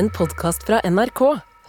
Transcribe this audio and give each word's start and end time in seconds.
en 0.00 0.08
podkast 0.10 0.62
fra 0.64 0.78
NRK. 0.88 1.20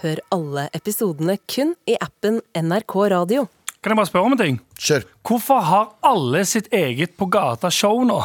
Hør 0.01 0.19
alle 0.31 0.69
episodene 0.77 1.33
kun 1.51 1.73
i 1.89 1.97
appen 1.99 2.37
NRK 2.55 2.93
Radio. 3.11 3.43
Kan 3.83 3.91
jeg 3.91 3.99
bare 3.99 4.07
spørre 4.07 4.29
om 4.29 4.35
en 4.37 4.39
ting? 4.39 4.59
Kjør. 4.79 5.03
Hvorfor 5.27 5.65
har 5.67 5.89
alle 6.07 6.45
sitt 6.47 6.69
eget 6.71 7.17
på 7.19 7.27
gata-show 7.33 8.05
nå? 8.07 8.21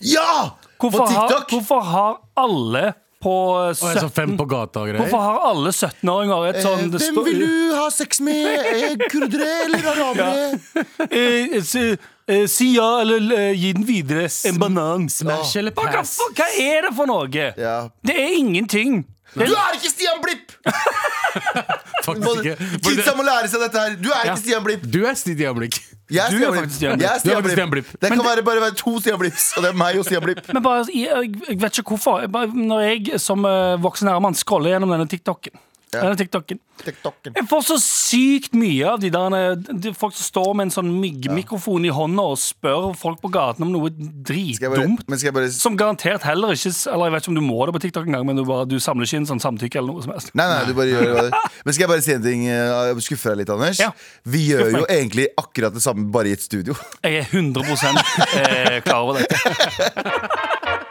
Ja! 0.00 0.54
På 0.80 0.88
Hvorfor 0.88 1.12
har, 1.12 1.44
hvorfor 1.50 1.84
har 1.90 2.16
alle 2.40 2.86
på 3.24 3.36
17 3.74 4.00
sånn 4.00 4.14
fem 4.16 4.32
på 4.36 4.44
gata 4.48 4.82
og 4.82 4.90
greier. 4.90 5.00
Hvorfor 5.00 5.22
har 5.24 5.44
alle 5.50 5.70
17-åringer 5.72 6.48
et 6.50 6.58
sånn 6.64 6.82
eh, 6.88 7.04
Hvem 7.04 7.20
vil 7.28 7.44
du 7.44 7.54
ha 7.76 7.86
sex 7.92 8.20
med? 8.24 8.66
Eh, 8.72 9.06
Kurdere 9.12 9.54
eller 9.68 9.88
arabere? 9.92 10.74
Eh, 11.08 11.56
si, 11.64 11.86
eh, 12.28 12.44
si 12.48 12.74
ja, 12.74 12.90
eller 13.04 13.32
eh, 13.36 13.50
gi 13.56 13.72
den 13.76 13.88
videre. 13.88 14.28
En 14.48 14.60
banan. 14.60 15.08
Smash 15.12 15.56
eller 15.60 15.76
pass? 15.76 16.18
hva, 16.20 16.32
hva 16.36 16.52
er 16.64 16.88
det 16.88 16.94
for 16.96 17.12
noe? 17.12 17.50
Ja. 17.60 17.78
Det 18.04 18.16
er 18.24 18.40
ingenting. 18.40 19.04
Du 19.34 19.42
er 19.42 19.74
ikke 19.78 19.90
Stian 19.90 20.20
Blipp! 20.22 20.52
Faktisk 22.04 22.44
ikke. 22.44 22.56
Fordi 22.56 22.94
Kidsa 22.96 23.10
det- 23.10 23.16
må 23.18 23.24
lære 23.26 23.48
seg 23.50 23.60
dette 23.64 23.78
her. 23.80 23.96
Du 24.04 24.08
er 24.10 24.20
Ja. 24.24 24.32
ikke 24.34 24.42
Stian 24.42 24.64
Blipp. 24.64 24.82
Du 24.92 25.00
er 25.06 25.14
Stian 25.14 25.54
Blikk. 25.56 25.78
Jeg 26.10 26.20
er 26.26 26.30
Du 26.30 26.36
er 26.36 26.38
Stian 26.38 26.52
Blipp. 26.52 26.62
faktisk 26.62 26.76
Stian 26.76 26.98
Blipp. 26.98 27.02
Jeg 27.02 27.10
er 27.10 27.18
Du 27.24 27.30
er 27.30 27.34
faktisk 27.34 27.52
Stian 27.54 27.70
Blipp. 27.70 27.86
Blipp. 27.90 28.00
Det 28.00 28.08
kan 28.12 28.24
være 28.24 28.42
bare 28.44 28.60
være 28.60 28.74
to 28.76 29.00
Stian 29.00 29.18
Blipps, 29.18 29.46
og 29.56 29.62
det 29.64 29.70
er 29.70 29.76
meg 29.82 29.98
og 29.98 30.04
Stian 30.04 30.22
Blipp. 30.22 30.52
Men 30.52 30.62
bare, 30.62 30.84
jeg, 30.94 31.34
jeg 31.48 31.60
vet 31.62 31.78
ikke 31.78 31.88
hvorfor. 31.94 32.20
Jeg 32.20 32.32
bare, 32.32 32.46
når 32.54 32.80
jeg 32.80 33.20
som 33.20 33.44
uh, 33.44 33.76
voksen 33.82 34.08
herremann 34.08 34.34
scroller 34.34 34.70
gjennom 34.74 34.90
denne 34.94 35.08
TikToken, 35.08 35.52
denne 36.00 36.18
TikToken 36.18 36.60
TikToken. 36.82 37.36
Jeg 37.38 37.46
får 37.48 37.62
så 37.68 37.76
sykt 37.80 38.56
mye 38.58 38.86
av 38.90 38.98
de 39.02 39.10
der 39.14 39.36
eh, 39.38 39.52
de 39.56 39.92
Folk 39.94 40.16
som 40.16 40.26
står 40.26 40.48
med 40.58 40.66
en 40.66 40.72
sånn 40.74 40.90
myggmikrofon 41.00 41.86
i 41.86 41.92
hånda 41.94 42.24
og 42.32 42.40
spør 42.40 42.88
folk 42.98 43.20
på 43.22 43.30
gaten 43.34 43.66
om 43.66 43.70
noe 43.72 43.92
dritdumt. 43.94 45.04
bare 45.06 45.50
Som 45.54 45.78
garantert 45.78 46.26
heller 46.26 46.56
ikke 46.56 46.72
Eller 46.90 47.08
jeg 47.08 47.14
vet 47.14 47.24
ikke 47.24 47.32
om 47.34 47.38
du 47.38 47.44
må 47.46 47.60
det 47.68 47.76
på 47.76 47.82
TikTok 47.86 48.08
engang, 48.10 48.26
men 48.26 48.40
du, 48.40 48.44
bare, 48.48 48.66
du 48.68 48.76
samler 48.82 49.08
ikke 49.08 49.22
inn 49.22 49.28
sånn 49.30 49.42
samtykke 49.42 49.80
eller 49.80 49.94
noe 49.94 50.04
som 50.04 50.14
helst. 50.16 50.34
Nei, 50.34 50.48
nei, 50.50 50.60
du 50.68 50.74
bare 50.76 50.90
gjør 50.90 51.20
det. 51.20 51.42
Men 51.64 51.76
skal 51.76 51.86
jeg 51.86 51.92
bare 51.94 52.06
si 52.06 52.16
en 52.16 52.26
ting? 52.26 52.46
Skuffe 52.48 52.88
Jeg 52.90 53.06
skuffer 53.08 53.34
deg 53.34 53.44
litt, 53.44 53.54
Anders. 53.54 53.82
Ja. 53.82 53.90
Vi 54.34 54.42
gjør 54.50 54.80
jo 54.80 54.84
egentlig 54.88 55.28
akkurat 55.40 55.76
det 55.76 55.84
samme, 55.84 56.08
bare 56.14 56.32
i 56.32 56.36
et 56.36 56.44
studio. 56.44 56.76
Jeg 57.04 57.22
er 57.22 57.30
100 57.30 57.62
eh, 57.64 58.80
klar 58.84 59.06
over 59.06 59.22
dette. 59.22 60.80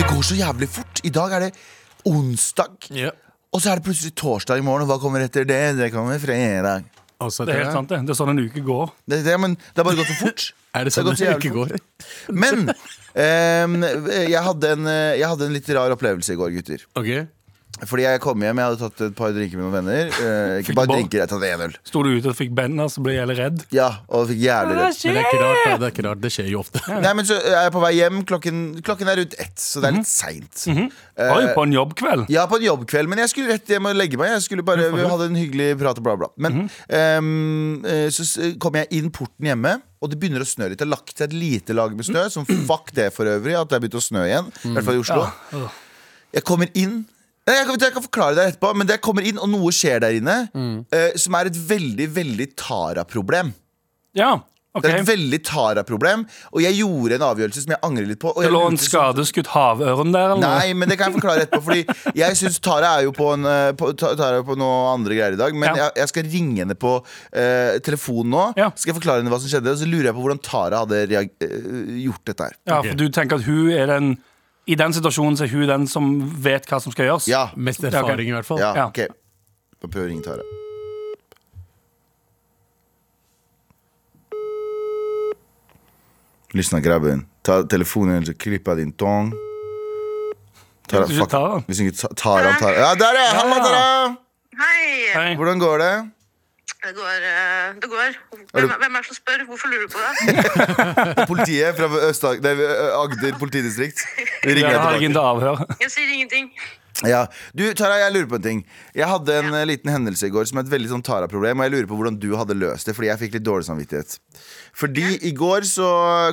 Det 0.00 0.06
går 0.08 0.22
så 0.24 0.32
jævlig 0.38 0.64
fort. 0.72 1.00
I 1.04 1.10
dag 1.12 1.32
er 1.36 1.42
det 1.44 1.48
onsdag, 2.08 2.86
Ja. 2.96 3.10
og 3.52 3.60
så 3.60 3.68
er 3.70 3.74
det 3.76 3.84
plutselig 3.84 4.14
torsdag 4.16 4.56
i 4.56 4.62
morgen. 4.64 4.86
Og 4.86 4.88
hva 4.88 4.96
kommer 4.98 5.20
etter 5.20 5.44
det? 5.44 5.76
Det 5.76 5.92
kommer 5.92 6.16
fredag. 6.18 6.84
Altså, 7.20 7.44
Det 7.44 7.54
er 7.54 7.64
helt 7.64 7.72
sant, 7.72 7.90
det. 7.90 7.98
Det 8.06 8.14
er 8.14 8.16
sånn 8.16 8.30
en 8.30 8.38
uke 8.40 8.62
går. 8.64 8.88
Det, 9.06 9.18
det, 9.26 9.34
men 9.38 9.56
det 9.56 9.76
har 9.76 9.84
bare 9.84 9.96
gått 9.96 10.08
så 10.08 10.16
fort. 10.22 10.54
Er 10.74 10.84
det 10.84 10.94
Det 10.94 10.96
har 10.96 11.04
sånn 11.04 11.10
gått 11.10 11.18
så 11.18 11.24
det 11.24 11.30
jævlig 11.34 11.44
ikke 11.44 11.54
går? 11.58 11.78
Men 12.32 12.72
ehm, 13.26 13.76
jeg, 14.30 14.42
hadde 14.48 14.72
en, 14.72 14.86
eh, 14.86 15.18
jeg 15.18 15.28
hadde 15.28 15.44
en 15.50 15.52
litt 15.52 15.68
rar 15.68 15.92
opplevelse 15.92 16.32
i 16.32 16.40
går, 16.40 16.50
gutter. 16.56 16.86
Ok 16.96 17.10
Fordi 17.88 18.02
jeg 18.04 18.20
kom 18.20 18.42
hjem, 18.44 18.58
jeg 18.60 18.68
hadde 18.70 18.78
tatt 18.80 19.00
et 19.06 19.14
par 19.16 19.32
drinker 19.32 19.56
med 19.56 19.64
noen 19.64 19.76
venner. 19.78 20.10
Eh, 20.10 20.54
ikke 20.60 20.66
Fikk 20.72 20.76
bare 20.80 20.90
drinker, 20.92 21.18
jeg 21.22 21.30
tatt 21.32 21.44
én 21.48 21.62
øl. 21.66 21.74
Sto 21.88 22.02
du 22.04 22.10
ute 22.12 22.28
og 22.32 22.36
fikk 22.36 22.50
bender, 22.58 22.90
så 22.92 23.00
ble 23.04 23.14
jeg 23.14 23.22
jævlig 23.22 23.36
redd. 23.38 23.62
Ja, 23.72 23.88
og 24.08 24.26
fikk 24.28 24.40
jævlig 24.44 24.76
redd 24.76 25.00
Men 25.04 25.14
det 25.14 25.22
er 25.22 25.28
ikke 25.30 25.40
rart. 25.44 25.62
Det 25.80 25.86
er 25.88 25.94
ikke 25.94 26.04
rart, 26.08 26.20
det 26.26 26.32
skjer 26.34 26.50
jo 26.52 26.60
ofte. 26.60 26.82
Nei, 27.00 27.12
men 27.16 27.24
så 27.30 27.38
er 27.40 27.56
jeg 27.64 27.72
på 27.76 27.82
vei 27.86 27.92
hjem. 27.96 28.20
Klokken, 28.28 28.60
klokken 28.86 29.12
er 29.12 29.20
rundt 29.22 29.36
ett, 29.40 29.56
så 29.62 29.80
det 29.84 29.88
er 29.92 29.96
litt 30.00 30.10
seint. 30.12 30.66
Oi, 31.20 31.44
på 31.56 31.64
en 31.66 31.72
jobbkveld. 31.78 32.26
Ja, 32.32 32.46
på 32.50 32.56
en 32.60 32.66
jobbkveld, 32.68 33.08
men 33.12 33.22
jeg 33.24 33.32
skulle 33.32 33.54
rett 33.56 33.68
hjem 33.72 33.88
og 33.90 33.96
legge 33.96 34.20
meg. 34.20 34.34
Jeg 34.36 34.46
skulle 34.48 34.64
bare 34.66 34.90
Vi 34.92 35.06
hadde 35.12 35.30
en 35.32 35.38
hyggelig 35.40 35.70
prat 35.80 35.98
og 36.00 36.04
bla, 36.06 36.16
bla. 36.20 36.28
Men 36.40 36.66
ehm, 36.88 37.84
eh, 37.84 38.08
så 38.12 38.24
s- 38.26 38.56
kom 38.60 38.74
jeg 38.78 38.88
inn 38.98 39.10
porten 39.14 39.46
hjemme, 39.48 39.78
og 40.00 40.10
det 40.10 40.18
begynner 40.20 40.40
å 40.44 40.48
snø 40.48 40.68
litt. 40.70 40.78
Det 40.80 40.86
har 40.86 40.92
lagt 40.94 41.16
seg 41.16 41.28
et 41.30 41.36
lite 41.36 41.74
lag 41.76 41.94
med 41.96 42.04
snø, 42.08 42.26
som 42.32 42.44
fuck 42.46 42.92
det 42.96 43.10
for 43.14 43.28
øvrig, 43.28 43.56
at 43.58 43.68
det 43.68 43.76
har 43.78 43.82
begynt 43.84 43.98
å 44.00 44.04
snø 44.04 44.24
igjen. 44.26 44.48
I 44.64 44.74
hvert 44.76 44.86
fall 44.86 44.98
i 44.98 45.02
Oslo. 45.04 45.26
Ja. 45.52 45.70
Jeg 46.38 46.44
kommer 46.48 46.70
inn 46.78 47.00
jeg, 47.48 47.66
kan, 47.66 47.80
jeg 47.80 47.94
kan 47.96 48.04
forklare 48.04 48.36
det 48.36 48.44
etterpå, 48.52 48.74
men 48.76 48.86
det 48.90 49.00
kommer 49.04 49.26
inn, 49.26 49.40
og 49.40 49.48
noe 49.50 49.72
skjer 49.74 50.02
der 50.04 50.18
inne, 50.20 50.36
eh, 50.92 51.10
som 51.18 51.34
er 51.40 51.50
et 51.50 51.56
veldig, 51.56 52.06
veldig 52.14 52.46
Tara-problem. 52.60 53.54
Ja, 54.18 54.36
ok. 54.74 54.82
Det 54.84 54.90
er 54.92 55.00
et 55.00 55.08
veldig 55.08 55.38
Tara-problem, 55.48 56.22
og 56.52 56.60
jeg 56.62 56.76
gjorde 56.78 57.16
en 57.16 57.24
avgjørelse 57.26 57.64
som 57.64 57.72
jeg 57.74 57.80
angrer 57.86 58.06
litt 58.12 58.20
på. 58.22 58.30
Og 58.36 58.44
Det 58.46 58.52
lå 58.54 58.60
en 58.68 58.78
skadeskutt 58.78 59.50
havørn 59.50 60.12
der, 60.14 60.36
eller? 60.36 60.44
Nei, 60.44 60.74
men 60.78 60.90
det 60.92 60.98
kan 61.00 61.10
jeg 61.10 61.16
forklare 61.18 61.46
etterpå. 61.48 61.62
Fordi 61.66 62.14
jeg 62.20 62.38
synes 62.38 62.60
Tara 62.62 62.92
er 63.00 63.08
jo 63.08 63.12
på, 63.16 63.32
en, 63.34 63.48
eh, 63.50 63.72
på, 63.78 63.90
Tara 63.98 64.30
er 64.38 64.46
på 64.46 64.58
noe 64.60 64.92
andre 64.94 65.18
greier 65.18 65.34
i 65.34 65.40
dag. 65.42 65.54
Men 65.58 65.72
Ja. 65.72 65.76
jeg, 65.84 65.96
jeg 66.04 66.12
skal 66.14 66.30
ringe 66.36 66.62
henne 66.62 66.78
på 66.78 66.96
uh, 67.02 67.78
telefonen 67.86 68.30
nå. 68.36 68.46
Ja. 68.60 68.70
Skal 68.76 68.92
jeg 68.94 69.00
forklare 69.00 69.24
henne 69.24 69.34
hva 69.34 69.42
som 69.42 69.50
skjedde. 69.50 69.74
Og 69.74 69.82
så 69.82 69.90
lurer 69.90 70.10
jeg 70.12 70.18
på 70.20 70.22
hvordan 70.26 70.42
Tara 70.46 70.84
hadde 70.84 71.02
reag 71.10 71.30
eh, 71.42 71.94
gjort 72.06 72.24
dette 72.30 72.50
her. 72.50 72.58
Ja, 72.70 72.82
for 72.86 72.98
du 73.02 73.08
tenker 73.10 73.40
at 73.42 73.46
hun 73.50 73.70
er 73.74 73.90
den 73.90 74.12
I 74.66 74.74
den 74.76 74.92
situasjonen 74.92 75.36
så 75.36 75.44
er 75.44 75.48
hun 75.54 75.66
den 75.68 75.86
som 75.86 76.20
vet 76.44 76.66
hva 76.68 76.80
som 76.80 76.92
skal 76.92 77.06
gjøres? 77.08 77.26
Ja, 77.28 77.48
Mest 77.56 77.82
erfaring, 77.84 78.28
i 78.28 78.32
hvert 78.32 78.46
fall. 78.46 78.58
ja, 78.60 78.74
Ja. 78.76 78.86
ok 78.86 78.98
Bare 79.80 79.90
prøv 79.90 80.04
å 80.04 80.08
ringe 80.10 80.22
Tara. 80.22 80.42
Lyssna 86.52 86.80
grabben. 86.80 87.26
Ta 87.42 87.62
telefonen 87.62 88.24
och 88.28 88.38
klippa 88.38 88.74
din 88.74 88.92
tång. 88.92 89.32
Tara, 90.86 91.00
Heter 91.02 91.12
ikke 91.14 91.20
fuck. 91.22 91.30
Tara? 91.30 91.62
Hvis 91.66 91.80
ikke 91.80 91.96
Ta- 92.00 92.14
Tara, 92.16 92.52
Tara. 92.58 92.74
Ja, 92.74 92.94
der 92.94 93.14
ja! 93.14 93.30
Halla, 93.38 93.56
Ja. 93.56 93.62
Tara! 93.64 94.16
Hei. 94.58 95.12
Hei. 95.14 95.34
Hvordan 95.36 95.58
går 95.58 95.78
det? 95.78 96.10
Det 96.80 96.94
går. 96.96 97.24
eh, 97.28 97.74
Det 97.82 97.88
går. 97.92 98.14
Hvem, 98.56 98.70
hvem 98.80 98.94
er 98.96 99.00
det 99.02 99.06
som 99.10 99.16
spør? 99.18 99.44
Hvorfor 99.50 99.68
lurer 99.68 99.86
du 99.86 99.92
på 99.92 100.00
det? 100.00 101.26
Politiet 101.32 101.76
fra 101.76 101.88
Østag 102.08 102.40
det 102.44 102.54
nei, 102.56 102.68
Agder 102.96 103.38
politidistrikt. 103.40 104.00
Vi 104.46 104.54
ringer 104.56 104.78
har 104.80 104.94
deg 104.96 105.04
tilbake. 105.10 105.32
avhør. 105.34 105.64
Jeg 105.84 105.92
sier 105.92 106.12
ingenting. 106.14 106.52
Ja. 107.06 107.20
Du, 107.56 107.62
Tara, 107.78 107.94
jeg 108.02 108.12
lurer 108.12 108.26
på 108.28 108.36
en 108.40 108.42
ting. 108.44 108.58
Jeg 108.98 109.06
hadde 109.08 109.36
en 109.40 109.54
ja. 109.54 109.60
liten 109.64 109.88
hendelse 109.88 110.26
i 110.28 110.32
går 110.34 110.44
som 110.50 110.58
er 110.60 110.66
et 110.66 110.72
veldig 110.72 110.90
sånn 110.90 111.04
Tara-problem, 111.06 111.62
og 111.62 111.64
jeg 111.64 111.72
lurer 111.72 111.86
på 111.88 111.96
hvordan 111.96 112.18
du 112.20 112.26
hadde 112.36 112.56
løst 112.58 112.90
det, 112.90 112.92
fordi 112.98 113.08
jeg 113.08 113.20
fikk 113.22 113.36
litt 113.38 113.46
dårlig 113.46 113.64
samvittighet. 113.70 114.18
Fordi 114.76 115.06
i 115.30 115.32
går 115.38 115.64
så 115.70 115.86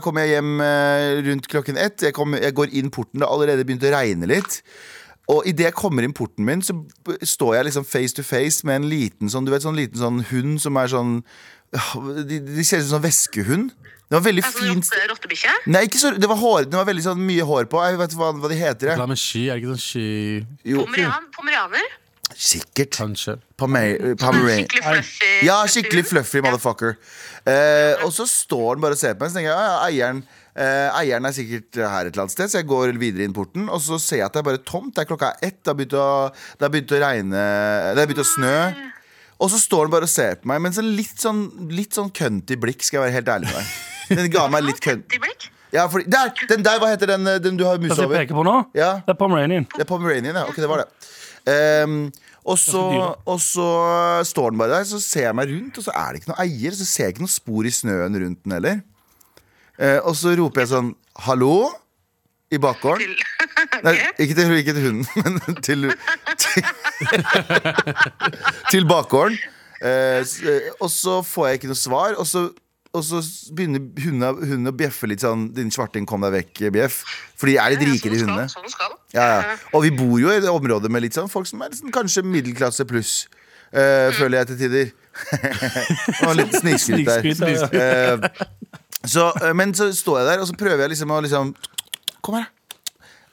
kom 0.04 0.20
jeg 0.20 0.34
hjem 0.34 0.60
eh, 0.66 1.22
rundt 1.30 1.48
klokken 1.54 1.80
ett. 1.80 2.04
Jeg, 2.10 2.16
kom, 2.18 2.36
jeg 2.36 2.56
går 2.58 2.74
inn 2.82 2.92
porten, 2.92 3.22
det 3.22 3.30
har 3.30 3.38
allerede 3.38 3.64
begynt 3.70 3.86
å 3.88 3.94
regne 3.96 4.28
litt. 4.34 4.60
Og 5.28 5.44
idet 5.50 5.66
jeg 5.68 5.76
kommer 5.76 6.06
inn 6.08 6.14
porten 6.16 6.46
min, 6.48 6.62
så 6.64 6.72
står 7.28 7.58
jeg 7.58 7.68
liksom 7.68 7.86
face 7.88 8.16
to 8.16 8.24
face 8.24 8.64
med 8.68 8.82
en 8.82 8.86
liten 8.88 9.28
sånn 9.32 9.44
Du 9.48 9.52
vet 9.52 9.66
sånn 9.66 9.76
liten 9.76 10.00
sånn 10.00 10.22
hund 10.30 10.62
som 10.64 10.78
er 10.80 10.88
sånn 10.88 11.18
De, 11.74 12.40
de 12.40 12.64
ser 12.64 12.80
ut 12.80 12.86
som 12.88 12.94
sånn 12.98 13.04
veskehund. 13.04 13.74
Det 14.08 14.16
var 14.16 14.24
veldig 14.24 14.44
Altså, 14.48 14.64
fint 14.64 14.88
rotte, 14.88 15.08
Rottebikkje? 15.12 15.54
Nei, 15.68 15.82
ikke 15.90 16.00
så, 16.00 16.14
det 16.16 16.30
var 16.32 16.40
hår, 16.40 16.70
det 16.72 16.80
var 16.80 16.88
veldig 16.88 17.04
sånn 17.10 17.20
mye 17.28 17.44
hår 17.44 17.68
på. 17.68 17.82
Jeg 17.84 18.00
vet 18.00 18.14
hva, 18.16 18.30
hva 18.40 18.52
de 18.54 18.56
heter. 18.56 18.88
Det. 18.88 18.94
Jeg. 18.96 19.10
med 19.12 19.20
sky, 19.20 19.42
er 19.52 19.58
det 19.58 19.66
ikke 19.66 19.74
sånn 19.74 19.84
sky 19.84 20.06
Jo, 20.72 20.86
Pomerian? 20.88 21.28
Pomerianer? 21.36 21.90
sikkert. 22.38 22.92
Kanskje. 22.96 23.38
Pomer- 23.58 24.16
Pomeranian. 24.20 24.64
Skikkelig 24.68 24.84
fluffy. 24.84 25.30
Ja, 25.48 25.58
skikkelig 25.68 26.06
fluffy 26.06 26.42
motherfucker. 26.44 26.96
Eh, 27.48 28.04
og 28.06 28.12
så 28.14 28.28
står 28.28 28.74
han 28.76 28.82
bare 28.84 28.98
og 28.98 29.00
ser 29.00 29.14
på 29.16 29.24
meg, 29.24 29.32
så 29.32 29.40
tenker 29.40 29.52
jeg 29.52 29.56
ja, 29.56 29.68
ja, 29.72 29.78
eieren 29.88 30.20
eh, 30.24 30.47
Eieren 30.58 31.26
er 31.30 31.36
sikkert 31.36 31.78
her 31.78 32.08
et 32.08 32.14
eller 32.16 32.24
annet 32.26 32.34
sted, 32.34 32.50
så 32.50 32.58
jeg 32.62 32.68
går 32.70 32.96
videre 32.98 33.28
inn 33.28 33.34
porten. 33.36 33.68
Og 33.70 33.82
så 33.84 34.00
ser 34.02 34.24
jeg 34.24 34.26
at 34.30 34.34
det 34.34 34.42
er 34.42 34.48
bare 34.50 34.64
tomt. 34.66 34.96
Det 34.96 35.04
er 35.04 35.10
klokka 35.12 35.34
ett. 35.42 35.60
Det 35.62 35.70
har 35.74 35.78
begynt 35.78 35.94
å, 36.00 36.08
det 36.58 36.66
har 36.66 36.74
begynt 36.74 36.94
å 36.98 37.02
regne 37.04 37.44
Det 37.94 38.02
har 38.02 38.10
begynt 38.10 38.24
å 38.26 38.30
snø. 38.32 38.56
Og 39.38 39.52
så 39.54 39.60
står 39.62 39.86
han 39.86 39.94
bare 39.94 40.08
og 40.08 40.10
ser 40.10 40.40
på 40.42 40.50
meg 40.50 40.64
med 40.64 40.72
en 40.72 40.78
sånn 40.80 40.90
litt 40.98 41.22
sånn, 41.22 41.44
litt 41.70 41.94
sånn 41.94 42.10
kønty 42.10 42.56
blikk, 42.58 42.82
skal 42.82 42.98
jeg 42.98 43.04
være 43.06 43.16
helt 43.20 43.30
ærlig 43.36 43.52
med 43.52 43.60
deg. 43.60 44.18
Den 44.18 44.32
ga 44.34 44.48
meg 44.50 44.64
litt 44.66 44.80
kønt. 44.82 45.06
Til 45.14 45.22
blikk? 45.22 45.46
Ja, 45.76 45.84
fordi, 45.92 46.08
der! 46.10 46.32
Den 46.50 46.64
der, 46.66 46.80
hva 46.82 46.90
heter 46.94 47.12
den, 47.12 47.28
eh, 47.28 47.38
den 47.44 47.58
du 47.60 47.66
har 47.68 47.78
mus 47.78 47.92
Det 47.92 48.00
jeg 48.00 48.08
over? 48.08 48.18
peker 48.24 48.38
på 48.40 48.46
nå, 48.48 48.56
Ja. 48.80 48.94
det 49.06 49.14
er 49.14 49.20
Pomeranian. 49.20 49.68
Det 49.76 49.84
er 49.84 49.90
Pomeranian, 49.90 50.40
ja. 50.40 50.46
Ok, 50.48 50.56
det 50.64 50.70
var 50.72 50.82
det. 50.82 50.88
Um, 51.84 51.98
og, 52.48 52.58
så, 52.58 52.82
og 53.28 53.38
så 53.44 53.68
står 54.26 54.56
den 54.56 54.62
bare 54.64 54.78
der, 54.80 54.88
så 54.90 55.00
ser 55.04 55.28
jeg 55.28 55.36
meg 55.38 55.52
rundt, 55.52 55.78
og 55.78 55.86
så 55.86 55.94
er 55.94 56.14
det 56.16 56.22
ikke 56.24 56.32
noe 56.32 56.40
eier. 56.48 56.78
Så 56.80 56.88
ser 56.88 57.04
jeg 57.10 57.18
ikke 57.18 57.26
noe 57.28 57.36
spor 57.36 57.68
i 57.68 57.74
snøen 57.78 58.18
rundt 58.24 58.42
den 58.48 58.56
heller. 58.58 58.80
Eh, 59.80 60.00
og 60.04 60.16
så 60.18 60.34
roper 60.38 60.64
jeg 60.64 60.70
sånn 60.74 60.94
'hallo' 61.26 61.70
i 62.52 62.58
bakgården. 62.58 63.16
Nei, 63.86 63.96
ikke 64.24 64.36
til, 64.38 64.54
ikke 64.58 64.74
til 64.74 64.86
hunden, 64.88 65.08
men 65.48 65.58
til 65.62 65.92
Til, 66.38 66.64
til 68.72 68.88
bakgården. 68.90 69.38
Eh, 69.82 70.22
eh, 70.24 70.72
og 70.82 70.90
så 70.90 71.20
får 71.26 71.48
jeg 71.48 71.60
ikke 71.60 71.70
noe 71.74 71.78
svar, 71.80 72.16
og 72.18 72.26
så, 72.28 72.48
og 72.94 73.04
så 73.06 73.22
begynner 73.54 73.84
hunden, 74.02 74.40
hunden 74.42 74.72
å 74.72 74.74
bjeffe 74.74 75.10
litt 75.10 75.22
sånn 75.22 75.50
'din 75.54 75.70
svarting, 75.74 76.08
kom 76.10 76.22
deg 76.26 76.34
vekk', 76.40 76.72
bjeff. 76.74 77.04
For 77.38 77.52
de 77.52 77.58
er 77.62 77.76
litt 77.76 77.86
rikere, 77.86 78.18
hundene. 78.24 78.48
Sånn. 78.50 78.66
Ja, 79.14 79.28
ja. 79.42 79.58
Og 79.74 79.84
vi 79.86 79.92
bor 79.94 80.18
jo 80.22 80.32
i 80.34 80.40
et 80.40 80.50
område 80.50 80.90
med 80.90 81.06
litt 81.06 81.14
sånn 81.18 81.30
folk 81.30 81.46
som 81.50 81.62
er 81.62 81.70
liksom, 81.70 81.92
kanskje 81.94 82.24
middelklasse 82.26 82.86
pluss. 82.90 83.28
eh, 83.74 84.10
føler 84.16 84.40
jeg 84.40 84.48
til 84.48 84.58
tider. 84.58 84.92
og 86.28 86.36
litt 86.40 86.54
snikskryt 86.56 87.06
der. 87.06 87.22
Snikskryt, 87.36 87.74
ja. 87.76 88.18
Så, 89.08 89.30
eh, 89.42 89.54
men 89.56 89.74
så 89.78 89.88
står 89.96 90.20
jeg 90.22 90.28
der, 90.32 90.40
og 90.44 90.48
så 90.50 90.56
prøver 90.60 90.84
jeg 90.86 90.90
liksom 90.96 91.12
å 91.16 91.22
liksom 91.24 91.54
Kom 92.26 92.36
her, 92.36 92.48
da. 92.48 92.52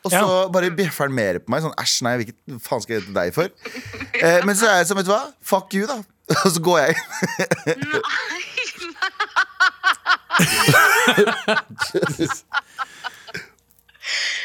Og 0.04 0.10
så 0.12 0.20
Ja. 0.20 0.48
bare 0.52 0.68
bjeffer 0.76 1.06
han 1.08 1.14
mer 1.16 1.38
på 1.40 1.48
meg. 1.50 1.62
Sånn 1.64 1.74
æsj, 1.80 2.02
nei, 2.04 2.16
hvilken 2.20 2.60
faen 2.60 2.82
skal 2.84 2.94
jeg 2.94 3.02
hete 3.06 3.14
deg 3.16 3.32
for? 3.34 3.48
Eh, 4.20 4.40
men 4.44 4.54
så 4.54 4.68
er 4.68 4.76
jeg 4.82 4.90
sånn, 4.90 4.98
vet 5.00 5.06
du 5.08 5.12
hva? 5.14 5.22
Fuck 5.42 5.72
you, 5.74 5.86
da. 5.88 6.02
Og 6.44 6.52
så 6.52 6.60
går 6.64 6.78
jeg 6.84 6.96
inn. 7.72 8.02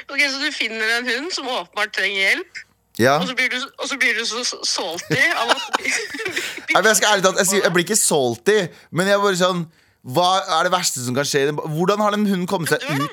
Ok, 0.10 0.22
Så 0.32 0.40
du 0.42 0.52
finner 0.56 0.96
en 0.98 1.08
hund 1.10 1.32
som 1.36 1.48
åpenbart 1.52 1.94
trenger 1.94 2.22
hjelp, 2.30 2.64
Ja. 3.00 3.18
og 3.22 3.28
så 3.30 3.36
blir 3.36 3.50
du, 3.52 3.58
og 3.80 3.88
så, 3.88 3.98
blir 4.00 4.14
du 4.18 4.26
så 4.28 4.42
så 4.44 4.58
salty 4.68 5.20
av 5.40 5.52
at 5.54 5.78
Nei, 5.80 6.82
men 6.82 6.90
jeg 6.90 6.96
skal 7.00 7.14
ærlig 7.14 7.24
talt, 7.24 7.38
jeg, 7.40 7.62
jeg 7.64 7.72
blir 7.76 7.86
ikke 7.86 7.96
salty, 8.00 8.58
men 8.92 9.08
jeg 9.08 9.16
er 9.16 9.22
bare 9.24 9.40
sånn 9.40 9.62
Hva 10.06 10.30
er 10.60 10.64
det 10.64 10.72
verste 10.72 11.04
som 11.06 11.16
kan 11.16 11.26
skje? 11.28 11.42
i 11.44 11.46
den- 11.52 11.56
Hvordan 11.76 12.00
har 12.00 12.12
den 12.12 12.26
hunden 12.26 12.48
kommet 12.48 12.70
seg 12.70 12.80
ut? 12.84 13.10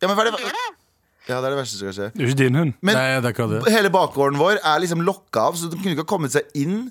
Ja, 0.00 0.08
men 0.08 0.16
hva 0.16 0.26
er 0.26 0.30
det, 0.30 0.40
ja, 1.28 1.40
det 1.40 1.44
er 1.46 1.50
det 1.54 1.58
verste 1.60 1.78
som 1.78 1.86
kan 1.86 1.94
skje. 1.94 2.08
Det 2.12 2.20
er 2.20 2.24
jo 2.26 2.30
ikke 2.32 2.38
din 2.38 2.54
hund. 2.54 2.72
Men 2.80 2.94
Nei, 2.96 3.20
det 3.20 3.24
er 3.24 3.32
akkurat 3.32 3.64
det. 3.64 3.72
hele 3.72 3.90
bakgården 3.90 4.38
vår 4.40 4.58
er 4.64 4.78
liksom 4.80 5.04
lokka 5.06 5.40
av, 5.48 5.54
så 5.54 5.70
de 5.70 5.76
kunne 5.76 5.92
ikke 5.94 6.02
ha 6.02 6.10
kommet 6.16 6.32
seg 6.32 6.42
inn 6.54 6.90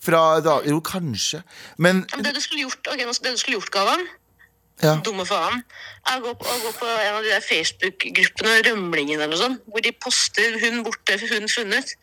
fra 0.00 0.40
da, 0.40 0.60
Jo, 0.66 0.80
kanskje. 0.80 1.42
Men 1.78 2.04
Men 2.14 2.24
Det 2.24 2.34
du 2.34 2.40
skulle 2.40 2.62
gjort, 2.66 2.86
ok, 2.92 2.98
nå- 3.06 3.22
det 3.22 3.32
du 3.32 3.36
skulle 3.36 3.56
gjort, 3.60 3.70
Galvan, 3.70 4.04
ja. 4.82 4.96
dumme 5.00 5.24
faen, 5.24 5.62
Jeg 6.10 6.22
går, 6.22 6.34
på, 6.34 6.44
jeg 6.44 6.60
går 6.64 6.72
på 6.80 6.86
en 6.86 7.14
av 7.14 7.22
de 7.22 7.28
der 7.30 7.40
Facebook-gruppene, 7.40 8.62
Rømlingen 8.68 9.20
eller 9.20 9.28
noe 9.36 9.38
sånt, 9.38 9.60
hvor 9.68 9.80
de 9.82 9.92
poster 9.92 10.58
'hund 10.60 10.84
borte, 10.84 11.18
hund 11.30 11.48
funnet'. 11.48 11.94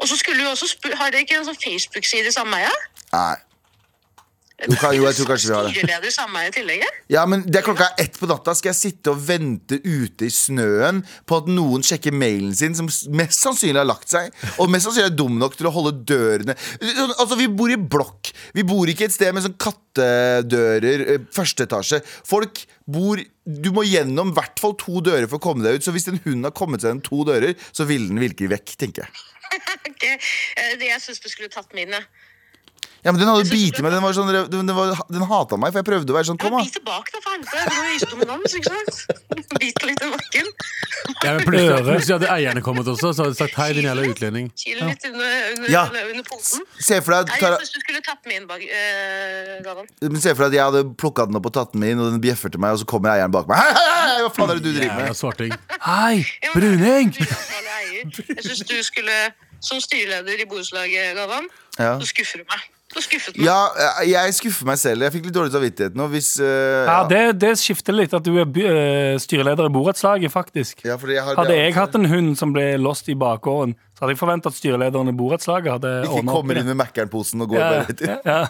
Og 0.00 0.08
så 0.08 0.16
skulle 0.18 0.38
du 0.42 0.48
også 0.50 0.66
spurt, 0.68 0.94
Har 0.94 1.10
dere 1.10 1.20
ikke 1.22 1.38
en 1.38 1.44
sånn 1.46 1.62
Facebook-side 1.62 2.26
i 2.26 2.30
sameie? 2.32 2.70
Nei. 3.12 3.36
Jo, 4.54 4.76
kan- 4.78 4.94
jo, 4.94 5.02
jeg 5.02 5.16
tror 5.18 5.26
kanskje 5.32 5.48
vi 5.50 5.54
har 5.54 5.64
det. 5.66 5.70
Styreleder 5.74 6.44
i 6.44 6.46
i 6.46 6.50
tillegg? 6.54 6.82
ja? 7.10 7.24
Men 7.26 7.42
det 7.42 7.56
er 7.58 7.64
klokka 7.66 7.88
ett 7.98 8.14
på 8.20 8.28
natta. 8.30 8.54
Skal 8.54 8.70
jeg 8.70 8.78
sitte 8.78 9.10
og 9.10 9.18
vente 9.26 9.80
ute 9.82 10.28
i 10.28 10.30
snøen 10.30 11.00
på 11.26 11.38
at 11.40 11.48
noen 11.50 11.82
sjekker 11.82 12.14
mailen 12.14 12.54
sin, 12.54 12.74
som 12.74 12.86
mest 13.10 13.40
sannsynlig 13.42 13.80
har 13.82 13.88
lagt 13.88 14.08
seg, 14.08 14.30
og 14.58 14.70
mest 14.70 14.86
sannsynlig 14.86 15.10
er 15.10 15.16
dum 15.18 15.38
nok 15.42 15.56
til 15.58 15.66
å 15.66 15.72
holde 15.74 16.04
dørene 16.06 16.54
Altså, 17.18 17.36
vi 17.36 17.48
bor 17.48 17.70
i 17.70 17.76
blokk. 17.76 18.30
Vi 18.54 18.62
bor 18.62 18.86
ikke 18.86 19.08
et 19.08 19.12
sted 19.16 19.34
med 19.34 19.42
sånn 19.42 19.58
kattedører, 19.58 21.02
eh, 21.14 21.18
første 21.34 21.66
etasje. 21.66 22.00
Folk 22.24 22.64
bor 22.86 23.18
Du 23.46 23.70
må 23.72 23.82
gjennom 23.84 24.30
i 24.30 24.34
hvert 24.38 24.58
fall 24.58 24.72
to 24.80 25.02
dører 25.04 25.28
for 25.28 25.36
å 25.36 25.42
komme 25.42 25.62
deg 25.66 25.74
ut. 25.76 25.82
Så 25.84 25.92
hvis 25.92 26.08
en 26.08 26.16
hund 26.24 26.44
har 26.46 26.52
kommet 26.56 26.80
seg 26.80 26.94
gjennom 26.94 27.04
to 27.04 27.24
dører, 27.28 27.52
så 27.76 27.84
vil 27.84 28.08
den 28.08 28.16
virkelig 28.22 28.48
vekk, 28.54 28.76
tenker 28.80 29.04
jeg. 29.04 29.10
Ok, 29.90 30.04
eh, 30.08 30.76
det 30.80 30.88
Jeg 30.88 31.00
syns 31.04 31.20
du 31.20 31.28
skulle 31.28 31.50
tatt 31.52 31.74
min. 31.76 31.92
Ja, 33.04 33.12
men 33.12 33.20
Den 33.20 33.28
hadde 33.28 33.44
bitt 33.50 33.78
meg. 33.84 33.92
Den, 33.92 34.00
var 34.00 34.14
sånn, 34.16 34.30
den, 34.32 34.46
den, 34.64 34.70
var, 34.76 34.94
den 35.12 35.24
hata 35.28 35.58
meg, 35.60 35.74
for 35.74 35.82
jeg 35.82 35.86
prøvde 35.90 36.12
å 36.14 36.16
være 36.16 36.28
sånn 36.30 36.38
Kom, 36.40 36.54
da. 36.56 36.62
Bit 36.64 36.76
tilbake, 36.78 37.12
da, 37.12 37.20
for 37.20 37.34
helvete. 37.34 37.64
Du 37.68 37.74
må 37.76 37.82
vise 37.90 38.08
dominans, 38.08 38.54
ikke 38.56 38.72
sant? 38.72 39.00
Bit 39.60 39.82
litt 39.84 40.00
i 40.00 40.08
bakken. 40.14 40.48
Ja, 41.20 41.34
men 41.36 41.44
plutselig, 41.44 42.14
hadde 42.14 42.30
eierne 42.32 42.62
kommet 42.64 42.88
også, 42.88 43.10
så 43.12 43.26
hadde 43.26 43.34
de 43.34 43.40
sagt 43.42 43.58
hei, 43.60 43.66
din 43.76 43.84
jævla 43.90 44.06
utlending. 44.08 44.48
Kil 44.56 44.80
litt 44.88 45.04
under, 45.10 45.36
under, 45.52 45.68
Ja. 45.74 45.82
under. 45.92 46.32
Se 46.80 47.00
for 47.04 47.12
deg 47.18 47.34
Tara, 47.34 47.58
jeg 47.60 47.68
syns 47.68 47.76
du 47.76 47.80
skulle 47.84 48.00
tatt 48.08 48.24
min 48.30 48.48
bak, 48.48 48.64
uh, 48.64 49.52
Galvan. 49.66 49.90
Men 50.00 50.20
Se 50.24 50.32
for 50.32 50.46
deg 50.46 50.54
at 50.54 50.58
jeg 50.58 50.64
hadde 50.70 50.82
plukka 51.04 51.28
den 51.28 51.36
opp 51.40 51.50
og 51.50 51.54
tatt 51.58 51.74
den 51.76 51.84
med 51.84 51.92
inn, 51.94 52.00
og 52.00 52.08
den 52.16 52.22
bjeffer 52.24 52.52
til 52.56 52.62
meg, 52.64 52.72
og 52.78 52.80
så 52.82 52.88
kommer 52.88 53.12
eieren 53.12 53.34
bak 53.36 53.50
meg. 53.52 53.60
Hei, 53.60 53.72
hei, 53.76 53.96
hei, 54.14 54.20
hva 54.24 54.32
faen 54.38 54.54
er 54.54 54.60
det 54.62 54.64
du 54.64 54.72
driver 54.78 55.04
Jævla 55.04 55.08
Ja, 55.12 55.18
svarting. 55.20 55.56
Hei, 55.84 56.24
bruning! 56.56 57.12
Er. 57.20 58.22
Jeg 58.32 58.46
syns 58.48 58.64
du 58.64 58.78
skulle, 58.86 59.18
som 59.64 59.80
styreleder 59.84 60.40
i 60.40 60.48
borettslaget, 60.48 61.12
Gavan, 61.20 61.52
Ja. 61.76 61.98
så 62.00 62.08
skuffer 62.08 62.40
du 62.40 62.48
meg. 62.48 62.64
Du 62.94 63.00
skuffet 63.02 63.36
meg. 63.36 63.46
Ja, 63.48 63.58
jeg 64.06 64.34
skuffer 64.36 64.68
meg 64.68 64.78
selv. 64.78 65.02
Jeg 65.02 65.12
fikk 65.16 65.24
litt 65.26 65.34
dårlig 65.34 65.50
samvittighet 65.54 65.96
nå. 65.98 66.04
Hvis 66.12 66.28
uh, 66.38 66.46
Ja, 66.46 66.84
ja. 66.86 66.98
det, 67.10 67.22
det 67.42 67.50
skifter 67.58 67.96
litt 67.96 68.12
at 68.14 68.22
du 68.22 68.36
er 68.38 68.46
by- 68.46 68.66
eh, 68.70 69.16
styreleder 69.18 69.66
i 69.66 69.72
borettslaget, 69.74 70.30
faktisk. 70.30 70.84
Ja, 70.86 70.94
fordi 71.00 71.16
jeg 71.16 71.24
har, 71.26 71.34
Hadde 71.40 71.56
jeg 71.58 71.74
hatt 71.74 71.94
en 71.98 72.06
hund 72.12 72.36
som 72.38 72.52
ble 72.54 72.68
lost 72.78 73.08
i 73.10 73.16
bakgården, 73.18 73.74
så 73.94 74.04
hadde 74.04 74.14
jeg 74.14 74.20
forventa 74.20 74.50
at 74.52 74.58
styrelederen 74.58 75.10
i 75.10 75.14
borettslaget 75.18 75.72
hadde 75.74 75.90
Ikke 76.04 76.14
ordna 76.20 76.32
opp 76.32 76.38
kommer 76.40 76.60
inn 76.62 76.68
med 76.70 76.78
Mækkern-posen 76.84 77.42
og 77.44 77.50
går 77.52 77.58
Ja, 77.58 77.70
bare 77.72 77.84
rett 77.90 78.00
inn. 78.00 78.08
ja, 78.30 78.40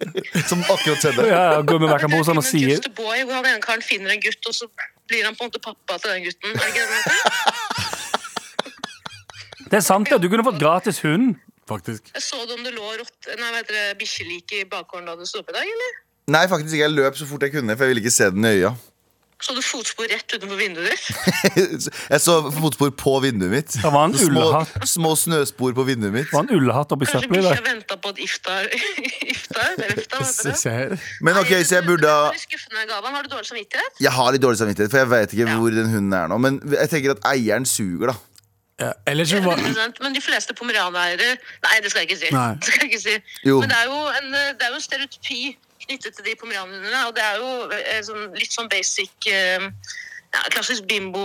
Som 0.50 0.60
akkurat 0.68 1.00
skjedde. 1.04 1.26
ja, 1.32 1.44
går 1.62 1.78
med 1.80 1.88
Det 1.88 1.90
er 1.90 1.94
Mækkern-posene 1.96 2.44
og 2.44 2.48
sier 2.48 2.76
Boy, 3.00 3.24
hvor 3.24 3.34
han 3.40 3.48
ene 3.54 3.64
karen 3.64 3.84
finner 3.84 4.12
en 4.16 4.20
gutt, 4.24 4.42
og 4.48 4.54
så 4.60 4.68
blir 5.08 5.24
han 5.28 5.34
på 5.36 5.44
en 5.44 5.50
måte 5.52 5.60
pappa 5.64 5.96
til 6.00 6.12
den 6.14 6.28
gutten. 6.28 6.52
Er 6.52 6.60
det 6.60 6.68
ikke 6.72 6.84
det? 6.92 7.94
Det 9.70 9.80
er 9.80 9.84
sant, 9.84 10.08
ja. 10.12 10.18
Du 10.20 10.28
kunne 10.28 10.44
fått 10.46 10.60
gratis 10.60 11.00
hund. 11.04 11.34
Faktisk. 11.68 12.10
Jeg 12.14 12.22
så 12.22 12.40
du 12.48 12.54
om 12.58 12.64
det 12.66 12.74
lå 12.76 12.88
nei, 12.94 13.50
hva 13.50 13.60
heter 13.60 13.76
det, 13.78 13.84
bikkjelik 14.02 14.52
i 14.60 14.64
bakgården 14.68 15.06
da 15.08 15.14
du 15.16 15.24
sto 15.28 15.40
opp 15.40 15.48
i 15.52 15.56
dag, 15.56 15.68
eller? 15.76 16.00
Nei, 16.34 16.46
faktisk 16.48 16.74
ikke. 16.76 16.84
Jeg 16.86 16.96
løp 16.96 17.16
så 17.20 17.28
fort 17.28 17.42
jeg 17.46 17.52
kunne, 17.54 17.76
for 17.76 17.84
jeg 17.86 17.94
ville 17.94 18.04
ikke 18.04 18.12
se 18.18 18.28
den 18.32 18.44
i 18.48 18.52
øya. 18.58 18.74
Så 19.44 19.52
du 19.52 19.60
fotspor 19.60 20.06
rett 20.08 20.30
utenfor 20.30 20.56
vinduet 20.56 20.94
ditt? 20.94 21.88
Jeg 22.14 22.20
så 22.22 22.36
fotspor 22.54 22.92
på 22.96 23.12
vinduet 23.20 23.50
mitt. 23.52 23.74
Det 23.76 23.90
var 23.92 24.06
en 24.06 24.14
Så 24.16 24.28
små, 24.30 24.44
ullhatt. 24.46 24.86
små 24.88 25.10
snøspor 25.20 25.74
på 25.76 25.84
vinduet 25.84 26.14
mitt. 26.14 26.30
Det 26.30 26.36
var 26.38 26.46
en 26.46 26.54
ullehatt 26.54 26.94
oppi 26.94 27.08
Kanskje 27.10 27.28
bikkja 27.32 27.64
venta 27.66 27.98
på 28.00 28.12
et 28.14 28.22
iftar? 28.24 28.70
iftar? 29.26 29.74
Det? 29.82 30.98
Men 31.20 31.40
ok, 31.42 31.50
så 31.66 31.76
jeg 31.76 31.84
burde 31.90 32.08
ha. 32.08 32.30
Har 32.30 33.26
du 33.26 33.28
dårlig 33.34 33.50
samvittighet? 33.50 34.00
Jeg 34.06 34.14
har 34.16 34.32
litt 34.32 34.46
dårlig 34.46 34.62
samvittighet, 34.62 34.94
for 34.94 35.02
jeg 35.02 35.10
vet 35.12 35.36
ikke 35.36 35.58
hvor 35.58 35.76
den 35.82 35.92
hunden 35.92 36.16
er 36.22 36.30
nå. 36.32 36.38
Men 36.46 36.62
jeg 36.78 36.92
tenker 36.94 37.18
at 37.18 37.26
eieren 37.34 37.68
suger, 37.68 38.14
da. 38.14 38.16
Ja, 38.80 38.90
var 39.46 39.60
100%, 39.62 40.02
Men 40.02 40.14
de 40.14 40.20
fleste 40.20 40.54
pomeranieiere 40.54 41.36
Nei, 41.62 41.76
det 41.82 41.90
skal 41.92 42.02
jeg 42.02 42.10
ikke 42.10 42.20
si. 42.24 42.30
Nei. 42.34 42.54
Det 42.58 42.70
skal 42.70 42.82
jeg 42.82 42.90
ikke 42.90 43.02
si. 43.04 43.14
Men 43.46 43.70
det 43.70 43.76
er 43.78 43.84
jo 43.86 44.00
en, 44.18 44.32
det 44.34 44.66
er 44.66 44.72
jo 44.72 44.80
en 44.80 44.86
stereotypi 44.88 45.58
knyttet 45.84 46.16
til 46.16 46.24
de 46.24 46.34
pomeranierne, 46.40 47.06
og 47.06 47.12
det 47.16 47.24
er 47.24 47.36
jo 47.42 47.50
eh, 47.76 48.00
sånn, 48.06 48.24
litt 48.38 48.54
sånn 48.54 48.70
basic 48.72 49.28
eh, 49.30 49.68
ja, 50.34 50.42
Klassisk 50.54 50.88
bimbo 50.88 51.24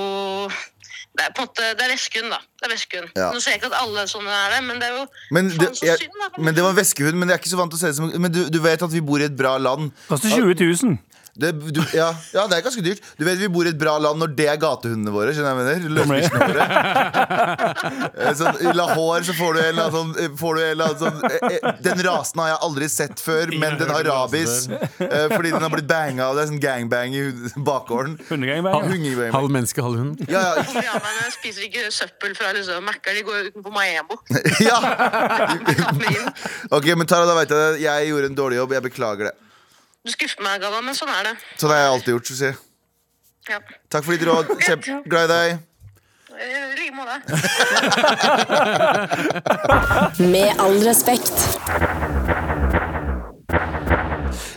Det 1.16 1.26
er 1.26 1.32
på 1.36 1.46
en 1.46 1.48
måte, 1.48 1.70
det 1.80 1.86
er 1.86 1.94
veskehund, 1.94 2.30
da. 2.32 2.40
Det 2.60 2.68
er 2.68 2.74
veskehund. 2.76 3.08
Ja. 3.18 3.30
Nå 3.34 3.42
ser 3.42 3.56
jeg 3.56 3.62
ikke 3.62 3.72
at 3.72 3.80
alle 3.80 4.04
sånne 4.12 4.36
er 4.36 4.54
det, 4.56 4.60
men 4.68 4.82
det 4.82 4.90
er 4.90 4.98
jo 5.00 5.06
Men 5.36 5.50
det, 5.50 5.72
så 5.80 5.88
jeg, 5.88 6.04
synd, 6.04 6.20
da. 6.22 6.30
men 6.38 6.56
det 6.56 6.64
var 6.64 6.78
veskehund, 6.78 7.18
men 7.18 7.32
jeg 7.32 7.40
er 7.40 7.42
ikke 7.42 7.54
så 7.56 7.60
vant 7.60 7.74
til 7.74 7.80
å 7.80 7.82
se 7.82 7.92
det 7.92 7.98
som 7.98 8.12
Men 8.14 8.36
du, 8.36 8.44
du 8.54 8.60
vet 8.64 8.86
at 8.86 8.94
vi 8.94 9.02
bor 9.02 9.24
i 9.24 9.26
et 9.26 9.38
bra 9.40 9.56
land. 9.58 9.90
Koster 10.12 10.36
20 10.36 10.54
000. 10.62 11.00
Det, 11.40 11.52
du, 11.72 11.82
ja, 11.94 12.10
ja, 12.34 12.46
det 12.50 12.58
er 12.58 12.64
ganske 12.66 12.82
dyrt. 12.84 13.04
Du 13.20 13.24
vet 13.28 13.38
vi 13.40 13.48
bor 13.52 13.68
i 13.68 13.72
et 13.72 13.78
bra 13.80 13.98
land 14.02 14.20
når 14.20 14.34
det 14.38 14.48
er 14.52 14.58
gatehundene 14.60 15.12
våre. 15.14 15.34
Skjønner 15.36 15.54
jeg 15.54 15.60
mener? 15.60 15.80
Våre. 16.00 16.60
Eh, 18.20 18.34
sånn, 18.40 18.58
I 18.66 18.74
Lahore 18.76 19.24
så 19.28 19.36
får 19.38 19.54
du 19.56 19.60
en 19.62 19.68
eller 19.70 19.86
annen 19.86 19.96
sånn, 19.96 20.12
eh, 20.24 20.34
får 20.40 20.56
du 20.58 20.62
en 20.64 20.72
eller 20.74 20.90
annen 20.90 21.02
sånn 21.04 21.20
eh, 21.30 21.58
eh, 21.60 21.80
Den 21.86 22.04
rasen 22.06 22.42
har 22.44 22.50
jeg 22.54 22.60
aldri 22.70 22.90
sett 22.92 23.24
før, 23.24 23.54
men 23.62 23.78
den 23.80 23.92
har 23.94 24.04
rabies. 24.08 24.56
eh, 24.70 25.28
fordi 25.32 25.54
den 25.54 25.64
har 25.66 25.74
blitt 25.74 25.88
banga 25.90 26.30
av. 26.30 26.38
Det 26.40 26.46
er 26.46 26.52
sånn 26.52 26.64
gangbang 26.64 27.16
i 27.18 27.24
bakgården. 27.70 28.18
Hundegangbang. 28.30 29.34
Halv 29.36 29.54
menneske, 29.54 29.84
halv 29.86 30.02
hund. 30.02 30.24
Ja, 30.30 30.44
ja, 30.60 30.96
jeg 31.00 31.36
spiser 31.38 31.68
ikke 31.70 31.88
søppel 31.94 32.36
fra 32.38 32.52
liksom, 32.58 32.84
Mækkern, 32.90 33.20
de 33.20 33.26
går 33.28 33.52
utenpå 33.52 33.74
Maembo. 33.76 34.20
ja. 34.70 34.80
Ok, 36.76 36.86
men 36.98 37.08
Tara, 37.10 37.26
da 37.28 37.36
vet 37.38 37.50
jeg 37.52 37.60
det. 37.60 37.84
Jeg 37.84 38.10
gjorde 38.12 38.30
en 38.32 38.38
dårlig 38.38 38.60
jobb. 38.60 38.76
Jeg 38.78 38.86
beklager 38.90 39.30
det. 39.30 39.36
Du 40.10 40.14
skuffer 40.14 40.42
meg, 40.42 40.58
Galvan, 40.64 40.82
men 40.88 40.96
sånn 40.98 41.12
er 41.14 41.28
det. 41.28 41.36
Sånn 41.62 41.70
har 41.70 41.78
jeg 41.84 41.90
alltid 41.94 42.16
gjort. 42.16 42.30
Så 42.32 42.38
si. 42.40 42.50
Ja. 43.50 43.60
Takk 43.94 44.08
for 44.08 44.16
ditt 44.16 44.26
råd. 44.26 44.50
Kjempe 44.66 44.96
glad 45.06 45.30
i 45.30 45.34
deg. 45.36 45.48
Eh, 46.34 46.46
I 46.50 46.74
like 46.80 46.96
måte. 46.98 47.22
Med 50.34 50.50
all 50.66 50.82
respekt. 50.82 51.38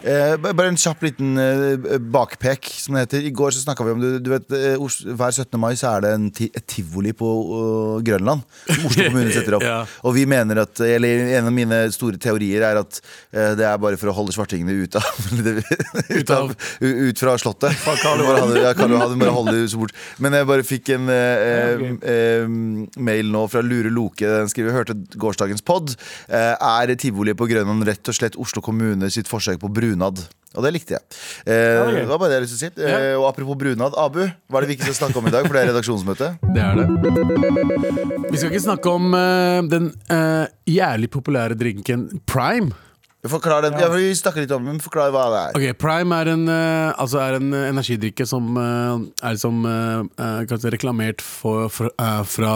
Eh, 0.02 0.35
bare 0.42 0.71
en 0.73 0.78
kjapp 0.78 1.04
liten 1.06 1.37
eh, 1.38 1.99
bakpek, 2.12 2.66
som 2.82 2.97
det 2.97 3.06
heter. 3.06 3.26
I 3.28 3.35
går 3.35 3.54
så 3.54 3.62
snakka 3.62 3.87
vi 3.87 3.94
om 3.94 4.02
du, 4.02 4.09
du 4.23 4.30
vet, 4.32 4.49
eh, 4.56 4.75
Hver 5.14 5.30
17. 5.30 5.59
mai 5.61 5.75
så 5.78 5.92
er 5.94 6.04
det 6.04 6.12
en 6.16 6.28
ti 6.35 6.49
et 6.50 6.66
tivoli 6.66 7.12
på 7.16 7.28
uh, 7.28 8.02
Grønland. 8.04 8.42
Som 8.66 8.88
Oslo 8.88 9.06
kommune 9.09 9.35
setter 9.37 9.56
opp. 9.59 9.66
Ja. 9.66 9.82
Og 10.06 10.16
vi 10.16 10.25
mener 10.28 10.62
at 10.64 10.80
Eller 10.82 11.37
en 11.38 11.49
av 11.49 11.54
mine 11.54 11.78
store 11.94 12.18
teorier 12.21 12.64
er 12.66 12.80
at 12.80 12.99
eh, 13.32 13.52
det 13.59 13.66
er 13.68 13.80
bare 13.82 13.99
for 14.00 14.11
å 14.11 14.16
holde 14.16 14.35
svartingene 14.35 14.75
ut 14.75 14.99
av 14.99 15.06
Ut, 16.12 16.30
av, 16.35 16.52
ut 16.82 17.23
fra 17.23 17.37
Slottet. 17.40 17.76
Karl 18.02 18.23
Johan 18.23 18.54
ja, 18.59 18.73
Karl 18.76 18.94
Johan, 18.94 19.16
bare 19.21 19.35
holde 19.35 19.54
det 19.56 19.71
så 19.73 19.80
bort. 19.80 19.94
Men 20.23 20.37
jeg 20.37 20.49
bare 20.49 20.66
fikk 20.66 20.92
en 20.97 21.11
eh, 21.12 21.87
eh, 22.12 22.56
mail 23.02 23.32
nå 23.32 23.44
fra 23.52 23.62
Lure 23.64 23.92
Loke. 23.92 24.26
Den 24.26 24.50
skriver 24.52 24.76
hørte 24.76 24.97
gårsdagens 25.21 25.64
pod. 25.66 25.94
Er 26.28 26.94
tivoli 27.00 27.35
på 27.38 27.49
Grønland 27.50 27.87
rett 27.88 28.11
og 28.11 28.16
slett 28.16 28.37
Oslo 28.40 28.62
kommune 28.64 29.09
sitt 29.12 29.30
forsøk 29.30 29.61
på 29.62 29.71
brunad? 29.92 30.25
Og 30.52 30.66
det 30.66 30.72
likte 30.75 30.99
jeg. 30.99 31.04
Eh, 31.46 31.80
det 31.88 32.02
det 32.02 32.08
var 32.11 32.20
bare 32.20 32.28
det 32.32 32.40
jeg 32.40 32.44
lyst 32.44 32.58
til 32.58 32.68
å 32.68 32.72
si. 32.76 32.84
Eh, 32.84 33.14
og 33.16 33.26
apropos 33.30 33.56
brunad, 33.56 33.96
Abu, 33.96 34.20
hva 34.20 34.61
er 34.61 34.66
det 34.66 34.70
vi 34.72 34.76
ikke 34.76 34.90
skal 34.90 34.99
snakke 35.06 35.22
om 35.22 35.28
i 35.30 35.32
dag? 35.32 35.46
For 35.46 35.56
det 35.56 35.62
er 35.62 35.70
redaksjonsmøte. 35.72 36.28
Det 36.52 36.61
er 36.61 36.75
det. 36.76 36.87
Vi 38.28 38.40
skal 38.40 38.50
ikke 38.50 38.64
snakke 38.66 38.92
om 38.92 39.14
uh, 39.16 39.61
den 39.68 39.90
uh, 40.12 40.44
jævlig 40.68 41.08
populære 41.12 41.56
drinken 41.56 42.08
Prime. 42.28 42.72
Forklar 43.22 43.62
den. 43.62 43.76
Ja, 43.78 43.86
vi 43.94 44.08
snakker 44.18 44.42
litt 44.42 44.50
om 44.50 44.64
den, 44.64 44.74
men 44.74 44.82
forklar 44.82 45.12
hva 45.14 45.28
det 45.30 45.40
er. 45.40 45.52
Ok, 45.54 45.78
Prime 45.78 46.16
er 46.24 46.30
en, 46.32 46.40
uh, 46.50 46.88
altså 46.98 47.20
er 47.22 47.36
en 47.36 47.52
eh, 47.54 47.68
energidrikke 47.70 48.24
som 48.26 48.48
uh, 48.58 48.96
er 49.22 49.36
som, 49.38 49.60
kanskje 50.50 50.72
reklamert 50.74 51.22
for, 51.22 51.68
for, 51.70 51.92
fra 52.26 52.54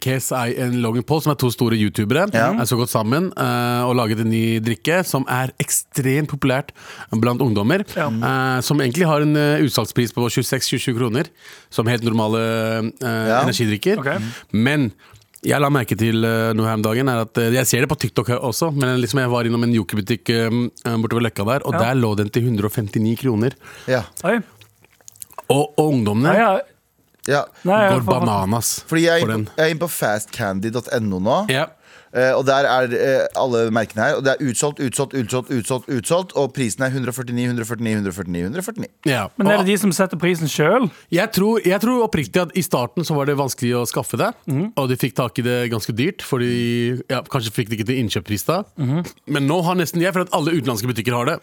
KSI 0.00 0.54
og 0.64 0.78
Logan 0.80 1.04
Paul, 1.04 1.20
som 1.24 1.34
er 1.34 1.38
to 1.42 1.50
store 1.52 1.76
youtubere. 1.76 2.24
Ja. 2.32 2.48
Er 2.56 2.68
så 2.70 2.78
gått 2.80 2.92
sammen 2.92 3.28
og 3.36 3.92
laget 3.98 4.22
en 4.24 4.30
ny 4.32 4.58
drikke 4.64 5.02
som 5.04 5.26
er 5.28 5.52
ekstremt 5.60 6.32
populært 6.32 6.72
blant 7.12 7.44
ungdommer. 7.44 7.84
eh, 7.84 8.60
som 8.64 8.80
egentlig 8.80 9.06
har 9.10 9.26
en 9.26 9.36
utsalgspris 9.36 10.16
på 10.16 10.24
26-27 10.32 10.96
kroner, 10.96 11.28
som 11.68 11.86
helt 11.86 12.08
normale 12.08 12.40
Ja. 13.04 13.42
energidrikker. 13.44 14.00
Okay. 14.00 14.24
Men 14.52 14.92
Jeg 15.46 15.60
la 15.62 15.68
merke 15.70 15.94
til 15.98 16.24
eh, 16.26 16.52
noe 16.58 16.66
her 16.66 16.78
om 16.80 16.82
dagen 16.82 17.08
er 17.12 17.20
at 17.22 17.38
eh, 17.38 17.52
Jeg 17.54 17.66
ser 17.70 17.84
det 17.84 17.88
på 17.92 17.98
TikTok 18.02 18.32
også, 18.40 18.72
men 18.74 18.96
liksom 18.98 19.20
jeg 19.22 19.30
var 19.30 19.46
innom 19.46 19.62
en 19.68 19.74
jokerbutikk 19.76 20.32
eh, 20.34 20.56
bortover 20.98 21.28
Løkka 21.28 21.46
der, 21.46 21.66
og 21.68 21.76
Ja. 21.78 21.82
der 21.86 22.00
lå 22.00 22.10
den 22.18 22.30
til 22.34 22.42
159 22.48 23.14
kroner. 23.22 23.54
Ja. 23.86 24.02
Oi. 24.26 24.40
Og, 25.48 25.62
og 25.78 25.84
ungdommene 25.94 26.34
ja. 26.36 26.48
ja. 27.28 27.44
Går 27.64 28.02
bananas 28.04 28.82
Fordi 28.88 29.06
jeg 29.06 29.22
er 29.22 29.24
for 29.24 29.32
den. 29.32 29.46
jeg 29.56 29.64
er 29.64 29.70
inne 29.72 29.80
på 29.84 29.88
fastcandy.no 29.94 31.20
nå. 31.22 31.38
Ja. 31.54 31.66
Eh, 32.14 32.32
og 32.34 32.46
der 32.48 32.64
er 32.64 32.94
eh, 32.96 33.26
alle 33.36 33.66
merkene 33.74 34.02
her. 34.06 34.14
Og 34.18 34.24
det 34.24 34.32
er 34.34 34.44
utsolgt, 34.48 34.80
utsolgt, 34.80 35.14
utsolgt, 35.14 35.50
utsolgt, 35.52 35.88
utsolgt 35.92 36.32
og 36.40 36.52
prisen 36.56 36.82
er 36.86 36.92
149, 36.94 37.34
149, 37.52 37.98
149. 38.00 38.44
149 38.48 38.88
Ja. 39.08 39.26
Men 39.36 39.46
er 39.52 39.58
det 39.62 39.66
de 39.72 39.76
som 39.78 39.92
setter 39.92 40.16
prisen 40.20 40.48
sjøl? 40.48 40.88
jeg, 41.12 41.30
tror, 41.32 41.60
jeg 41.66 41.80
tror 41.80 42.04
oppriktig 42.06 42.40
at 42.42 42.54
i 42.56 42.62
starten 42.64 43.04
så 43.04 43.14
var 43.16 43.26
det 43.28 43.36
vanskelig 43.38 43.74
å 43.76 43.84
skaffe 43.88 44.16
det, 44.20 44.32
Mhm. 44.48 44.72
og 44.76 44.88
de 44.88 44.96
fikk 44.96 45.14
tak 45.14 45.38
i 45.38 45.42
det 45.42 45.70
ganske 45.70 45.92
dyrt, 45.94 46.22
fordi 46.24 47.00
ja, 47.10 47.20
kanskje 47.22 47.52
fikk 47.52 47.68
de 47.68 47.76
ikke 47.78 47.86
til 47.92 48.00
innkjøpspris 48.02 48.44
da. 48.48 48.62
Mhm. 48.78 49.04
Men 49.26 49.46
nå 49.48 49.62
har 49.64 49.74
nesten 49.76 50.00
jeg, 50.00 50.12
for 50.12 50.22
at 50.24 50.32
alle 50.32 50.52
utenlandske 50.56 50.88
butikker 50.88 51.12
har 51.14 51.24
det. 51.26 51.38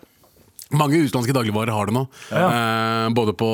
Mange 0.75 0.99
utenlandske 1.05 1.33
dagligvarer 1.35 1.71
har 1.75 1.89
det 1.89 1.95
nå. 1.95 2.03
Eh, 2.35 3.07
både 3.15 3.33
på 3.39 3.49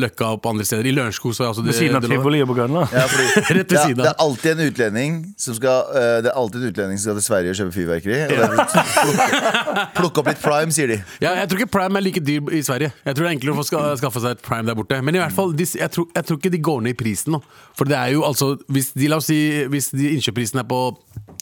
Løkka 0.00 0.30
og 0.36 0.42
på 0.44 0.52
andre 0.54 0.64
steder. 0.68 0.86
I 0.88 0.94
Lørenskog 0.96 1.34
så 1.36 1.44
er 1.44 1.50
altså 1.52 1.64
Ved 1.64 1.72
det, 1.72 1.78
siden 1.80 1.98
av 1.98 2.06
tivoli 2.08 2.40
og 2.44 2.48
på 2.50 2.56
Grønland? 2.58 2.92
Ja, 2.94 3.04
Rett 3.08 3.50
ved 3.50 3.64
det, 3.68 3.78
er- 3.78 3.86
siden 3.90 4.00
av. 4.00 4.04
det 4.06 4.12
er 4.12 4.24
alltid 4.24 4.50
en 4.54 4.64
utlending 4.70 5.18
som 5.44 5.56
skal 5.58 5.92
eh, 6.00 6.16
Det 6.24 6.30
er 6.32 6.38
alltid 6.40 6.62
en 6.62 6.72
utlending 6.72 6.98
som 7.00 7.04
skal 7.10 7.18
til 7.20 7.26
Sverige 7.28 7.54
og 7.54 7.60
kjøpe 7.60 7.76
fyrverkeri. 7.78 8.20
Ja. 8.34 8.48
Plukke, 8.54 9.88
plukke 9.98 10.22
opp 10.24 10.30
litt 10.32 10.42
prime, 10.44 10.74
sier 10.74 10.90
de. 10.94 10.98
Ja, 11.22 11.34
jeg 11.40 11.50
tror 11.50 11.62
ikke 11.62 11.72
Prime 11.74 12.00
er 12.00 12.04
like 12.06 12.22
dyr 12.24 12.50
i 12.54 12.62
Sverige. 12.66 12.92
Jeg 13.04 13.16
tror 13.16 13.26
det 13.26 13.30
er 13.30 13.36
enklere 13.36 13.54
å 13.56 13.58
få 13.60 13.66
ska 13.68 13.82
skaffe 14.00 14.22
seg 14.24 14.36
et 14.38 14.42
Prime 14.44 14.66
der 14.68 14.78
borte. 14.78 14.98
Men 15.04 15.18
i 15.18 15.22
hvert 15.22 15.34
fall, 15.36 15.52
de, 15.56 15.66
jeg, 15.78 15.90
tror, 15.94 16.08
jeg 16.14 16.28
tror 16.28 16.40
ikke 16.40 16.52
de 16.54 16.62
går 16.70 16.84
ned 16.86 16.94
i 16.94 16.98
prisen 17.04 17.34
nå. 17.36 17.42
For 17.78 17.88
det 17.90 17.96
er 17.98 18.12
jo 18.14 18.22
altså 18.26 18.52
Hvis 18.70 18.92
de, 18.94 19.08
la 19.10 19.18
oss 19.20 19.26
si, 19.30 19.38
hvis 19.70 19.90
de 19.94 20.12
innkjøpsprisen 20.14 20.60
er 20.62 20.66
på 20.70 20.80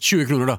20 0.03 0.27
kroner, 0.29 0.51
da. 0.53 0.59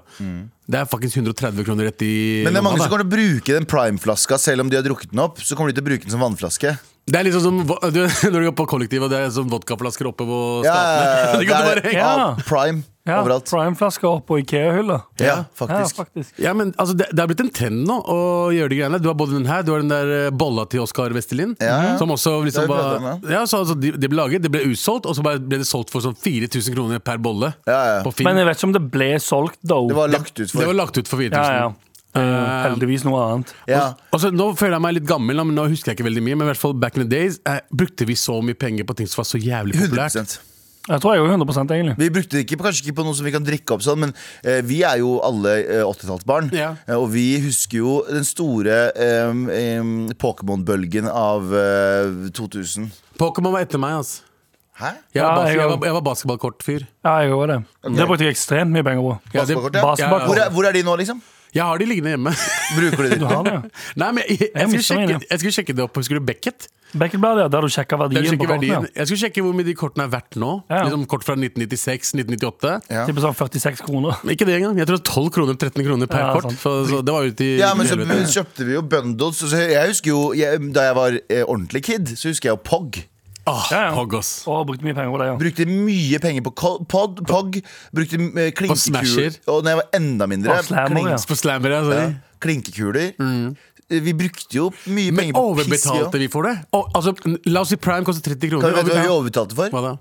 Det 0.64 0.80
er 0.80 0.88
faktisk 0.88 1.18
130 1.20 1.66
kroner 1.68 1.90
rett 1.90 2.02
i 2.08 2.14
Men 2.46 2.56
det 2.56 2.62
er 2.62 2.66
mange 2.66 2.80
som 2.80 2.88
kommer 2.92 3.04
til 3.04 3.12
å 3.12 3.16
bruke 3.18 3.58
den 3.60 3.68
prime-flaska 3.68 4.40
selv 4.40 4.64
om 4.64 4.72
de 4.72 4.80
har 4.80 4.86
drukket 4.88 5.12
den 5.12 5.20
opp. 5.26 5.42
Så 5.44 5.58
kommer 5.60 5.74
de 5.74 5.78
til 5.80 5.84
å 5.84 5.90
bruke 5.92 6.08
den 6.08 6.16
som 6.16 6.24
vannflaske. 6.24 6.78
Det 7.04 7.20
er 7.20 7.28
liksom 7.28 7.44
som 7.44 7.58
du, 7.96 8.00
Når 8.08 8.38
du 8.40 8.46
går 8.48 8.56
på 8.62 8.68
kollektiv, 8.72 9.04
og 9.04 9.12
det 9.12 9.20
er 9.26 9.34
sånn 9.36 9.50
vodkaflasker 9.52 10.08
oppe 10.08 10.24
på 10.30 10.40
Ja, 10.64 10.78
statene. 10.80 11.32
det 11.36 11.44
Det 11.44 11.52
kan 11.52 11.68
er 11.68 11.98
Ja. 12.00 12.14
prime 12.48 12.86
Ja, 13.04 13.18
overalt. 13.20 13.50
Prime-flasker 13.52 14.08
oppå 14.08 14.38
Ikea-hylla. 14.40 15.02
Ja, 15.20 15.26
Ja, 15.26 15.36
faktisk. 15.60 15.98
faktisk. 15.98 16.38
Ja, 16.40 16.54
men 16.56 16.72
altså, 16.78 16.96
det, 16.96 17.10
det 17.12 17.20
er 17.20 17.28
blitt 17.28 17.42
en 17.44 17.50
trend 17.52 17.82
nå 17.88 17.98
å 18.00 18.18
gjøre 18.56 18.72
de 18.72 18.78
greiene. 18.80 19.00
Du 19.04 19.10
har 19.10 19.18
både 19.20 19.36
den 19.36 19.48
her, 19.50 19.66
du 19.68 19.74
har 19.74 19.84
den 19.84 19.92
der 19.92 20.12
eh, 20.22 20.30
bolla 20.32 20.64
til 20.72 20.86
Oskar 20.86 21.12
Vestelin. 21.16 21.52
Ja. 21.60 21.98
Som 22.00 22.14
også 22.16 22.38
liksom 22.48 22.70
var 22.72 23.20
ja, 23.28 23.44
så, 23.44 23.60
altså, 23.66 23.76
de, 23.76 23.92
de 24.00 24.08
ble 24.12 24.22
laget, 24.22 24.46
det 24.46 24.54
ble 24.54 24.64
utsolgt, 24.72 25.10
og 25.10 25.18
så 25.18 25.26
bare 25.26 25.44
ble 25.44 25.60
det 25.60 25.68
solgt 25.68 25.92
for 25.92 26.06
sånn 26.06 26.16
4000 26.16 26.78
kroner 26.78 27.04
per 27.04 27.20
bolle. 27.20 27.52
Ja, 27.68 27.80
ja. 27.98 27.98
På 28.08 28.16
Finn. 28.16 28.30
Men 28.30 28.40
jeg 28.40 28.48
vet 28.52 28.62
ikke 28.62 28.70
om 28.72 28.78
det 28.80 28.86
ble 28.96 29.10
solgt, 29.20 29.60
da. 29.62 29.82
Det 29.90 30.00
var 30.00 30.14
lagt 30.16 30.32
ut 30.38 30.46
det 30.46 30.54
var 30.56 30.70
for. 30.72 30.80
lagt 30.80 31.02
ut 31.04 31.12
for 31.12 31.26
4000. 31.26 31.42
ja, 31.44 31.66
ja. 31.66 31.74
Eh, 32.14 32.70
heldigvis 32.70 33.04
noe 33.08 33.20
annet. 33.26 33.52
Ja. 33.68 33.96
Altså, 34.14 34.30
nå 34.30 34.52
føler 34.56 34.78
jeg 34.78 34.86
meg 34.86 34.98
litt 35.00 35.08
gammel, 35.10 35.44
men 35.50 35.56
nå 35.58 35.64
husker 35.72 35.92
jeg 35.92 35.98
ikke 35.98 36.06
veldig 36.08 36.22
mye. 36.24 36.38
Men 36.38 36.46
i 36.46 36.52
hvert 36.54 36.62
fall 36.62 36.76
back 36.78 36.96
in 36.96 37.04
the 37.08 37.10
days 37.10 37.40
eh, 37.50 37.60
brukte 37.74 38.06
vi 38.06 38.16
så 38.16 38.38
mye 38.46 38.56
penger 38.56 38.86
på 38.86 38.96
ting 39.00 39.10
som 39.10 39.24
var 39.24 39.30
så 39.32 39.42
jævlig 39.42 39.80
populært. 39.82 40.20
100 40.22 40.53
Jeg 40.90 41.00
tror 41.00 41.14
jeg 41.16 41.22
jo 41.24 41.28
100% 41.32 41.72
egentlig. 41.72 41.94
Vi 41.98 42.10
brukte 42.12 42.36
det 42.36 42.42
ikke, 42.44 42.58
kanskje 42.60 42.84
ikke 42.84 42.98
på 42.98 43.06
noe 43.08 43.16
som 43.16 43.24
vi 43.24 43.32
kan 43.32 43.46
drikke 43.48 43.72
opp 43.78 43.84
sånn, 43.86 44.02
men 44.04 44.12
eh, 44.44 44.60
vi 44.68 44.82
er 44.84 44.98
jo 45.00 45.14
alle 45.24 45.54
eh, 45.64 45.84
80-tallsbarn. 45.88 46.50
Ja. 46.52 46.74
Eh, 46.88 46.98
og 47.00 47.08
vi 47.14 47.24
husker 47.46 47.78
jo 47.80 47.94
den 48.10 48.26
store 48.28 48.82
eh, 48.92 49.32
eh, 49.56 49.80
Pokémon-bølgen 50.20 51.08
av 51.08 51.54
eh, 51.56 52.28
2000. 52.36 52.90
Pokémon 53.22 53.56
var 53.56 53.64
etter 53.64 53.80
meg, 53.80 53.96
altså. 54.02 54.26
Hæ? 54.74 54.90
Jeg 55.14 55.22
var, 55.22 55.36
bas 55.38 55.48
jeg 55.48 55.54
jeg 55.60 55.68
var- 55.70 55.78
var, 55.78 55.86
jeg 55.86 55.94
var 55.94 56.02
basketballkortfyr. 56.10 56.84
Ja, 57.06 57.12
jeg 57.22 57.30
gjorde 57.30 57.48
det. 57.54 57.96
Det 57.96 58.08
brukte 58.10 58.26
jeg 58.26 58.34
ekstremt 58.34 58.74
mye 58.74 58.84
penger 58.84 59.04
på. 59.06 59.12
Ja, 59.38 59.46
det- 59.46 59.56
Basketballkort, 59.56 60.00
ja. 60.02 60.10
Hvor, 60.28 60.36
er, 60.42 60.50
hvor 60.50 60.66
er 60.66 60.74
de 60.74 60.82
nå, 60.84 60.96
liksom? 60.98 61.22
Jeg 61.54 61.64
har 61.64 61.78
de 61.82 61.86
liggende 61.90 62.14
hjemme. 62.16 62.32
Bruker 62.78 63.04
de 63.04 63.10
Du 63.18 63.26
de? 63.26 63.28
har 63.30 63.44
det. 63.48 63.58
Nei, 64.02 64.08
men 64.18 64.24
jeg, 64.28 64.40
jeg, 64.40 64.54
Jeg 64.56 64.70
skulle 64.72 64.88
sjekke, 64.88 65.20
jeg 65.30 65.42
skulle 65.44 65.58
sjekke 65.60 65.76
det 65.78 65.84
opp. 65.86 66.00
Husker 66.02 66.18
du 66.18 66.26
Beckett? 66.26 66.68
Becketbladet, 66.94 67.48
ja, 67.48 67.50
der 67.50 67.66
du 67.66 67.72
sjekka 67.74 67.98
verdien 67.98 68.26
på 68.38 68.46
verdien. 68.46 68.76
kortene. 68.84 68.90
jeg 68.94 69.08
skulle 69.10 69.22
sjekke 69.24 69.42
hvor 69.42 69.56
mye 69.58 69.66
de 69.66 69.74
kortene 69.78 70.04
er 70.06 70.12
verdt 70.14 70.36
nå. 70.38 70.50
Ja. 70.70 70.84
Liksom 70.86 71.06
Kort 71.10 71.24
fra 71.26 71.34
1996, 71.40 72.12
1998. 72.20 72.74
Ja. 72.94 73.06
Tipper 73.10 73.26
sånn 73.26 73.38
46 73.40 73.82
kroner. 73.88 74.20
Ikke 74.30 74.46
det 74.50 74.60
engang. 74.60 74.78
Jeg 74.78 74.90
tror 74.90 75.00
det 75.00 75.06
er 75.08 75.14
12 75.14 75.32
kroner, 75.38 75.58
13 75.58 75.88
kroner 75.88 76.12
per 76.12 76.22
Ja, 76.22 76.34
kort. 76.38 76.54
Så, 76.62 76.74
så 76.92 77.02
det 77.06 77.16
var 77.16 77.26
ute 77.30 77.48
i 77.48 77.56
Ja, 77.62 77.72
men 77.78 77.90
så 77.90 77.98
kjøpte 78.38 78.68
vi 78.70 78.78
jo 78.78 78.84
bundles. 78.94 79.42
Så 79.42 79.58
jeg 79.64 79.90
husker 79.94 80.14
jo, 80.14 80.22
jeg, 80.38 80.62
Da 80.74 80.86
jeg 80.92 80.98
var 81.00 81.18
eh, 81.18 81.42
ordentlig 81.48 81.82
kid, 81.90 82.14
så 82.18 82.30
husker 82.30 82.52
jeg 82.52 82.58
jo 82.60 82.62
Pog. 82.70 83.02
Åh, 83.46 83.64
Ja, 83.72 83.80
ja. 83.90 83.94
Pog, 83.96 84.14
ass. 84.16 84.30
Og 84.48 84.66
brukte 84.70 84.86
mye 84.88 84.96
penger 84.96 85.12
på 85.12 85.20
det, 85.20 85.26
ja. 85.28 85.36
Brukte 85.42 85.66
mye 85.68 86.20
penger 86.24 86.42
på 86.46 86.54
ko- 86.56 86.80
pod, 86.88 87.20
Pog. 87.28 87.58
Brukte 87.94 88.16
eh, 88.16 88.52
klinkekuler. 88.56 88.76
Smasher. 88.80 89.36
Og 89.52 89.64
når 89.66 89.70
jeg 89.74 89.80
var 89.82 89.90
enda 90.00 90.28
mindre, 90.32 90.58
Og 90.58 90.64
Slammer, 90.70 91.10
ja. 91.12 91.18
På 91.28 91.36
Slammer, 91.36 91.70
ja. 91.76 91.82
Sorry. 91.84 92.06
ja, 92.14 92.38
klinkekuler. 92.40 93.14
Eh, 93.20 94.00
Vi 94.04 94.14
brukte 94.16 94.56
jo 94.56 94.70
mye 94.88 95.12
Men 95.12 95.20
penger 95.20 95.34
på 95.36 95.56
piss. 95.58 95.68
vi 95.68 95.90
overbetalte 95.92 96.08
også. 96.08 96.20
vi 96.24 96.28
for 96.32 96.44
det? 96.48 96.56
Og, 96.72 96.88
altså, 96.96 97.14
la 97.46 97.60
oss 97.62 97.70
si 97.70 97.76
Prime 97.76 98.06
koster 98.08 98.24
30 98.32 98.50
Kan 98.50 98.60
kroner. 98.62 98.70
du 98.70 98.76
vet 98.76 98.86
du 98.86 98.92
hva 98.96 99.02
vi 99.04 99.12
overbetalte 99.12 99.56
for? 99.56 99.70
da? 99.70 99.98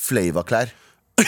Flava-klær. 0.00 0.72
Vi 1.20 1.26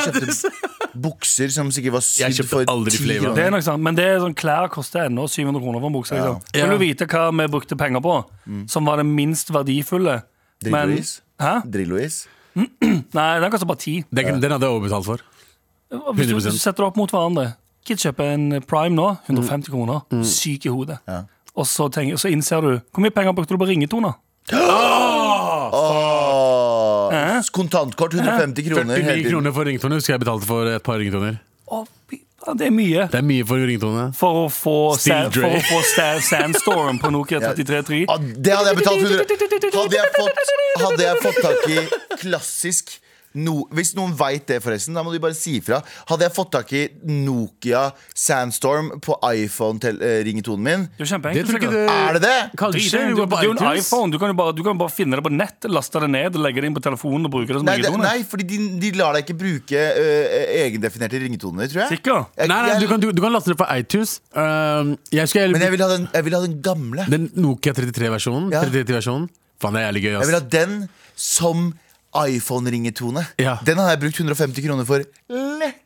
kjøpte 0.00 0.50
bukser 0.96 1.50
som 1.52 1.68
sikkert 1.74 1.92
var 1.92 2.00
Jeg 2.00 2.32
sydd 2.32 2.38
kjøpte 2.38 2.52
for 2.54 2.70
aldri 2.72 2.90
ti 2.94 3.02
Flava. 3.04 3.34
Det 3.36 3.42
er 3.44 3.50
nok 3.52 3.64
sant, 3.66 3.82
Men 3.84 3.94
det 3.98 4.06
er 4.08 4.22
sånn, 4.22 4.32
klær 4.38 4.70
koster 4.72 5.10
ennå 5.10 5.26
700 5.28 5.60
kroner 5.60 5.82
for 5.82 5.90
en 5.90 5.96
bukse. 5.98 6.16
Liksom. 6.16 6.38
Ja. 6.56 6.62
Vil 6.64 6.72
du 6.72 6.78
vite 6.80 7.06
hva 7.12 7.26
vi 7.36 7.46
brukte 7.52 7.76
penger 7.76 8.00
på, 8.00 8.14
som 8.72 8.88
var 8.88 8.96
det 9.02 9.04
minst 9.10 9.52
verdifulle? 9.52 10.22
Drillo-is. 10.64 11.20
hæ? 11.40 11.52
Drillo-is. 11.72 12.26
Nei, 12.56 13.40
den 13.42 13.50
koster 13.52 13.68
bare 13.68 13.78
ti. 13.82 13.98
Den, 14.14 14.38
den 14.40 14.50
hadde 14.54 14.64
jeg 14.66 14.72
overbetalt 14.72 15.04
for. 15.06 15.20
Hvis 16.16 16.30
du 16.30 16.34
100%. 16.38 16.56
setter 16.58 16.82
det 16.82 16.86
opp 16.88 16.96
mot 16.98 17.12
hverandre 17.14 17.52
Kid 17.86 18.00
kjøper 18.02 18.32
en 18.34 18.46
Prime 18.66 18.96
nå, 18.98 19.04
150 19.28 19.70
kroner. 19.70 20.00
Mm. 20.10 20.24
Syk 20.26 20.64
i 20.66 20.72
hodet. 20.74 20.96
Ja. 21.06 21.20
Og 21.54 21.68
så, 21.70 21.86
tenker, 21.94 22.18
så 22.18 22.26
innser 22.34 22.60
du 22.64 22.72
Hvor 22.90 23.04
mye 23.04 23.14
penger 23.14 23.32
brukte 23.36 23.54
du 23.54 23.60
på 23.62 23.68
ringetoner? 23.68 24.16
Åh, 24.52 25.06
Hæ? 27.12 27.42
kontantkort 27.52 28.14
150 28.14 28.62
kroner. 28.66 28.84
49 28.84 29.04
hele 29.04 29.22
tiden. 29.22 29.30
kroner 29.32 29.52
for 29.54 29.64
ringetoner 29.64 29.94
husker 30.00 30.14
jeg 30.14 30.20
betalte 30.24 30.46
for 30.48 30.66
et 30.70 30.82
par 30.82 30.98
ringetoner. 30.98 31.38
Å, 31.70 31.84
fy 32.10 32.20
det 32.54 32.66
er 32.68 32.74
mye. 32.74 33.06
Det 33.10 33.18
er 33.18 33.26
mye 33.26 33.46
for 33.48 33.64
ringtone. 33.70 34.04
For 34.14 34.42
å 34.44 34.46
få, 34.52 34.76
sand, 35.00 35.34
for 35.34 35.56
å 35.56 35.62
få 35.66 35.80
sand, 35.94 36.22
Sandstorm 36.26 37.00
på 37.02 37.10
Nokia 37.14 37.40
3310. 37.46 38.04
Ja, 38.06 38.18
det 38.20 38.54
hadde 38.54 38.70
jeg 38.70 38.78
betalt 38.82 39.02
100 39.02 39.72
Hadde 39.76 39.98
jeg 39.98 40.12
fått, 40.14 40.54
hadde 40.84 41.02
jeg 41.08 41.24
fått 41.24 41.42
tak 41.42 41.66
i 41.72 41.78
klassisk 42.22 42.96
no, 43.36 43.66
Hvis 43.76 43.92
noen 43.96 44.14
veit 44.18 44.46
det, 44.48 44.58
forresten, 44.64 44.96
da 44.96 45.02
må 45.06 45.12
de 45.14 45.20
bare 45.22 45.36
si 45.36 45.58
ifra. 45.60 45.82
Hadde 46.08 46.26
jeg 46.26 46.34
fått 46.36 46.50
tak 46.56 46.72
i 46.76 46.82
Nokia 47.04 47.90
Sandstorm 48.16 48.94
på 49.04 49.16
iPhone-ringetonen 49.28 50.62
min 50.66 50.86
Det 50.96 51.04
er 51.04 51.04
Det 51.04 51.10
kjempeenkelt. 51.12 51.70
det 51.72 51.82
Er 51.90 52.12
det 52.18 52.22
det? 52.24 52.36
Kanskje. 52.58 52.90
det. 52.90 53.02
Du 53.10 53.16
Du, 53.16 53.24
det 53.26 53.38
er 53.38 53.44
jo 53.44 53.52
en 53.52 53.78
iPhone. 53.78 54.12
Du 54.12 54.18
kan, 54.18 54.28
jo 54.32 54.34
bare, 54.38 54.52
du 54.56 54.62
kan 54.66 54.78
bare 54.78 54.90
finne 54.92 55.16
det 55.16 55.24
på 55.24 55.32
nett, 55.32 55.68
laste 55.70 56.00
det 56.00 56.10
ned, 56.10 56.36
legge 56.40 56.60
det 56.60 56.70
inn 56.70 56.76
på 56.76 56.82
telefonen 56.84 57.26
og 57.28 57.32
bruke 57.32 57.48
det 57.52 57.60
som 57.60 57.66
Nei, 57.66 57.76
ringetone. 57.78 58.02
nei 58.04 58.24
fordi 58.24 58.44
de, 58.50 58.58
de 58.80 58.90
lar 58.98 59.16
deg 59.16 59.24
ikke 59.26 59.38
bruke 59.40 59.82
uh, 59.96 60.36
egendefinerte 60.64 61.20
ringetoner, 61.22 61.68
tror 61.70 61.84
jeg. 61.84 61.98
Sikker? 61.98 62.26
Jeg, 62.36 62.48
Nei, 62.48 62.60
nei, 62.62 62.68
jeg, 62.74 62.80
du 62.82 62.86
kan, 62.92 63.00
du, 63.02 63.10
du 63.12 63.22
kan 63.24 63.32
laste 63.34 63.52
det 63.52 63.58
på 63.60 63.68
iTunes. 63.76 64.18
Uh, 64.36 64.94
jeg 65.12 65.28
skal, 65.32 65.52
men 65.52 65.62
jeg 65.66 65.74
vil, 65.76 65.82
ha 65.84 65.90
den, 65.92 66.08
jeg 66.12 66.24
vil 66.28 66.38
ha 66.38 66.42
den 66.46 66.60
gamle. 66.64 67.06
Den 67.10 67.30
Nokia 67.36 67.72
33-versjonen. 67.76 68.52
Ja. 68.54 68.62
33-versjonen 68.66 69.28
Faen, 69.60 69.72
det 69.72 69.80
er 69.80 69.86
jævlig 69.88 70.02
gøy. 70.04 70.10
Jeg 70.18 70.28
vil 70.28 70.36
ha 70.36 70.44
den 70.52 70.72
som 71.16 71.60
iPhone-ringetone. 72.24 73.24
Ja. 73.42 73.58
Den 73.66 73.80
har 73.82 73.92
jeg 73.94 74.02
brukt 74.06 74.20
150 74.20 74.64
kroner 74.64 74.88
for 74.88 75.02
lett. 75.02 75.82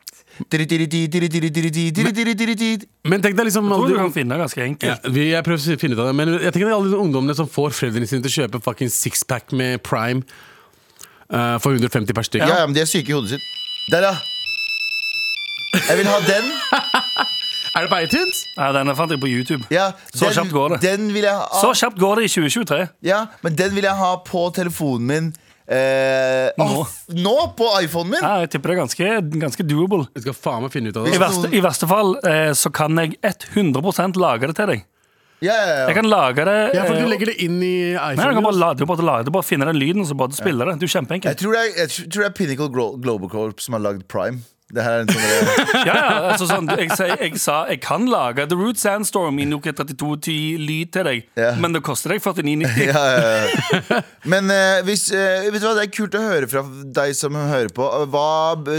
Men 3.03 3.21
tenk 3.21 3.35
deg 3.37 3.45
liksom 3.49 3.67
Jeg 3.67 3.77
tror 3.77 3.91
du 3.91 3.97
kan 3.99 4.13
finne 4.15 4.37
det 4.37 4.45
ganske 4.45 4.61
ja, 4.61 4.67
enkelt. 4.69 5.09
vi, 5.13 5.25
Jeg 5.31 5.45
prøver 5.45 5.75
å 5.75 5.79
finne 5.81 5.97
ut 5.97 6.01
av 6.01 6.07
det 6.07 6.13
Men 6.17 6.31
jeg 6.37 6.53
tenker 6.55 6.71
alle 6.71 6.93
de 6.93 7.01
ungdommene 7.03 7.35
som 7.37 7.49
får 7.51 7.75
foreldrene 7.77 8.07
sine 8.09 8.23
til 8.23 8.31
å 8.31 8.35
kjøpe 8.39 8.61
fucking 8.63 8.91
sixpack 8.93 9.51
med 9.51 9.83
Prime 9.85 10.23
uh, 11.29 11.57
for 11.61 11.75
150 11.75 12.15
per 12.15 12.27
stykk. 12.27 12.45
Ja, 12.47 12.61
ja, 12.63 12.69
men 12.69 12.77
de 12.77 12.83
er 12.83 12.89
syke 12.89 13.11
i 13.11 13.17
hodet 13.17 13.35
sitt. 13.35 13.45
Der, 13.91 14.07
ja. 14.07 14.15
Jeg 15.89 16.01
vil 16.01 16.09
ha 16.11 16.17
den. 16.27 16.51
Er 17.71 17.85
det 17.85 17.91
på 17.91 17.99
iTunes? 18.03 18.41
Nei, 18.57 18.65
den 18.75 18.91
fant 18.99 19.13
jeg 19.13 19.21
på 19.21 19.29
YouTube. 19.31 19.63
Ja, 19.71 19.93
Så 20.11 20.25
den, 20.25 20.33
kjapt 20.35 20.51
går 20.51 20.73
det. 20.73 20.79
Den 20.83 21.13
vil 21.15 21.23
jeg 21.23 21.31
ha. 21.31 21.45
Så 21.61 21.71
kjapt 21.79 22.01
går 22.01 22.19
det 22.19 22.25
i 22.27 22.31
2023. 22.33 22.79
Ja, 23.07 23.21
men 23.45 23.55
den 23.55 23.77
vil 23.77 23.87
jeg 23.87 23.95
ha 23.95 24.09
på 24.27 24.41
telefonen 24.55 25.07
min. 25.07 25.29
Eh, 25.71 26.49
Nå. 26.59 26.65
åh, 26.81 26.87
nå 27.15 27.33
på 27.55 27.67
iPhonen 27.79 28.09
min? 28.17 28.23
Ja, 28.25 28.41
jeg 28.43 28.49
tipper 28.51 28.73
det 28.73 28.75
er 28.75 28.81
ganske, 28.81 29.11
ganske 29.39 29.63
doable. 29.63 30.03
Jeg 30.17 30.25
skal 30.25 30.35
faen 30.35 30.65
meg 30.65 30.73
finne 30.73 30.91
ut 30.91 30.97
av 30.99 31.07
I 31.07 31.19
verste, 31.21 31.51
I 31.55 31.61
verste 31.63 31.87
fall 31.87 32.17
eh, 32.27 32.49
så 32.59 32.71
kan 32.75 32.97
jeg 32.99 33.15
100 33.23 34.19
lage 34.19 34.49
det 34.51 34.57
til 34.59 34.67
deg. 34.73 34.83
Ja, 35.41 35.55
ja, 35.55 35.77
Jeg 35.89 35.95
kan 35.97 36.05
lage 36.05 36.43
det 36.45 36.57
Ja, 36.75 36.83
for 36.85 36.93
eh, 36.93 37.01
du 37.01 37.07
legger 37.09 37.31
det 37.31 37.37
inn 37.41 37.55
i 37.65 37.95
Nei, 37.95 38.11
du 38.13 38.19
iPhone. 38.19 38.33
kan 38.35 38.43
bare 38.45 38.59
la, 38.61 38.73
det 38.77 38.83
er 38.85 38.89
bare 38.91 39.05
lade, 39.07 39.31
bare 39.33 39.47
finne 39.47 39.65
den 39.71 39.79
lyden 39.79 40.03
og 40.03 40.09
så 40.11 40.17
bare 40.19 40.35
spille 40.37 40.67
det. 40.67 40.75
Du 40.77 40.85
er 40.85 40.91
jo 40.91 41.21
Jeg 41.31 41.37
tror 41.39 41.55
det 41.55 41.61
er, 41.63 41.71
jeg 41.79 41.89
tror 42.11 42.21
det 42.21 42.27
er 42.27 42.35
Pinnacle 42.37 42.67
Glo- 42.75 42.93
Global 43.01 43.29
Corp 43.31 43.63
som 43.63 43.73
har 43.73 43.81
lagd 43.87 44.03
Prime. 44.11 44.43
Det 44.71 44.83
her 44.85 44.97
er 44.97 45.03
en 45.03 45.09
sånn 45.11 45.61
Ja, 45.89 45.95
ja, 45.95 46.17
altså 46.31 46.47
sånn, 46.49 46.67
jeg, 46.77 46.89
jeg, 46.95 47.15
jeg 47.25 47.39
sa 47.41 47.57
jeg 47.71 47.81
kan 47.83 48.05
lage 48.09 48.45
The 48.47 48.55
Root 48.59 48.79
Sandstorm 48.79 49.39
i 49.41 49.45
Nokia 49.49 49.73
3210-lyd 49.77 50.91
til 50.93 51.07
deg, 51.07 51.23
Ja. 51.39 51.51
men 51.61 51.73
det 51.75 51.81
koster 51.85 52.13
deg 52.13 52.21
49,90. 52.23 52.85
ja, 52.91 53.03
ja, 53.11 53.31
ja. 53.89 53.99
Men 54.31 54.51
eh, 54.53 54.81
hvis, 54.87 55.07
eh, 55.15 55.47
vet 55.51 55.59
du 55.61 55.67
hva, 55.67 55.73
det 55.79 55.87
er 55.87 55.91
kult 55.95 56.15
å 56.17 56.21
høre 56.23 56.49
fra 56.51 56.63
deg 57.01 57.15
som 57.17 57.35
hører 57.35 57.71
på, 57.75 57.87
hva, 58.13 58.27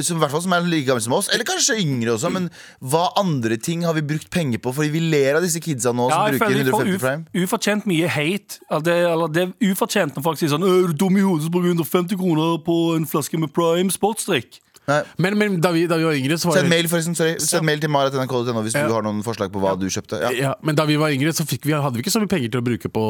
som, 0.04 0.16
i 0.16 0.22
hvert 0.22 0.32
fall 0.34 0.44
som 0.46 0.54
er 0.56 0.68
like 0.68 0.86
gammel 0.88 1.04
som 1.04 1.16
oss, 1.18 1.30
eller 1.34 1.46
kanskje 1.48 1.78
yngre 1.82 2.14
også, 2.16 2.30
men 2.34 2.48
hva 2.80 3.08
andre 3.20 3.58
ting 3.60 3.84
har 3.86 3.96
vi 3.98 4.04
brukt 4.14 4.30
penger 4.32 4.62
på? 4.62 4.72
Fordi 4.76 4.92
vi 4.94 5.02
ler 5.12 5.38
av 5.40 5.44
disse 5.44 5.60
kidsa 5.62 5.92
nå 5.96 6.08
som 6.12 6.26
bruker 6.30 6.46
føler 6.46 6.62
jeg 6.62 6.72
får 6.72 6.88
150 6.88 6.96
uf, 6.96 7.04
prime. 7.06 7.44
ufortjent 7.46 7.88
mye 7.90 8.10
hate. 8.16 8.60
Eller 8.70 8.86
det, 8.88 8.98
eller 9.12 9.32
det 9.36 9.46
er 9.48 9.72
ufortjent 9.72 10.16
når 10.18 10.26
folk 10.30 10.40
sier 10.40 10.52
sånn 10.54 10.64
«Øh, 10.66 10.78
Er 10.82 10.92
du 10.92 10.98
dum 11.04 11.16
i 11.18 11.24
hodet 11.24 11.46
som 11.46 11.54
bruker 11.54 11.74
150 11.74 12.18
kroner 12.20 12.56
på 12.66 12.76
en 12.96 13.04
flaske 13.08 13.38
med 13.40 13.52
Prime 13.54 13.92
sportsdrikk? 13.92 14.60
Men, 15.22 15.36
men 15.38 15.60
da, 15.62 15.70
vi, 15.70 15.84
da 15.86 15.94
vi 15.96 16.04
var 16.08 16.16
yngre, 16.18 16.36
så 16.42 16.48
var 16.50 16.56
Send 16.58 16.68
mail, 16.72 16.88
forresten. 16.90 17.14
Sorry. 17.14 17.36
Send 17.38 17.62
mail 17.64 17.78
til 17.80 17.90
marat.nrk.no 17.94 18.62
hvis 18.66 18.74
Ja. 18.74 18.88
du 18.88 18.94
har 18.96 19.04
noen 19.06 19.20
forslag 19.22 19.52
på 19.54 19.60
hva 19.62 19.76
du 19.78 19.86
kjøpte. 19.86 20.18
Ja. 20.24 20.30
ja, 20.34 20.54
men 20.66 20.74
da 20.74 20.84
vi 20.88 20.96
var 20.98 21.12
yngre, 21.14 21.30
så 21.32 21.46
fikk 21.46 21.68
vi, 21.68 21.72
hadde 21.72 21.94
vi 21.94 22.02
ikke 22.02 22.10
så 22.10 22.18
mye 22.22 22.30
penger 22.32 22.50
til 22.50 22.60
å 22.60 22.64
bruke 22.66 22.90
på 22.90 23.04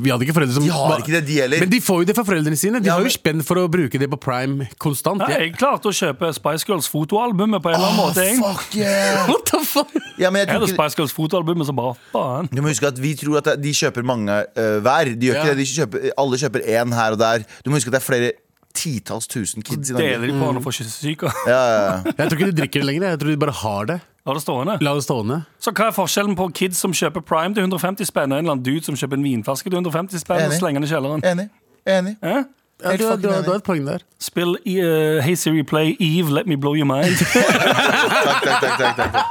Vi 0.00 0.10
hadde 0.14 0.24
ikke 0.24 0.32
foreldre 0.38 0.54
som 0.56 0.64
De 0.64 0.72
har 0.72 0.96
ikke 1.04 1.12
det, 1.18 1.22
de 1.28 1.36
heller. 1.42 1.60
Men 1.60 1.70
de 1.74 1.80
får 1.84 2.00
jo 2.02 2.08
det 2.08 2.16
fra 2.16 2.24
foreldrene 2.24 2.56
sine. 2.56 2.80
De 2.80 2.88
Ja, 2.88 2.96
har 2.96 3.04
jo 3.04 3.12
spenn 3.12 3.44
for 3.44 3.60
å 3.60 3.66
bruke 3.68 4.00
det 4.00 4.08
på 4.10 4.16
Prime 4.20 4.68
konstant. 4.80 5.20
Jeg- 5.28 5.40
jeg 5.44 5.56
klarte 5.60 5.92
å 5.92 5.94
kjøpe 6.00 6.32
Spice 6.34 6.64
Girls 6.66 6.88
fotoalbumet 6.88 7.60
på 7.62 7.68
en 7.68 7.74
eller 7.76 7.88
annen 7.92 8.00
måte. 8.00 8.24
Jeg, 8.24 8.40
Fuck 8.40 8.74
yeah! 8.80 9.26
What 9.30 9.44
the 9.52 9.60
fuck? 9.64 9.92
Ja, 10.18 10.30
men 10.30 10.46
jeg 10.46 10.54
tror 10.56 10.64
ikke 10.66 10.74
Spice 10.80 10.96
Girls 10.96 11.12
fotoalbumet 11.12 11.66
som 11.68 11.76
bare 11.76 11.94
faen. 12.14 12.48
Du 12.50 12.62
må 12.64 12.72
huske 12.72 12.88
at 12.88 12.98
Vi 12.98 13.14
tror 13.20 13.38
at 13.44 13.60
de 13.60 13.72
kjøper 13.76 14.02
mange 14.02 14.32
uh, 14.56 14.80
hver. 14.80 15.12
De 15.20 15.26
gjør 15.28 15.36
Ja. 15.36 15.44
ikke 15.44 15.54
det, 15.54 15.58
de 15.60 15.68
kjøper, 15.68 16.10
Alle 16.16 16.36
kjøper 16.40 16.64
én 16.64 16.94
her 16.96 17.12
og 17.12 17.18
der. 17.20 17.44
Du 17.64 17.70
må 17.70 17.76
huske 17.76 17.92
at 17.92 18.00
det 18.00 18.00
er 18.02 18.08
flere 18.08 18.32
titalls 18.74 19.26
tusen 19.30 19.62
kids 19.66 19.90
i 19.90 19.96
Deler 19.96 20.26
de 20.26 20.32
på 20.32 20.44
når 20.44 20.58
de 20.60 20.62
får 20.64 20.76
kyssesyke. 20.80 21.30
Ja, 21.46 21.56
ja, 21.56 21.80
ja. 21.84 22.14
Jeg 22.18 22.30
tror 22.30 22.38
ikke 22.38 22.50
de 22.50 22.56
drikker 22.60 22.80
det 22.80 22.86
lenger. 22.88 23.08
Jeg 23.14 23.20
tror 23.22 23.30
de 23.30 23.36
bare 23.44 23.56
har 23.62 23.84
det. 23.90 23.98
La 24.26 24.34
det 24.36 24.42
stående. 24.44 24.76
La 24.84 24.94
det 24.94 25.04
stående. 25.04 25.40
Så 25.58 25.72
hva 25.72 25.88
er 25.88 25.94
forskjellen 25.96 26.36
på 26.38 26.48
kids 26.54 26.78
som 26.84 26.92
kjøper 26.94 27.24
Prime 27.26 27.54
til 27.56 27.64
150 27.64 28.06
spenn, 28.10 28.32
og 28.32 28.38
en 28.38 28.44
eller 28.44 28.56
annen 28.58 28.64
dude 28.66 28.84
som 28.84 28.96
kjøper 28.96 29.16
en 29.18 29.24
vinflaske 29.24 29.70
til 29.70 29.78
150 29.80 30.20
spenn 30.22 30.42
og 30.44 30.48
Enig. 30.50 30.58
slenger 30.60 30.80
den 30.80 30.88
i 30.88 30.92
kjelleren? 30.92 31.24
Enig. 31.24 31.48
Enig. 31.88 32.16
Eh? 32.22 32.42
Ja, 32.84 32.96
du, 32.96 33.04
du, 33.16 33.28
du 33.28 33.50
har 33.50 33.58
et 33.58 33.64
poeng 33.64 33.84
der. 33.86 34.04
Spill 34.20 34.56
uh, 34.56 35.20
Hey 35.24 35.34
Siri, 35.36 35.62
play 35.62 35.96
Eve, 36.00 36.30
let 36.32 36.46
me 36.46 36.56
blow 36.56 36.74
your 36.76 36.88
mind. 36.88 37.16
Takk, 37.26 38.44
takk, 38.44 38.78
takk, 38.78 38.96
takk, 38.96 39.12
takk. 39.12 39.26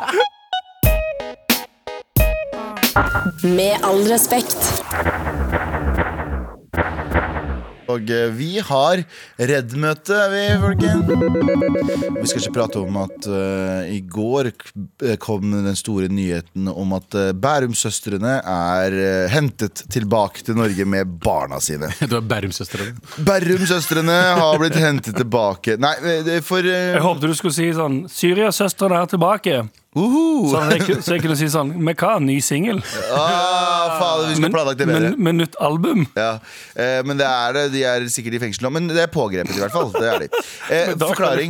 Med 3.44 3.82
all 3.84 4.04
respekt. 4.12 4.84
Og 7.90 8.12
eh, 8.14 8.28
vi 8.36 8.52
har 8.62 9.04
Redd-møte, 9.50 10.18
vi, 10.34 10.44
folkens. 10.62 11.10
Vi 12.20 12.28
skal 12.30 12.44
ikke 12.44 12.56
prate 12.60 12.82
om 12.82 13.00
at 13.02 13.30
uh, 13.32 13.88
i 13.90 14.02
går 14.06 14.52
kom 15.22 15.50
den 15.54 15.78
store 15.80 16.10
nyheten 16.12 16.70
om 16.70 16.94
at 16.98 17.18
uh, 17.18 17.32
Bærumsøstrene 17.34 18.36
er 18.44 18.98
uh, 19.00 19.32
hentet 19.34 19.86
tilbake 19.92 20.44
til 20.46 20.60
Norge 20.60 20.86
med 20.86 21.18
barna 21.24 21.62
sine. 21.64 21.92
Du 22.10 22.18
er 22.18 22.26
Bærumsøstrene? 22.26 22.96
Bærumsøstrene 23.26 24.20
har 24.40 24.60
blitt 24.62 24.78
hentet 24.80 25.18
tilbake. 25.18 25.78
Nei, 25.82 25.96
eh, 26.04 26.24
det 26.26 26.40
for 26.46 26.66
eh, 26.66 26.96
Jeg 26.96 27.04
håpet 27.04 27.30
du 27.30 27.36
skulle 27.38 27.56
si 27.56 27.70
sånn 27.76 28.02
Syria-søstrene 28.12 29.04
er 29.04 29.12
tilbake. 29.12 29.62
Uhu. 29.96 30.50
Så, 30.52 30.60
jeg, 30.70 30.98
så 31.04 31.16
jeg 31.16 31.24
kunne 31.24 31.36
si 31.40 31.48
sånn 31.50 31.72
Med 31.84 31.98
hva? 31.98 32.20
Ny 32.22 32.36
singel? 32.46 32.78
ah, 33.16 33.96
faen, 34.00 34.28
vi 34.30 34.36
skulle 34.38 34.52
planlagt 34.54 34.78
det 34.82 34.86
bedre. 34.90 35.10
med, 35.16 35.24
med 35.26 35.38
nytt 35.42 35.56
album? 35.66 36.04
Ja, 36.16 36.36
eh, 36.78 37.00
men 37.08 37.18
det 37.20 37.26
er 37.26 37.56
det. 37.58 37.64
De 37.74 37.82
er 37.90 38.06
sikkert 38.14 38.38
i 38.38 38.42
fengsel 38.44 38.68
nå. 38.68 38.72
Men 38.76 38.88
det 38.92 39.02
er 39.02 39.10
pågrepet, 39.12 39.56
i 39.58 39.64
hvert 39.64 39.74
fall. 39.74 39.90
Det 39.96 40.06
er 40.14 40.26
de. 40.26 40.30
Eh, 40.70 40.92
forklaring. 41.02 41.50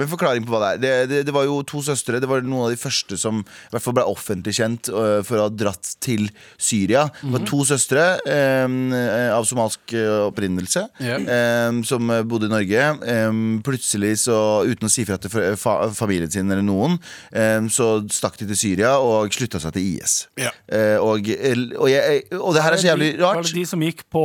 Men 0.00 0.08
forklaring 0.08 0.46
på 0.48 0.54
hva 0.54 0.60
det 0.64 0.68
er. 0.70 0.78
Det, 0.80 0.92
det, 1.10 1.18
det 1.28 1.32
var 1.36 1.44
jo 1.44 1.58
to 1.68 1.82
søstre. 1.84 2.16
Det 2.22 2.28
var 2.30 2.40
noen 2.46 2.70
av 2.70 2.72
de 2.72 2.78
første 2.80 3.18
som 3.20 3.42
i 3.44 3.74
hvert 3.74 3.84
fall 3.84 3.96
ble 3.98 4.04
offentlig 4.08 4.54
kjent 4.56 4.88
uh, 4.88 5.18
for 5.26 5.36
å 5.42 5.44
ha 5.44 5.52
dratt 5.52 5.90
til 6.04 6.30
Syria. 6.56 7.04
Det 7.20 7.26
Mhm. 7.28 7.34
var 7.36 7.44
to 7.50 7.58
søstre 7.68 8.04
eh, 8.24 9.28
av 9.34 9.44
somalsk 9.48 9.92
eh, 9.96 10.08
opprinnelse 10.30 10.86
yeah. 11.04 11.76
som 11.84 12.08
bodde 12.30 12.48
i 12.48 12.52
Norge. 12.52 12.86
Eh, 13.12 13.28
plutselig, 13.66 14.14
så 14.24 14.38
uten 14.68 14.88
å 14.88 14.92
si 14.92 15.04
fra 15.08 15.18
til 15.20 15.32
fa 15.32 15.52
fa 15.60 15.74
familien 15.96 16.30
sin 16.32 16.48
eller 16.50 16.64
noen, 16.64 16.96
eh, 17.32 17.43
så 17.72 17.86
stakk 18.12 18.36
de 18.40 18.46
til 18.50 18.58
Syria 18.58 18.94
og 19.02 19.32
slutta 19.34 19.60
seg 19.62 19.74
til 19.76 19.86
IS. 19.94 20.14
Ja. 20.40 20.50
Eh, 20.68 20.96
og, 21.02 21.24
og, 21.24 21.88
jeg, 21.90 22.22
og 22.38 22.54
det 22.56 22.62
her 22.64 22.76
er 22.76 22.82
så 22.82 22.88
jævlig 22.90 23.10
rart. 23.22 23.40
Var 23.40 23.48
det 23.48 23.56
de 23.56 23.64
som 23.70 23.82
gikk 23.84 24.04
på 24.12 24.22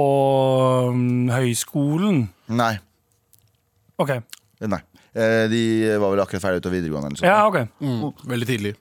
um, 0.90 1.30
høyskolen? 1.34 2.22
Nei. 2.60 2.74
OK. 4.00 4.16
Nei. 4.66 4.82
Eh, 5.16 5.46
De 5.52 5.64
var 6.00 6.14
vel 6.14 6.22
akkurat 6.24 6.44
ferdig 6.44 6.62
ut 6.64 6.70
av 6.70 6.76
videregående. 6.78 7.16
Eller. 7.18 7.28
Ja, 7.28 7.42
ok 7.50 8.24
Veldig 8.30 8.48
tidlig. 8.50 8.74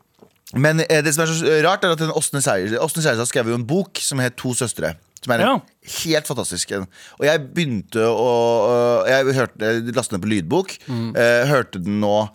Men 0.57 0.81
eh, 0.87 1.03
det 1.05 1.12
som 1.14 1.24
er 1.27 1.33
så 1.33 1.59
rart, 1.66 1.85
er 1.85 1.92
at 1.96 2.01
den 2.01 2.12
Åsne 2.14 2.40
Seierstad 2.44 3.29
skrev 3.29 3.51
jo 3.53 3.59
en 3.59 3.66
bok 3.68 4.01
som 4.01 4.20
het 4.22 4.37
To 4.40 4.55
søstre. 4.57 4.94
Som 5.18 5.33
er 5.35 5.42
Ja. 5.42 5.55
helt 6.05 6.29
fantastisk. 6.31 6.70
Og 7.18 7.24
jeg 7.27 7.40
begynte 7.55 8.05
å 8.07 9.05
Jeg 9.09 9.35
hørte, 9.35 9.59
jeg 9.59 9.94
lastet 9.96 10.14
den 10.14 10.22
på 10.22 10.31
lydbok. 10.31 10.77
Mm. 10.87 11.12
hørte 11.51 11.83
den 11.83 12.01
nå 12.01 12.29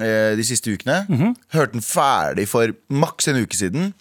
eh, 0.00 0.32
de 0.38 0.46
siste 0.46 0.72
ukene. 0.72 1.02
Hørte 1.52 1.76
den 1.76 1.84
ferdig 1.84 2.48
for 2.48 2.72
maks 2.88 3.28
en 3.28 3.42
uke 3.42 3.58
siden. 3.58 3.92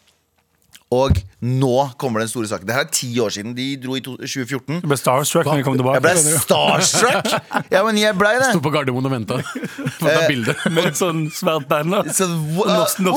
Og 0.92 1.16
nå 1.40 1.76
kommer 1.96 2.20
den 2.20 2.28
store 2.28 2.50
saken. 2.52 2.68
Det 2.68 2.76
her 2.76 2.84
er 2.84 2.90
ti 2.92 3.08
år 3.24 3.32
siden. 3.32 3.54
De 3.56 3.66
dro 3.80 3.96
i 3.96 4.02
2014. 4.04 4.82
Du 4.84 4.90
ble 4.92 4.98
starstruck 5.00 5.48
når 5.48 5.62
de 5.62 5.64
kom 5.64 5.78
tilbake. 5.80 6.02
Jeg 6.02 6.04
ble 6.04 6.42
starstruck! 6.44 7.30
Ja, 7.72 7.80
men 7.88 7.96
jeg 8.02 8.18
blei 8.20 8.34
det. 8.42 8.50
Sto 8.52 8.60
på 8.66 8.74
Gardermoen 8.76 9.08
og 9.08 9.14
venta. 9.14 9.38
Bilde. 10.28 10.58
Med 10.76 10.90
et 10.92 11.00
sånn 11.00 11.30
svært 11.32 11.70
band. 11.72 11.96
Så, 12.12 12.28
Welcome 12.60 13.16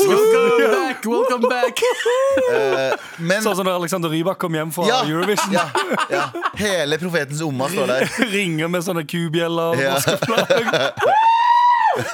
back! 0.70 1.02
Welcome 1.02 1.50
back! 1.50 1.82
men 3.28 3.42
Sånn 3.42 3.58
som 3.58 3.66
da 3.66 3.74
Alexander 3.74 4.12
Rybak 4.12 4.38
kom 4.38 4.54
hjem 4.54 4.70
fra 4.74 4.86
ja, 4.86 5.02
Eurovision. 5.10 5.58
ja, 5.58 5.66
ja. 6.14 6.28
Hele 6.60 7.00
profetens 7.02 7.42
omma 7.42 7.66
står 7.74 7.90
der. 7.90 8.06
Ringer 8.30 8.70
med 8.70 8.86
sånne 8.86 9.02
kubjeller. 9.02 9.82
Ja. 9.82 9.98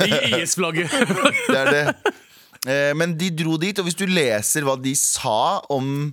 I 0.07 0.41
IS-flagget. 0.43 0.91
Det 1.53 1.61
er 1.61 1.71
det. 1.75 1.85
Eh, 2.69 2.93
Men 2.99 3.17
de 3.21 3.31
dro 3.33 3.57
dit, 3.61 3.79
og 3.81 3.87
hvis 3.89 3.97
du 3.99 4.07
leser 4.11 4.67
hva 4.67 4.77
de 4.81 4.93
sa 4.99 5.61
om 5.73 6.11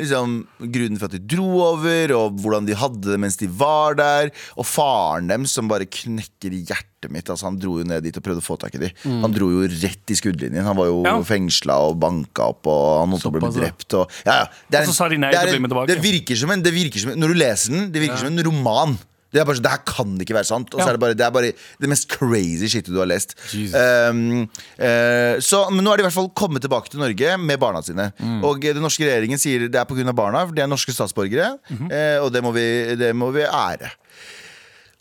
liksom, 0.00 0.36
grunnen 0.62 0.96
for 1.00 1.10
at 1.10 1.16
de 1.18 1.20
dro 1.28 1.48
over, 1.66 2.12
og 2.16 2.38
hvordan 2.40 2.64
de 2.68 2.76
hadde 2.78 3.02
det 3.10 3.18
mens 3.20 3.36
de 3.36 3.48
var 3.52 3.96
der, 3.98 4.30
og 4.56 4.64
faren 4.64 5.28
dem 5.28 5.44
som 5.50 5.68
bare 5.68 5.84
knekker 5.84 6.54
hjertet 6.56 7.10
mitt. 7.12 7.28
Altså, 7.28 7.48
han 7.50 7.58
dro 7.60 7.74
jo 7.80 7.84
ned 7.88 8.04
dit 8.06 8.16
og 8.16 8.24
prøvde 8.24 8.40
å 8.40 8.46
få 8.46 8.56
tak 8.62 8.78
i 8.78 8.80
dem. 8.86 9.20
Han 9.26 9.34
dro 9.36 9.50
jo 9.52 9.66
rett 9.68 10.12
i 10.14 10.16
skuddlinjen. 10.16 10.64
Han 10.64 10.78
var 10.78 10.88
jo 10.88 11.02
Ja. 11.04 11.18
fengsla 11.26 11.76
og 11.90 11.98
banka 12.00 12.48
opp, 12.54 12.64
og 12.70 12.86
han 13.02 13.12
holdt 13.16 13.26
på 13.28 13.34
å 13.34 13.36
bli 13.36 13.52
drept. 13.60 13.98
Og, 14.00 14.16
ja, 14.24 14.38
ja. 14.40 14.48
Det 14.70 14.80
er 14.80 14.86
det 14.86 14.88
er 14.88 14.88
til 14.88 15.64
å 15.64 15.68
bli 15.68 15.84
en- 15.84 15.86
Det 15.92 16.00
virker 16.06 16.36
som 16.36 16.50
en, 16.56 16.62
det 16.64 16.72
virker 16.72 16.98
som 17.04 17.10
en 17.12 17.20
Når 17.20 17.28
du 17.34 17.34
leser 17.44 17.70
den, 17.76 17.92
det 17.92 18.00
virker 18.06 18.16
som 18.24 18.32
en 18.32 18.44
roman. 18.46 18.98
Det 19.30 19.40
er 19.40 19.46
bare 19.46 19.58
sånn, 19.58 19.66
det 19.66 19.72
her 19.72 19.82
kan 19.86 20.14
ikke 20.24 20.34
være 20.34 20.48
sant. 20.48 20.74
Og 20.74 20.80
så 20.80 20.86
Ja. 20.86 20.88
er 20.90 20.98
det 20.98 21.02
bare 21.04 21.14
det 21.14 21.26
er 21.26 21.30
bare 21.30 21.52
det 21.80 21.88
mest 21.88 22.08
crazy 22.10 22.66
shitet 22.66 22.90
du 22.90 22.98
har 22.98 23.06
lest. 23.06 23.36
Um, 23.54 24.48
uh, 24.78 25.38
så, 25.38 25.70
men 25.70 25.84
nå 25.84 25.92
er 25.92 26.00
de 26.00 26.02
i 26.02 26.08
hvert 26.08 26.18
fall 26.18 26.30
kommet 26.34 26.62
tilbake 26.62 26.90
til 26.90 27.00
Norge 27.02 27.36
med 27.38 27.60
barna 27.62 27.82
sine. 27.82 28.10
Mm. 28.18 28.42
Og 28.44 28.60
den 28.60 28.82
norske 28.82 29.06
regjeringen 29.06 29.38
sier 29.38 29.68
det 29.68 29.78
er 29.78 29.86
pga. 29.86 30.12
barna, 30.12 30.46
for 30.46 30.54
de 30.54 30.62
er 30.62 30.66
norske 30.66 30.92
statsborgere. 30.92 31.58
Mm 31.70 31.78
-hmm. 31.78 31.90
uh, 31.94 32.24
og 32.24 32.32
det 32.32 32.42
må, 32.42 32.50
vi, 32.52 32.96
det 32.96 33.14
må 33.14 33.30
vi 33.30 33.42
ære. 33.42 33.90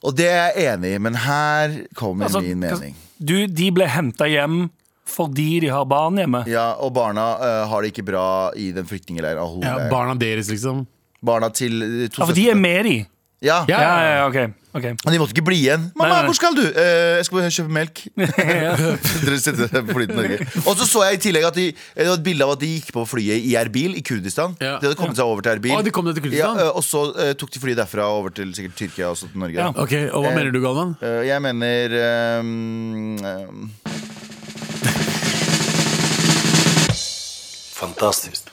Og 0.03 0.15
det 0.15 0.27
er 0.29 0.53
jeg 0.55 0.73
enig 0.73 0.95
i, 0.95 0.97
men 0.97 1.15
her 1.15 1.85
kommer 1.95 2.25
Altså, 2.25 2.39
min 2.41 2.59
mening. 2.59 2.95
Du, 3.19 3.47
de 3.47 3.71
ble 3.71 3.87
henta 3.87 4.27
hjem 4.27 4.69
fordi 5.09 5.59
de 5.59 5.71
har 5.73 5.85
barn 5.89 6.17
hjemme. 6.21 6.43
Ja, 6.47 6.73
Og 6.79 6.93
barna 6.93 7.35
uh, 7.41 7.67
har 7.69 7.81
det 7.81 7.91
ikke 7.93 8.05
bra 8.11 8.51
i 8.55 8.71
den 8.71 8.85
flyktningleiren. 8.85 9.61
Ja, 9.63 9.89
barna 9.89 10.13
deres, 10.13 10.49
liksom. 10.49 10.85
barna 11.25 11.49
til 11.49 12.09
to 12.13 12.21
Ja, 12.21 12.25
for 12.25 12.37
de 12.37 12.49
er 12.49 12.55
med, 12.55 12.85
de. 12.85 13.05
Ja. 13.39 13.63
Ja. 13.71 13.79
Ja, 13.79 13.91
ja, 14.03 14.23
ok, 14.27 14.51
ok. 14.75 14.85
Og 15.05 15.13
de 15.13 15.19
måtte 15.21 15.31
ikke 15.31 15.45
bli 15.47 15.61
igjen. 15.63 15.85
'Mamma, 15.95 16.09
Nei, 16.09 16.15
nei. 16.17 16.25
hvor 16.27 16.35
skal 16.35 16.55
du?' 16.57 16.65
«Eh, 16.67 17.15
'Jeg 17.15 17.25
skal 17.25 17.37
bare 17.37 17.51
kjøpe 17.55 17.71
melk'. 17.71 18.01
Dere 19.23 19.37
setter 19.39 19.69
dere 19.71 19.83
på 19.87 19.95
fly 19.95 20.07
til 20.09 20.17
Norge. 20.19 20.37
Og 20.65 20.75
så 20.75 20.87
så 20.89 21.03
jeg 21.07 21.13
i 21.19 21.21
tillegg 21.23 21.47
at 21.47 21.55
de, 21.55 21.67
det 21.71 22.07
var 22.09 22.17
et 22.19 22.25
bilde 22.25 22.43
av 22.43 22.51
at 22.57 22.59
de 22.59 22.67
gikk 22.75 22.91
på 22.97 23.05
flyet 23.07 23.39
i 23.47 23.55
Erbil 23.55 23.95
i 23.95 24.03
Kurdistan. 24.03 24.57
Ja. 24.59 24.75
De 24.81 24.89
hadde 24.89 24.99
kommet 24.99 25.15
seg 25.15 25.23
over 25.23 25.39
til 25.45 25.55
Erbil. 25.55 25.71
Å, 25.71 25.79
de 25.87 25.93
kom 25.95 26.03
ned 26.09 26.19
til 26.19 26.27
Kurdistan? 26.27 26.59
Ja, 26.59 26.67
eh, 26.67 26.75
og 26.75 26.83
så 26.83 27.05
eh, 27.15 27.31
tok 27.39 27.55
de 27.55 27.63
flyet 27.63 27.79
derfra 27.79 28.09
over 28.11 28.35
til 28.35 28.51
sikkert 28.57 28.75
Tyrkia 28.75 29.13
og 29.13 29.17
så 29.21 29.31
til 29.31 29.39
Norge. 29.39 29.55
Ja. 29.55 29.71
Ok, 29.71 29.95
Og 30.11 30.27
hva 30.27 30.35
mener 30.35 30.51
du, 30.51 30.59
Galvan? 30.59 30.97
Eh, 30.99 31.21
jeg 31.31 31.39
mener 31.47 31.95
ehm, 32.03 33.17
ehm, 33.23 33.69
Fantastiskt. 37.79 38.48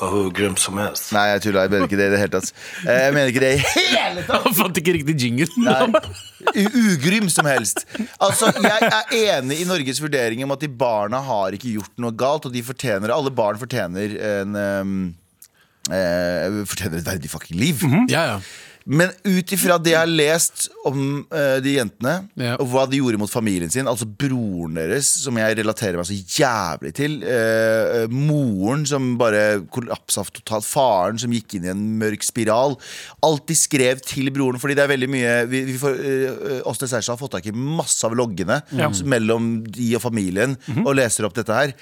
Var 0.00 0.30
grym 0.36 0.56
som 0.60 0.76
helst. 0.76 1.08
Nei, 1.16 1.22
jeg 1.30 1.42
tulla. 1.46 1.62
Jeg 1.64 1.72
mener 1.72 1.86
ikke 1.88 1.96
det 2.00 2.06
i 2.06 2.12
det 2.12 2.18
hele 2.20 2.32
tatt. 2.34 2.50
Eh, 2.84 2.98
Jeg 3.06 3.14
mener 3.16 3.30
ikke 3.32 3.42
det 3.44 3.52
i 3.56 3.62
hele 3.96 4.24
tatt. 4.26 4.44
Han 4.44 4.56
fant 4.58 4.80
ikke 4.82 4.92
riktig 4.98 5.14
jingle. 5.22 5.46
Ugrym 6.52 7.28
som 7.32 7.48
helst. 7.48 7.84
Altså, 8.20 8.50
Jeg 8.60 8.90
er 8.90 9.16
enig 9.38 9.60
i 9.62 9.68
Norges 9.68 10.00
vurdering 10.04 10.44
om 10.44 10.52
at 10.52 10.60
de 10.60 10.68
barna 10.68 11.20
har 11.24 11.56
ikke 11.56 11.72
gjort 11.78 11.94
noe 12.02 12.12
galt, 12.12 12.44
og 12.48 12.52
de 12.54 12.62
fortjener 12.66 13.12
Alle 13.14 13.32
barn 13.34 13.58
fortjener 13.60 14.14
en 14.34 14.56
um, 14.60 14.94
uh, 15.90 16.62
Fortjener 16.68 17.00
et 17.00 17.08
verdig 17.08 17.32
fucking 17.32 17.58
liv. 17.60 17.80
Ja, 18.12 18.26
ja. 18.34 18.38
Men 18.86 19.10
ut 19.26 19.50
ifra 19.50 19.76
det 19.82 19.90
jeg 19.90 19.98
har 19.98 20.06
lest 20.10 20.68
om 20.86 21.26
eh, 21.34 21.56
de 21.64 21.72
jentene, 21.74 22.28
Ja. 22.38 22.52
og 22.62 22.68
hva 22.70 22.84
de 22.88 23.00
gjorde 23.00 23.18
mot 23.18 23.30
familien 23.32 23.70
sin, 23.72 23.88
altså 23.90 24.06
broren 24.06 24.76
deres, 24.78 25.08
som 25.24 25.34
jeg 25.40 25.56
relaterer 25.58 25.96
meg 25.98 26.06
så 26.06 26.14
jævlig 26.14 26.92
til, 26.94 27.16
eh, 27.26 28.04
eh, 28.04 28.06
moren 28.14 28.84
som 28.86 29.16
bare 29.18 29.64
kollapsa 29.74 30.22
totalt, 30.30 30.64
faren 30.70 31.18
som 31.18 31.34
gikk 31.34 31.56
inn 31.58 31.66
i 31.66 31.72
en 31.72 31.82
mørk 31.98 32.22
spiral, 32.22 32.76
alt 33.26 33.46
de 33.50 33.56
skrev 33.58 34.00
til 34.06 34.30
broren, 34.30 34.60
fordi 34.62 34.76
det 34.78 34.84
er 34.86 34.92
veldig 34.94 35.10
mye 35.10 35.34
vi, 35.50 35.64
vi 35.72 35.76
får, 35.82 35.98
eh, 36.06 36.60
oss 36.70 36.78
Sersa 36.86 37.16
har 37.16 37.18
fått 37.18 37.32
tak 37.34 37.46
i 37.50 37.56
masse 37.56 38.04
av 38.06 38.14
loggene 38.14 38.60
s- 38.70 39.02
mellom 39.02 39.64
de 39.66 39.96
og 39.96 40.02
familien, 40.06 40.54
og 40.84 40.94
leser 40.94 41.26
opp 41.26 41.34
dette 41.34 41.50
her. 41.52 41.72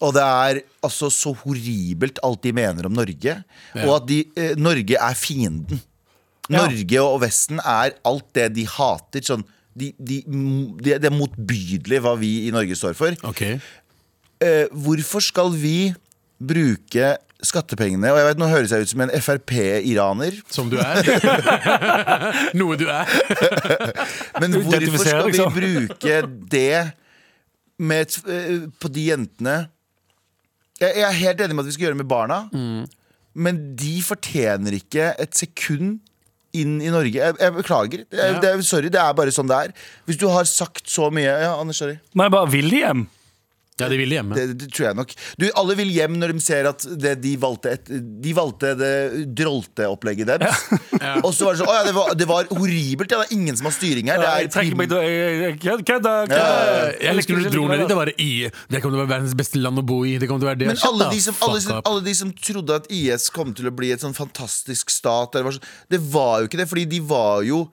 Og 0.00 0.14
det 0.16 0.22
er 0.24 0.62
altså 0.82 1.10
så 1.12 1.34
horribelt 1.44 2.18
alt 2.24 2.40
de 2.46 2.52
mener 2.56 2.86
om 2.88 2.94
Norge, 2.96 3.44
og 3.84 3.92
at 3.98 4.06
de, 4.08 4.22
eh, 4.36 4.54
Norge 4.56 4.96
er 4.96 5.14
fienden. 5.14 5.82
Norge 6.52 7.04
og 7.04 7.20
Vesten 7.24 7.62
er 7.62 7.94
alt 8.08 8.28
det 8.36 8.48
de 8.56 8.66
hater. 8.68 9.24
Sånn, 9.26 9.44
de, 9.78 9.92
de, 9.98 10.22
det, 10.80 10.98
det 11.02 11.10
er 11.10 11.14
motbydelig 11.14 12.02
hva 12.04 12.16
vi 12.20 12.32
i 12.48 12.52
Norge 12.54 12.76
står 12.78 12.96
for. 12.98 13.16
Okay. 13.30 13.58
Eh, 14.44 14.66
hvorfor 14.72 15.24
skal 15.24 15.52
vi 15.54 15.92
bruke 16.38 17.16
skattepengene 17.42 18.10
Og 18.12 18.18
jeg 18.20 18.26
vet, 18.28 18.38
Nå 18.38 18.46
høres 18.50 18.72
jeg 18.74 18.86
ut 18.86 18.92
som 18.92 19.02
en 19.02 19.12
Frp-iraner, 19.22 20.36
Som 20.50 20.70
du 20.70 20.78
er. 20.78 21.06
Noe 22.58 22.78
du 22.78 22.86
er. 22.90 23.10
men 24.42 24.54
hvorfor 24.58 25.02
skal 25.02 25.24
vi 25.26 25.32
liksom. 25.32 25.54
bruke 25.54 26.20
det 26.54 26.92
med 27.78 28.14
eh, 28.26 28.64
på 28.78 28.90
de 28.90 29.08
jentene 29.12 29.58
jeg, 30.78 30.92
jeg 30.94 31.04
er 31.06 31.18
helt 31.18 31.42
enig 31.42 31.56
med 31.56 31.64
at 31.64 31.68
vi 31.68 31.74
skal 31.74 31.88
gjøre 31.88 31.96
det 31.96 32.02
med 32.04 32.10
barna, 32.10 32.36
men 33.34 33.56
de 33.78 33.96
fortjener 34.06 34.76
ikke 34.78 35.08
et 35.18 35.34
sekund 35.34 35.96
inn 36.54 36.80
i 36.80 36.88
Norge. 36.92 37.12
Jeg, 37.18 37.34
jeg 37.40 37.52
beklager. 37.54 38.04
Det 38.10 38.18
er, 38.20 38.32
Ja. 38.32 38.40
det 38.40 38.64
sorry, 38.64 38.88
det 38.88 39.00
er 39.00 39.12
bare 39.14 39.30
sånn 39.34 39.48
det 39.50 39.56
er. 39.56 39.72
Hvis 40.06 40.16
du 40.18 40.28
har 40.32 40.44
sagt 40.44 40.86
så 40.88 41.10
mye 41.12 41.24
Ja, 41.28 41.54
Anders, 41.60 41.76
sorry. 41.78 41.98
Men 42.14 42.24
jeg 42.28 42.32
bare 42.32 42.50
vil 42.50 42.70
de 42.70 42.76
hjem. 42.84 43.06
Ja, 43.78 43.88
de 43.90 43.98
vil 44.00 44.12
hjemme. 44.12 44.36
Det, 44.36 44.46
det 44.58 44.68
tror 44.74 44.88
jeg 44.88 44.98
nok. 44.98 45.14
Du, 45.38 45.46
alle 45.60 45.76
vil 45.78 45.92
hjem 45.94 46.16
når 46.18 46.34
de 46.34 46.42
ser 46.44 46.68
at 46.70 46.84
det, 46.98 47.14
de, 47.22 47.34
valgte 47.40 47.74
et, 47.76 47.90
de 48.24 48.34
valgte 48.36 48.74
det 48.78 48.94
drolte-opplegget 49.38 50.34
Ja. 50.98 51.20
Og 51.22 51.30
så 51.30 51.46
var 51.46 51.54
det 51.54 51.60
sånn 51.60 51.70
Å 51.70 51.74
ja, 51.76 51.82
det 51.86 51.92
var, 51.94 52.14
det 52.18 52.26
var 52.26 52.48
horribelt. 52.50 53.12
Ja, 53.12 53.20
det 53.22 53.28
er 53.28 53.36
ingen 53.36 53.58
som 53.58 53.68
har 53.68 53.74
styring 53.76 54.10
her. 54.10 54.18
Det 54.18 54.58
Jeg 54.58 54.72
er 54.72 54.78
meg 54.78 54.90
til 54.90 55.84
Kødda! 55.88 56.14
Ja, 56.32 56.48
Jeg 56.98 57.14
husker 57.20 57.38
når 57.38 57.46
du 57.46 57.54
dro 57.54 57.66
ned 57.70 57.84
dit. 57.84 57.90
Det 57.92 57.98
var 57.98 58.12
i 58.14 58.30
Det 58.48 58.82
kommer 58.82 58.96
til 58.96 58.98
å 58.98 59.02
være 59.04 59.12
verdens 59.14 59.36
beste 59.38 59.62
land 59.62 59.82
å 59.82 59.86
bo 59.86 60.00
i. 60.08 60.16
Det 60.18 60.28
kommer 60.30 60.42
til 60.42 60.48
å 60.48 60.52
være 60.52 60.62
det. 60.64 60.70
men 60.72 60.82
alle 60.88 61.10
de, 61.14 61.20
som, 61.22 61.38
alle, 61.46 61.62
som, 61.64 61.82
alle 61.86 62.04
de 62.04 62.14
som 62.18 62.32
trodde 62.34 62.80
at 62.82 62.88
IS 62.92 63.28
kom 63.34 63.54
til 63.56 63.70
å 63.70 63.74
bli 63.74 63.92
et 63.94 64.02
sånn 64.02 64.16
fantastisk 64.16 64.90
stat 64.92 65.36
det, 65.36 65.44
var 65.46 65.54
sånn, 65.56 65.68
det 65.92 66.00
var 66.10 66.42
jo 66.42 66.50
ikke 66.50 66.60
det, 66.60 66.68
fordi 66.70 66.88
de 66.90 67.00
var 67.04 67.46
jo 67.46 67.66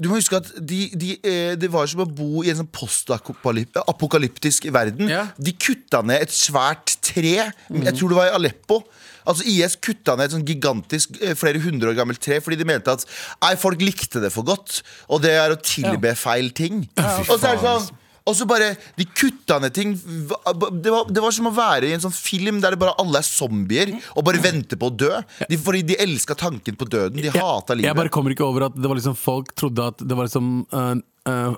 du 0.00 0.08
må 0.10 0.16
huske 0.18 0.38
at 0.38 0.48
de, 0.56 0.80
de, 0.98 1.12
eh, 1.20 1.52
Det 1.60 1.68
var 1.70 1.86
som 1.90 2.02
å 2.02 2.08
bo 2.08 2.42
i 2.42 2.50
en 2.50 2.58
sånn 2.62 2.70
postapokalyptisk 2.74 4.66
verden. 4.74 5.10
Ja. 5.12 5.28
De 5.38 5.52
kutta 5.54 6.02
ned 6.06 6.24
et 6.24 6.34
svært 6.34 6.96
tre. 7.04 7.36
Jeg 7.52 7.94
tror 7.98 8.12
det 8.12 8.18
var 8.18 8.30
i 8.30 8.36
Aleppo. 8.38 8.80
Altså 9.28 9.46
IS 9.46 9.76
kutta 9.78 10.16
ned 10.18 10.26
et 10.26 10.34
sånn 10.34 10.46
gigantisk 10.48 11.14
eh, 11.20 11.36
flere 11.38 11.62
hundre 11.62 11.92
år 11.92 11.98
gammelt 12.00 12.22
tre 12.22 12.40
fordi 12.42 12.58
de 12.58 12.66
mente 12.66 12.90
at 12.90 13.04
Nei, 13.44 13.54
folk 13.60 13.82
likte 13.84 14.22
det 14.22 14.32
for 14.34 14.46
godt, 14.46 14.80
og 15.12 15.22
det 15.22 15.36
er 15.38 15.54
å 15.54 15.60
tilbe 15.62 16.14
feil 16.18 16.50
ting. 16.56 16.82
Og 16.98 17.36
så 17.36 17.52
er 17.52 17.60
det 17.60 17.62
sånn 17.62 17.90
og 18.28 18.36
så 18.38 18.46
bare, 18.46 18.74
De 18.98 19.06
kutta 19.08 19.58
ned 19.62 19.74
ting. 19.74 19.94
Det 19.96 20.92
var, 20.92 21.10
det 21.10 21.22
var 21.22 21.34
som 21.34 21.50
å 21.50 21.54
være 21.54 21.90
i 21.90 21.96
en 21.96 22.04
sånn 22.04 22.14
film 22.14 22.60
der 22.62 22.76
det 22.76 22.82
bare 22.82 22.94
alle 23.02 23.22
er 23.22 23.26
zombier 23.26 23.94
og 24.14 24.24
bare 24.26 24.42
venter 24.42 24.78
på 24.78 24.90
å 24.90 24.94
dø. 24.94 25.10
De, 25.50 25.58
fordi 25.60 25.82
de 25.92 25.98
elska 26.02 26.36
tanken 26.38 26.78
på 26.78 26.88
døden. 26.90 27.22
De 27.22 27.32
hata 27.34 27.76
livet. 27.76 27.90
Jeg 27.90 27.98
bare 27.98 28.12
kommer 28.14 28.34
ikke 28.34 28.46
over 28.46 28.68
at 28.68 28.78
det 28.78 28.88
var 28.88 28.98
liksom 28.98 29.18
folk 29.18 29.54
trodde 29.58 29.90
at 29.92 30.02
det 30.02 30.18
var 30.18 30.30
liksom 30.30 30.54
uh, 30.74 30.94
uh, 31.28 31.54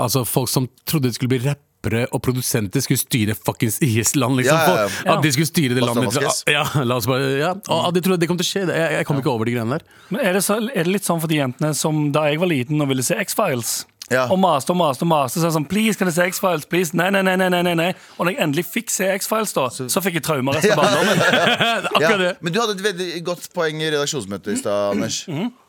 Altså 0.00 0.22
folk 0.24 0.48
som 0.48 0.64
trodde 0.88 1.10
det 1.10 1.18
skulle 1.18 1.34
bli 1.34 1.44
rappere 1.44 2.06
og 2.08 2.22
produsenter 2.24 2.80
skulle 2.80 2.96
styre 2.96 3.34
fuckings 3.36 3.76
IS-land. 3.84 4.38
Liksom. 4.40 4.56
Ja, 4.56 4.76
ja, 4.78 4.86
ja. 5.04 5.16
At 5.16 5.24
de 5.26 5.32
skulle 5.34 5.50
styre 5.50 5.76
det 5.76 5.84
landet. 5.84 6.16
Ja, 6.48 6.62
la 6.80 6.96
oss 6.96 7.08
bare, 7.10 7.34
ja. 7.36 7.50
Og 7.68 7.82
at 7.90 7.98
de 7.98 8.00
trodde 8.06 8.24
det 8.24 8.30
kom 8.30 8.40
til 8.40 8.46
å 8.46 8.48
skje. 8.48 8.62
Jeg, 8.72 8.94
jeg 8.96 9.08
kom 9.08 9.20
ikke 9.20 9.32
over 9.34 9.48
de 9.48 9.58
greiene 9.58 9.76
der. 9.76 9.84
Men 10.08 10.24
er 10.24 10.38
det, 10.38 10.44
så, 10.46 10.56
er 10.56 10.88
det 10.88 10.94
litt 10.94 11.04
sånn 11.04 11.20
for 11.20 11.28
de 11.28 11.42
jentene 11.42 11.74
som 11.76 12.06
da 12.16 12.24
jeg 12.30 12.40
var 12.40 12.48
liten 12.54 12.80
og 12.80 12.88
ville 12.94 13.04
se 13.04 13.18
X-Files? 13.26 13.82
Ja. 14.12 14.26
Og 14.28 14.38
maste 14.40 14.74
og 14.74 14.78
maste 14.78 15.06
og 15.06 15.10
maste. 15.10 15.40
Så 15.40 15.50
sånn, 15.54 15.66
please, 15.68 15.96
kan 15.98 16.10
jeg 16.10 16.18
se 16.18 16.28
X-Files? 16.34 16.68
Please, 16.70 16.96
nei, 16.96 17.08
nei, 17.14 17.22
nei, 17.24 17.36
nei, 17.40 17.48
nei, 17.54 17.74
nei. 17.78 17.90
Og 18.18 18.26
når 18.26 18.34
jeg 18.34 18.42
endelig 18.46 18.66
fikk 18.68 18.92
se 18.92 19.08
X-Files, 19.16 19.54
da, 19.56 19.66
så 19.72 20.04
fikk 20.04 20.20
jeg 20.20 20.26
traumer 20.28 20.54
resten 20.58 20.76
av 20.76 20.84
barndommen. 20.84 21.26
Akkurat 21.96 22.20
det. 22.20 22.32
Men 22.44 22.54
du 22.54 22.62
hadde 22.62 22.78
et 22.78 22.88
veldig 22.90 23.10
godt 23.26 23.50
poeng 23.56 23.80
i 23.80 23.92
redaksjonsmøtet 23.94 24.56
i 24.56 24.60
stad, 24.60 24.96
Anders. 24.96 25.22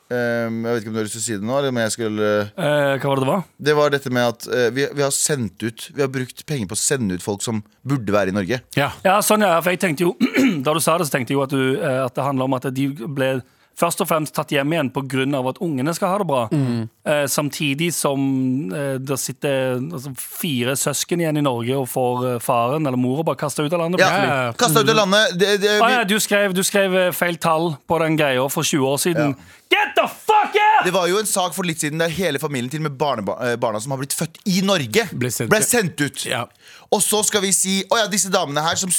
Um, 0.05 0.59
jeg 0.61 0.75
vet 0.75 0.83
ikke 0.83 0.91
om 0.91 0.93
du 0.93 0.99
har 0.99 1.07
lyst 1.07 1.15
til 1.17 1.21
å 1.23 1.25
si 1.25 1.35
det 1.39 1.47
nå, 1.49 1.53
eller 1.57 1.71
om 1.73 1.77
jeg 1.81 1.93
skulle 1.95 2.27
Eh, 2.45 2.91
hva 3.01 3.09
var 3.09 3.17
det 3.17 3.23
det 3.23 3.29
var? 3.31 3.45
Det 3.57 3.73
var 3.79 3.93
dette 3.95 4.11
med 4.13 4.27
at 4.35 4.45
uh, 4.51 4.67
vi, 4.75 4.83
vi 4.93 5.01
har 5.01 5.13
sendt 5.15 5.65
ut 5.65 5.87
Vi 5.95 6.03
har 6.03 6.11
brukt 6.13 6.43
penger 6.45 6.69
på 6.69 6.77
å 6.77 6.77
sende 6.77 7.17
ut 7.17 7.25
folk 7.25 7.41
som 7.41 7.63
burde 7.81 8.13
være 8.13 8.29
i 8.29 8.35
Norge. 8.35 8.59
Ja. 8.77 8.91
Ja, 9.01 9.15
sånn 9.25 9.41
ja, 9.41 9.55
for 9.65 9.73
jeg 9.73 9.81
tenkte 9.81 10.05
jo 10.05 10.13
Da 10.67 10.75
du 10.77 10.81
sa 10.83 10.99
det, 11.01 11.07
så 11.09 11.15
tenkte 11.15 11.33
jeg 11.33 11.39
jo 11.39 11.45
at, 11.47 11.57
du, 11.57 11.79
eh, 11.79 12.03
at 12.03 12.13
det 12.13 12.27
handler 12.27 12.45
om 12.45 12.57
at 12.59 12.69
de 12.77 12.85
ble 12.93 13.31
først 13.79 14.01
og 14.03 14.07
fremst 14.09 14.35
tatt 14.35 14.53
hjem 14.55 14.73
igjen 14.73 14.89
pga. 14.95 15.25
at 15.49 15.59
ungene 15.63 15.93
skal 15.95 16.09
ha 16.13 16.17
det 16.21 16.27
bra. 16.27 16.43
Eh, 16.51 17.25
samtidig 17.27 17.93
som 17.93 18.71
eh, 18.73 18.95
det 18.99 19.17
sitter 19.19 19.77
altså, 19.79 20.13
fire 20.17 20.75
søsken 20.79 21.21
igjen 21.21 21.37
i 21.37 21.45
Norge 21.45 21.75
og 21.77 21.89
får 21.91 22.25
eh, 22.33 22.39
faren 22.39 22.85
eller 22.87 22.97
mora 22.97 23.23
bare 23.23 23.39
kasta 23.39 23.63
ut 23.63 23.73
av 23.73 23.79
landet. 23.85 24.01
Ja, 24.01 24.09
ja, 24.09 24.37
ja. 24.45 24.53
Ut 24.55 24.89
av 24.89 24.95
landet. 24.95 25.35
Det, 25.39 25.57
det, 25.61 25.75
Ah, 25.81 25.91
ja, 25.99 26.03
du, 26.07 26.15
skrev, 26.19 26.53
du 26.55 26.63
skrev 26.63 26.95
eh, 26.95 27.11
feil 27.15 27.37
tall 27.37 27.75
på 27.87 27.99
den 27.99 28.17
greia 28.17 28.47
for 28.49 28.63
20 28.63 28.87
år 28.95 28.97
siden. 28.97 29.35
Get 29.71 29.95
the 29.97 30.07
fuck 30.07 30.53
out! 30.55 30.85
det 30.85 30.91
var 30.93 31.07
jo 31.09 31.17
en 31.19 31.25
sak 31.29 31.55
for 31.55 31.65
litt 31.67 31.81
siden 31.81 32.01
der 32.01 32.11
hele 32.13 32.39
familien 32.41 32.69
til 32.71 32.83
og 32.83 32.91
med 32.91 33.31
eh, 33.35 33.55
barna 33.61 33.81
som 33.81 33.95
har 33.95 34.01
blitt 34.01 34.13
født 34.15 34.37
i 34.45 34.61
Norge, 34.65 35.07
Ble 35.15 35.31
sendt- 35.31 36.01
ut. 36.01 36.25
Ja. 36.29 36.45
Og 36.93 37.01
så 37.01 37.23
skal 37.25 37.41
vi 37.45 37.51
si 37.55 37.79
Å 37.89 37.97
ja, 38.03 38.07
disse 38.11 38.29
damene 38.33 38.61
her 38.65 38.77
som 38.79 38.91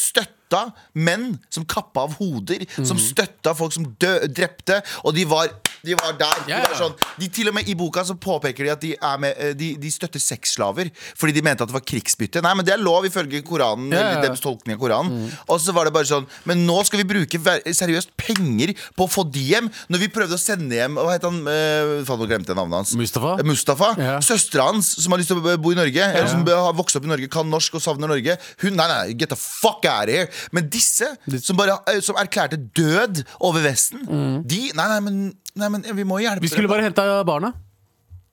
støtta 0.47 0.73
menn 0.95 1.37
som 1.51 1.65
kappa 1.67 2.07
av 2.07 2.17
hoder, 2.21 2.65
som 2.85 2.99
støtta 2.99 3.55
folk 3.57 3.75
som 3.75 3.87
dø, 3.99 4.27
drepte, 4.29 4.81
og 5.05 5.15
de 5.15 5.25
var, 5.27 5.51
de 5.83 5.95
var 5.99 6.17
der. 6.19 6.43
Yeah. 6.47 6.63
De 6.63 6.71
var 6.71 6.79
sånn, 6.79 6.97
de, 7.19 7.29
til 7.29 7.51
og 7.51 7.57
med 7.57 7.69
I 7.69 7.75
boka 7.79 8.05
så 8.07 8.17
påpeker 8.19 8.67
de 8.67 8.73
at 8.73 8.83
de, 8.83 8.95
med, 9.23 9.35
eh, 9.39 9.55
de, 9.57 9.75
de 9.81 9.91
støtter 9.91 10.23
sexslaver 10.23 10.91
fordi 11.17 11.35
de 11.37 11.43
mente 11.45 11.65
at 11.65 11.71
det 11.71 11.77
var 11.77 11.85
krigsbytte. 11.87 12.43
Nei, 12.45 12.55
men 12.57 12.67
det 12.67 12.75
er 12.77 12.83
lov 12.83 13.07
ifølge 13.07 13.43
Koranen. 13.47 13.91
Ja. 13.93 14.13
Eller 14.13 14.29
deres 14.29 14.43
tolkning 14.43 14.77
av 14.77 14.81
Koranen 14.81 15.31
Og 15.51 15.59
så 15.63 15.73
var 15.75 15.87
det 15.87 15.93
bare 15.95 16.07
sånn 16.09 16.27
Men 16.49 16.63
nå 16.67 16.77
skal 16.87 17.01
vi 17.01 17.07
bruke 17.09 17.39
seriøst 17.39 18.13
penger 18.19 18.73
på 18.97 19.07
å 19.07 19.11
få 19.11 19.25
de 19.31 19.43
hjem. 19.51 19.69
Når 19.93 20.03
vi 20.03 20.09
prøvde 20.13 20.37
å 20.37 20.41
sende 20.41 20.77
hjem 20.77 20.99
Hva 20.99 21.15
het 21.15 21.27
han? 21.27 21.39
Uh, 21.47 22.03
faen, 22.07 22.21
nå 22.21 22.29
glemte 22.29 22.53
jeg 22.53 22.59
navnet 22.59 22.81
hans. 22.81 22.95
Mustafa? 22.99 23.37
Eh, 23.41 23.47
Mustafa. 23.47 23.93
Yeah. 24.01 24.19
Søstera 24.25 24.69
hans, 24.71 24.93
som 25.03 25.15
har 25.15 25.23
lyst 25.23 25.33
til 25.33 25.41
å 25.41 25.57
bo 25.63 25.73
i 25.73 25.79
Norge, 25.79 26.07
eller 26.07 26.31
som 26.31 26.45
har 26.49 26.75
vokst 26.77 26.99
opp 26.99 27.07
i 27.07 27.11
Norge, 27.11 27.31
kan 27.33 27.49
norsk 27.51 27.79
og 27.79 27.85
savner 27.85 28.11
Norge. 28.11 28.37
Hun, 28.63 28.77
nei, 28.79 28.87
nei, 28.91 29.17
get 29.19 29.33
the 29.33 29.39
fuck 29.39 29.85
out 29.87 30.11
of 30.11 30.15
here. 30.15 30.29
Men 30.53 30.71
disse, 30.73 31.09
som 31.43 31.59
bare 31.59 31.79
eh, 31.91 32.01
Som 32.05 32.19
erklærte 32.21 32.59
død 32.77 33.23
over 33.41 33.65
Vesten, 33.65 34.07
de 34.47 34.63
Nei, 34.77 34.89
nei, 34.93 35.01
men, 35.05 35.23
nei, 35.57 35.71
men 35.73 35.87
vi 35.97 36.05
må 36.09 36.21
hjelpe 36.23 36.45
Vi 36.45 36.53
skulle 36.53 36.71
bare 36.71 36.87
henta 36.89 37.07
barna. 37.27 37.53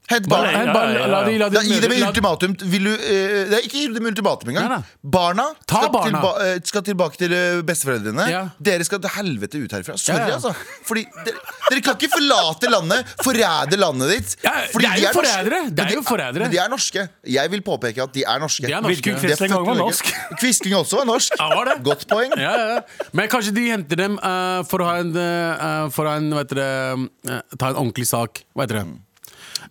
Bare-. 0.09 0.65
La 1.07 1.23
de, 1.25 1.37
la 1.39 1.47
de, 1.49 1.61
gi 1.63 1.79
dem 1.79 1.91
et 1.95 2.03
ultimatum. 2.07 2.53
Vil 2.69 2.83
du, 2.89 2.91
eh, 2.93 3.45
det 3.49 3.55
er 3.57 3.63
ikke 3.67 3.79
gi 3.79 3.87
dem 3.95 4.05
ultimatum 4.09 4.49
engang. 4.51 4.67
Nei, 4.69 4.77
nei. 4.81 5.09
Barna, 5.15 5.45
Ta 5.65 5.79
skal, 5.83 5.91
barna. 5.93 6.19
Tilba 6.19 6.31
eh, 6.43 6.57
skal 6.69 6.83
tilbake 6.89 7.17
til 7.21 7.33
eh, 7.37 7.61
besteforeldrene. 7.65 8.25
Ja. 8.29 8.41
Dere 8.59 8.83
skal 8.87 8.99
til 9.03 9.13
helvete 9.15 9.61
ut 9.63 9.71
herfra. 9.77 9.95
Sorry, 9.97 10.19
Ja, 10.19 10.27
ja. 10.27 10.39
altså. 10.39 10.51
Fordi 10.89 11.05
dere, 11.23 11.39
dere 11.69 11.85
kan 11.87 11.95
ikke 11.97 12.11
forlate 12.17 12.71
landet, 12.73 13.13
forræde 13.23 13.79
landet 13.79 14.11
ditt. 14.13 14.35
Ja, 14.43 14.53
fordi 14.73 14.89
det 14.91 14.91
er 14.93 15.07
jo 15.07 15.15
forrædere. 15.15 15.61
Men 15.71 15.87
de- 15.87 16.43
Men 16.43 16.51
de 16.51 16.57
er 16.65 16.69
norske. 16.69 17.07
Jeg 17.37 17.51
vil 17.55 17.61
påpeke 17.61 18.03
at 18.03 18.13
de 18.13 18.23
er 18.27 18.39
norske. 18.43 18.67
De 18.67 18.73
er 18.73 18.81
norske. 18.83 19.15
Quisling 19.23 19.55
også 19.55 19.65
var 19.71 19.79
norsk. 19.79 20.11
Quisling 20.43 20.75
også 20.75 20.99
var 21.01 21.05
norsk. 21.05 21.39
Ja, 21.39 21.47
var 21.55 21.65
det? 21.71 21.77
Godt 21.87 22.05
poeng. 22.11 22.35
Ja, 22.37 22.51
ja, 22.59 22.67
ja. 22.75 23.07
Men 23.13 23.31
kanskje 23.31 23.55
de 23.55 23.65
henter 23.71 23.95
dem 24.03 24.19
uh, 24.19 24.61
for 24.67 24.83
å 24.83 24.91
ha 24.91 24.99
en, 24.99 25.15
uh, 25.15 25.87
for 25.95 26.05
å 26.05 26.13
ha 26.13 26.19
en 26.19 26.29
vet 26.35 26.51
dere, 26.53 26.67
det, 27.23 27.31
eh, 27.39 27.41
Ta 27.57 27.71
en 27.71 27.79
ordentlig 27.79 28.05
sak. 28.09 28.43
Hva 28.55 28.67
heter 28.67 28.81
det? 28.83 28.85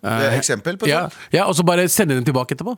Det 0.01 0.31
er 0.31 0.37
eksempel 0.39 0.77
på 0.79 0.85
det. 0.87 0.91
Ja, 0.95 1.05
ja, 1.31 1.45
Og 1.45 1.55
så 1.55 1.63
bare 1.67 1.87
sende 1.91 2.15
dem 2.15 2.25
tilbake 2.27 2.55
etterpå. 2.57 2.75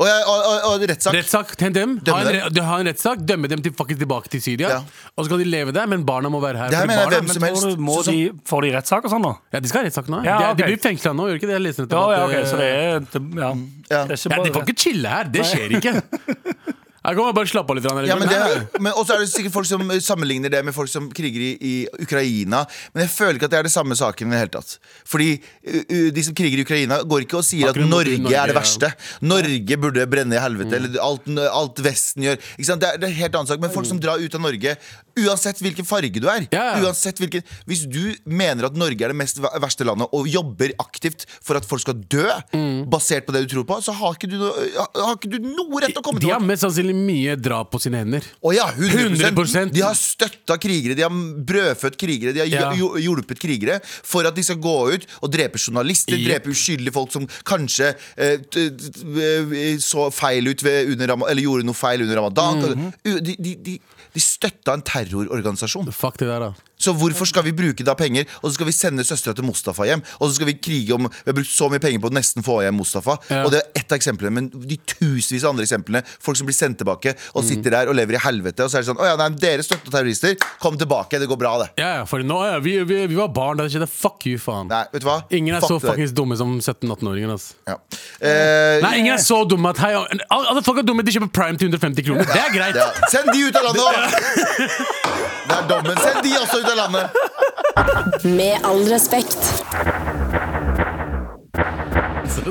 Og, 0.00 0.08
og, 0.08 0.38
og, 0.48 0.62
og 0.64 0.84
rettssak. 0.88 1.12
Rettssak, 1.12 1.50
hent 1.60 1.76
dem. 1.76 1.90
Ha 2.08 2.20
en, 2.22 2.28
re- 2.32 2.48
du 2.48 2.60
en 2.64 2.88
rettssak, 2.88 3.20
dømme 3.28 3.50
dem 3.52 3.60
til, 3.60 3.74
faktisk 3.76 4.00
tilbake 4.00 4.30
til 4.32 4.40
Syria. 4.40 4.70
Ja. 4.72 4.78
Og 5.12 5.26
så 5.26 5.32
kan 5.34 5.42
de 5.42 5.44
leve 5.44 5.74
der, 5.76 5.90
men 5.92 6.06
barna 6.08 6.30
må 6.32 6.40
være 6.40 6.56
her. 6.56 6.72
Det 6.72 6.78
her 6.78 6.86
fordi 6.86 6.94
mener 6.94 7.02
jeg 7.02 7.10
barna, 7.10 7.18
hvem 7.18 7.34
som 7.34 7.44
helst. 7.44 7.82
må 7.84 7.98
Så- 8.02 8.14
de, 8.16 8.30
får 8.48 8.64
de 8.64 8.70
rettssak 8.78 9.04
og 9.04 9.12
sånn 9.12 9.26
da? 9.28 9.34
ja, 9.52 9.60
de 9.60 9.68
skal 9.68 9.82
ha 9.82 9.90
rettssak 9.90 10.08
nå. 10.08 10.22
Ja, 10.24 10.38
de, 10.38 10.46
ok. 10.54 10.56
de 10.56 10.68
blir 10.70 10.80
fengsla 10.88 11.12
nå, 11.12 11.28
gjør 11.28 11.36
de 11.36 11.40
ikke 11.42 11.50
det? 11.52 11.56
Jeg 11.58 11.64
leser 11.66 11.84
nettopp 11.84 12.14
ja, 12.16 12.22
at, 12.24 12.30
ok, 12.30 12.48
så 12.48 12.62
det 12.62 12.70
eh, 12.70 12.94
er 12.94 13.00
det, 13.04 13.22
ja. 13.44 13.50
Ja. 13.90 14.04
Det 14.08 14.16
er 14.16 14.16
ikke 14.16 14.32
ja, 14.32 14.40
De 14.40 14.40
bare 14.40 14.54
kan 14.56 14.70
ikke 14.70 14.80
chille 14.86 15.08
her. 15.18 15.24
Det 15.36 15.46
skjer 15.52 15.76
ikke. 15.76 15.94
Jeg 17.10 17.18
kan 17.18 17.34
bare 17.36 17.50
slappe 17.50 17.74
av 17.74 17.78
litt. 17.78 18.08
Ja, 18.10 18.16
men 18.20 18.30
det, 18.30 18.80
men 18.80 18.94
også 18.96 19.16
er 19.16 19.24
det 19.24 19.30
sikkert 19.32 19.54
folk 19.54 19.68
som 19.68 19.84
sammenligner 20.04 20.52
det 20.52 20.62
med 20.66 20.74
folk 20.76 20.90
som 20.92 21.08
kriger 21.14 21.42
i, 21.44 21.50
i 21.60 22.04
Ukraina. 22.04 22.62
Men 22.94 23.04
jeg 23.06 23.12
føler 23.14 23.38
ikke 23.40 23.48
at 23.50 23.54
det 23.56 23.60
er 23.60 23.68
det 23.68 23.74
samme 23.74 23.98
saken 23.98 24.30
i 24.30 24.36
det 24.36 24.42
hele 24.44 24.54
tatt. 24.56 24.76
Fordi 25.10 25.28
uh, 25.40 25.80
uh, 25.80 26.08
de 26.16 26.24
som 26.26 26.36
kriger 26.38 26.62
i 26.62 26.66
Ukraina, 26.66 27.00
går 27.10 27.26
ikke 27.26 27.40
og 27.40 27.46
sier 27.46 27.68
at 27.70 27.74
Akkurat 27.74 27.88
at 27.88 27.94
Norge, 27.94 28.16
Norge, 28.24 28.38
er 28.40 28.52
det 28.52 28.56
verste. 28.58 28.92
Norge 29.26 29.80
burde 29.84 30.06
brenne 30.10 30.38
i 30.38 30.42
helvete. 30.42 30.78
Eller 30.80 30.98
alt, 31.04 31.28
alt 31.50 31.84
Vesten 31.84 32.26
gjør. 32.28 32.40
Det, 32.40 32.70
er, 32.70 32.98
det 33.00 33.08
er 33.08 33.10
en 33.10 33.20
helt 33.20 33.38
annen 33.40 33.50
sak. 33.52 33.62
Men 33.62 33.74
folk 33.74 33.88
som 33.90 34.00
drar 34.02 34.22
ut 34.22 34.38
av 34.38 34.44
Norge, 34.44 34.76
uansett 35.20 35.60
hvilken 35.60 35.84
farge 35.88 36.20
du 36.22 36.28
er 36.30 36.46
ja. 36.54 36.78
Uansett 36.80 37.18
hvilken 37.20 37.42
Hvis 37.68 37.82
du 37.90 38.14
mener 38.30 38.68
at 38.68 38.76
Norge 38.78 39.02
er 39.04 39.12
det 39.12 39.18
mest 39.18 39.40
verste 39.42 39.84
landet, 39.84 40.08
og 40.14 40.28
jobber 40.30 40.72
aktivt 40.80 41.26
for 41.42 41.58
at 41.58 41.66
folk 41.68 41.82
skal 41.84 41.98
dø, 42.10 42.26
Mm. 42.50 42.84
basert 42.90 43.26
på 43.26 43.32
det 43.34 43.44
du 43.44 43.52
tror 43.54 43.64
på, 43.68 43.76
så 43.84 43.92
har 43.94 44.14
ikke 44.16 44.28
du, 44.30 44.38
har 44.40 45.14
ikke 45.16 45.30
du 45.30 45.38
noe 45.42 45.80
rett 45.82 45.92
til 45.94 46.00
å 46.00 46.04
komme 46.04 46.22
De 46.22 46.30
har 46.32 46.42
mest 46.42 46.64
sannsynlig 46.64 46.94
mye 47.06 47.34
drap 47.40 47.70
på 47.72 47.80
sine 47.82 48.00
hender. 48.02 48.24
Å 48.44 48.52
ja, 48.54 48.66
100%. 48.76 49.20
100%. 49.30 49.72
De 49.74 49.80
har 49.84 49.94
støtta 49.98 50.56
krigere, 50.62 50.94
de 50.98 51.02
har 51.06 51.10
brødfødt 51.50 51.96
krigere, 52.00 52.32
de 52.36 52.40
har 52.44 52.50
Ja. 52.52 52.70
hjulpet 53.00 53.40
krigere 53.42 53.80
for 53.84 54.26
at 54.28 54.34
de 54.36 54.42
skal 54.46 54.56
gå 54.62 54.76
ut 54.94 55.06
og 55.22 55.30
drepe 55.32 55.58
journalister, 55.58 56.16
Yep. 56.16 56.28
drepe 56.28 56.50
uskyldige 56.54 56.92
folk 56.92 57.12
som 57.12 57.26
kanskje 57.44 57.94
eh, 58.16 58.36
t- 58.38 58.70
t- 58.70 59.04
eh, 59.20 59.76
så 59.82 60.10
feil 60.12 60.46
ut 60.48 60.62
ved, 60.62 60.92
under, 60.94 61.06
Rama- 61.14 61.28
eller 61.30 61.42
gjorde 61.42 61.64
noe 61.66 61.74
feil 61.74 62.02
under 62.02 62.16
ramadan. 62.16 62.60
Mhm. 62.60 62.92
De, 63.24 63.34
de, 63.36 63.54
de, 63.56 63.78
de 64.14 64.20
støtta 64.20 64.72
en 64.74 64.82
terrororganisasjon. 64.82 65.90
Fuck 65.92 66.18
det 66.18 66.28
der, 66.28 66.40
da. 66.40 66.54
Så 66.80 66.94
hvorfor 66.96 67.28
skal 67.28 67.44
vi 67.46 67.52
bruke 67.56 67.84
da 67.86 67.94
penger, 67.98 68.24
og 68.40 68.48
så 68.48 68.54
skal 68.56 68.68
vi 68.70 68.74
sende 68.76 69.04
søstera 69.06 69.34
til 69.36 69.44
Mustafa 69.44 69.84
hjem? 69.88 70.02
Og 70.18 70.30
så 70.30 70.38
skal 70.38 70.48
vi 70.48 70.56
krige 70.56 70.96
om 70.96 71.06
Vi 71.10 71.28
har 71.28 71.36
brukt 71.36 71.50
så 71.52 71.68
mye 71.72 71.82
penger 71.82 72.00
på 72.02 72.08
å 72.10 72.14
nesten 72.16 72.44
få 72.46 72.60
hjem 72.64 72.78
Mustafa. 72.80 73.18
Ja. 73.28 73.42
Og 73.44 73.52
det 73.52 73.60
er 73.62 73.82
ett 73.82 73.92
av 73.92 73.98
eksemplene, 74.00 74.32
men 74.38 74.48
de 74.50 74.78
tusenvis 74.88 75.44
av 75.44 75.52
andre 75.54 75.66
eksemplene. 75.68 76.02
Folk 76.24 76.40
som 76.40 76.48
blir 76.48 76.56
sendt 76.56 76.80
tilbake 76.80 77.14
og 77.36 77.44
sitter 77.44 77.74
der 77.74 77.90
og 77.92 77.96
lever 77.98 78.16
i 78.16 78.22
helvete. 78.24 78.64
Og 78.64 78.72
så 78.72 78.80
er 78.80 78.84
det 78.86 78.90
sånn 78.90 79.00
Å 79.02 79.08
ja, 79.10 79.16
nei, 79.20 79.28
dere 79.42 79.64
støtter 79.66 79.92
terrorister. 79.92 80.36
Kom 80.62 80.78
tilbake, 80.80 81.20
det 81.20 81.28
går 81.30 81.38
bra, 81.40 81.52
det. 81.64 81.68
Ja, 81.82 81.90
ja, 82.00 82.04
for 82.08 82.24
nå, 82.24 82.38
ja, 82.48 82.58
vi, 82.64 82.78
vi, 82.88 83.02
vi 83.10 83.18
var 83.18 83.28
barn 83.36 83.60
da 83.60 83.66
det 83.68 83.74
skjedde. 83.74 83.90
Fuck 83.90 84.26
you, 84.30 84.40
faen. 84.40 84.70
Nei, 84.70 84.82
vet 84.94 85.04
du 85.04 85.08
hva? 85.10 85.18
Ingen 85.36 85.58
er 85.58 85.64
Fuck 85.64 85.74
så 85.76 85.80
fuckings 85.84 86.14
dumme 86.16 86.38
som 86.40 86.56
17-18-åringer. 86.60 87.34
Altså. 87.36 87.54
ja. 87.68 87.76
eh, 88.24 88.78
Nei, 88.84 88.94
ingen 89.02 89.14
er 89.18 89.22
så 89.24 89.42
dumme 89.48 89.74
at 89.74 89.82
hei, 89.84 89.92
alle 90.30 90.64
folk 90.66 90.80
er 90.82 90.86
dumme, 90.88 91.04
de 91.06 91.14
kjøper 91.16 91.32
Prime 91.36 91.60
til 91.60 91.68
150 91.72 92.06
kroner. 92.08 92.30
Det 92.30 92.40
er 92.40 92.54
greit. 92.56 92.80
ja. 92.80 92.88
Send 93.12 93.32
de 93.34 93.44
ut 93.48 93.60
av 93.60 93.68
landet! 93.70 94.80
Det 95.50 95.56
er 95.56 95.64
dommen. 95.66 95.96
Send 95.98 96.20
de 96.22 96.30
også 96.38 96.60
ut 96.62 96.68
av 96.70 96.76
landet. 96.84 98.24
Med 98.24 98.64
all 98.66 98.84
respekt. 98.90 99.38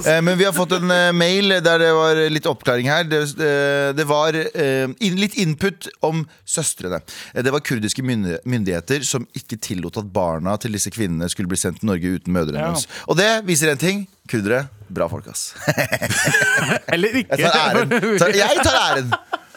Eh, 0.06 0.22
men 0.22 0.38
vi 0.38 0.46
har 0.46 0.54
fått 0.54 0.72
en 0.76 0.92
eh, 0.92 1.12
mail 1.16 1.50
der 1.64 1.80
det 1.82 1.90
var 1.96 2.20
litt 2.32 2.46
oppklaring 2.50 2.90
her. 2.92 3.04
Det, 3.10 3.22
eh, 3.42 3.90
det 3.98 4.06
var 4.10 4.36
eh, 4.38 4.88
litt 5.18 5.34
input 5.42 5.88
om 6.06 6.24
søstrene. 6.48 7.00
Det 7.34 7.52
var 7.54 7.64
kurdiske 7.66 8.04
myndigheter 8.06 9.04
som 9.08 9.26
ikke 9.38 9.58
tillot 9.64 9.98
at 10.02 10.12
barna 10.14 10.56
til 10.62 10.76
disse 10.78 10.92
kvinnene 10.94 11.30
skulle 11.32 11.50
bli 11.52 11.60
sendt 11.60 11.82
til 11.82 11.90
Norge 11.92 12.16
uten 12.20 12.36
mødrene 12.36 12.60
Ja. 12.62 12.72
deres. 12.74 12.88
Og 13.08 13.18
det 13.20 13.30
viser 13.50 13.72
en 13.74 13.82
ting. 13.82 14.06
Kurdere, 14.30 14.68
bra 14.94 15.08
folk, 15.10 15.26
ass. 15.32 15.54
Eller 16.94 17.16
ikke. 17.24 17.40
Jeg 17.40 17.50
tar 17.50 17.72
æren. 17.74 17.90
Jeg 18.44 18.64
tar 18.64 18.80
æren. 18.84 19.14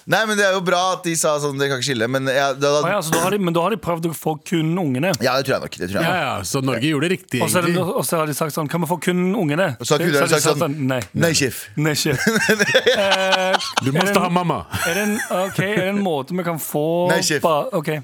Nei, 0.07 0.25
men 0.27 0.37
Det 0.37 0.45
er 0.49 0.53
jo 0.57 0.61
bra 0.67 0.81
at 0.97 1.05
de 1.07 1.13
sa 1.15 1.37
sånn, 1.39 1.59
dere 1.61 1.69
kan 1.71 1.79
ikke 1.79 1.87
skille. 1.93 2.09
Men, 2.11 2.27
ja, 2.27 2.49
da, 2.59 2.73
Å 2.83 2.89
ja, 2.91 3.01
så 3.07 3.13
da 3.15 3.21
har 3.23 3.31
de, 3.31 3.39
men 3.39 3.55
da 3.55 3.63
har 3.63 3.71
de 3.71 3.79
prøvd 3.79 4.09
å 4.11 4.15
få 4.17 4.35
kun 4.45 4.73
ungene. 4.83 5.13
ja, 5.23 5.37
det 5.39 5.47
tror 5.47 5.55
jeg 5.55 5.63
nok. 5.67 5.77
Det 5.79 5.89
tror 5.93 6.01
jeg 6.01 6.09
Ja, 6.09 6.17
ja, 6.23 6.33
så 6.49 6.63
Norge 6.65 6.89
gjorde 6.91 7.09
det 7.09 7.13
riktig, 7.19 7.43
Og 7.45 7.51
så, 7.53 7.59
er 7.63 7.69
det, 7.71 7.77
og 7.79 8.03
så 8.09 8.19
har 8.23 8.27
de 8.27 8.35
sagt 8.35 8.55
sånn 8.57 8.69
Kan 8.73 8.83
vi 8.83 8.89
få 8.91 8.99
kun 9.03 9.21
ungene? 9.39 9.69
Og 9.79 9.87
så 9.87 9.95
har 9.99 10.03
kurderne 10.07 10.29
de 10.33 10.41
sagt 10.43 10.59
sånn 10.65 10.75
Nei. 10.91 11.01
Nei, 11.15 11.31
sjef. 11.39 11.63
Nei, 11.77 11.95
sjef. 11.95 12.19
Eh, 12.23 13.55
Du 13.83 13.91
er 13.93 13.99
måtte 14.01 14.19
ha 14.25 14.29
mamma. 14.33 14.65
Er 14.89 14.95
det, 14.99 15.03
en, 15.07 15.15
okay, 15.47 15.71
er 15.77 15.85
det 15.87 15.93
en 15.95 16.03
måte 16.03 16.35
vi 16.37 16.43
kan 16.47 16.59
få 16.59 17.09
Nei, 17.13 17.21
sjef. 17.23 17.43
ba- 17.45 17.69
ok. 17.73 17.95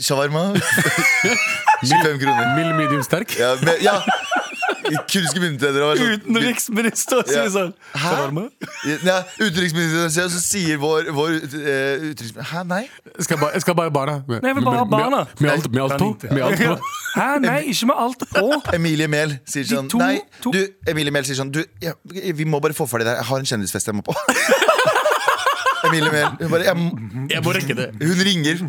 Shawarma. 0.00 0.54
25 1.82 2.18
kroner. 2.22 2.54
Mild 2.56 2.76
medium 2.78 3.02
sterk. 3.04 3.34
Ja, 3.38 3.54
men, 3.60 3.74
ja. 3.84 3.98
Kurdiske 4.82 5.40
myndigheter 5.42 5.82
sånn 5.82 6.16
Utenriksminister 6.18 7.22
sier 7.28 7.44
Ja. 7.44 7.50
sånn 7.54 7.72
Hæ? 7.94 8.12
Ja, 9.06 9.16
utenriksminister 9.38 10.08
sier, 10.12 10.24
og 10.26 10.32
så 10.34 10.40
sier 10.42 10.80
vår, 10.82 11.10
vår 11.14 11.36
uh, 11.36 12.08
utenriksminister 12.10 12.48
Hæ, 12.52 12.64
nei? 12.68 12.82
Skal 13.20 13.38
bare, 13.38 13.52
jeg 13.56 13.64
skal 13.66 13.76
bare 13.78 13.92
barna. 13.94 14.18
Med, 14.26 14.42
Nei, 14.42 14.50
jeg 14.52 14.56
vil 14.58 14.64
bare 14.66 14.82
ha 14.82 14.88
barna. 14.88 15.22
Med, 15.38 15.42
med 15.42 15.50
alt, 15.52 15.70
med 15.70 15.82
alt 15.82 15.98
på. 16.00 16.10
Med 16.32 16.42
alt 16.48 16.62
på. 16.62 16.76
Hæ, 17.18 17.28
nei, 17.44 17.58
ikke 17.72 17.86
med 17.92 17.98
alt 18.06 18.22
på. 18.32 18.46
Emilie 18.74 19.08
Mehl 19.12 19.36
sier 19.48 19.66
sånn 19.68 19.90
to- 19.92 20.00
Nei, 20.00 20.20
du, 20.46 20.60
Emilie 20.88 21.12
Mehl 21.14 21.26
sier 21.28 21.36
sånn 21.38 21.52
Du, 21.52 21.60
ja, 21.82 21.92
vi 22.08 22.46
må 22.48 22.60
bare 22.64 22.74
få 22.76 22.86
ferdig 22.88 23.06
det 23.10 23.14
her. 23.16 23.22
Jeg 23.22 23.30
har 23.30 23.42
en 23.44 23.50
kjendisfest 23.52 23.90
jeg 23.92 23.98
må 23.98 24.04
på. 24.06 24.16
Emilie 25.92 26.10
Mehl 26.12 26.28
hun, 26.40 26.50
bare, 26.50 26.64
jeg, 26.64 27.28
Jeg 27.34 27.42
må 27.44 27.52
rekke 27.56 27.74
det. 27.76 27.86
hun 28.00 28.22
ringer. 28.28 28.62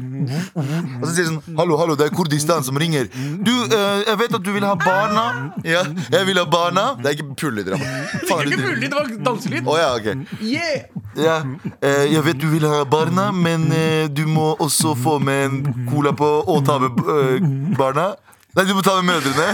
Og 1.00 1.06
så 1.08 1.12
sier 1.16 1.30
hun 1.30 1.38
sånn 1.40 1.58
Hallo, 1.60 1.78
hallo, 1.80 1.96
det 2.00 2.10
er 2.10 2.16
Kurdistan 2.16 2.66
som 2.68 2.78
ringer. 2.82 3.08
Du, 3.48 3.52
eh, 3.64 4.04
jeg 4.10 4.20
vet 4.20 4.36
at 4.36 4.44
du 4.44 4.52
vil 4.56 4.66
ha 4.68 4.74
barna. 4.80 5.26
Ja, 5.64 5.84
jeg 6.12 6.28
vil 6.28 6.42
ha 6.42 6.46
barna. 6.52 6.86
Det 7.00 7.12
er 7.14 7.18
ikke 7.18 7.30
pullelyder. 7.40 7.78
Er 7.80 8.44
Ikke 8.44 8.50
det 8.50 8.60
mulig, 8.66 8.90
det 8.92 8.98
var 9.00 9.14
danselyd. 9.30 9.64
Å 9.72 9.78
ja, 9.80 9.90
ok. 9.96 10.12
Ja, 11.24 11.38
eh, 11.80 12.06
jeg 12.12 12.26
vet 12.26 12.42
du 12.42 12.48
vil 12.52 12.68
ha 12.68 12.84
barna, 12.90 13.30
men 13.32 13.70
eh, 13.72 14.08
du 14.12 14.26
må 14.28 14.52
også 14.60 14.96
få 15.00 15.20
med 15.24 15.46
en 15.48 15.88
cola 15.92 16.12
på 16.18 16.30
og 16.50 16.64
ta 16.68 16.80
med 16.84 17.04
eh, 17.06 17.50
barna. 17.80 18.12
Nei, 18.54 18.68
du 18.70 18.76
må 18.78 18.84
ta 18.86 19.00
med 19.02 19.10
mødrene. 19.16 19.48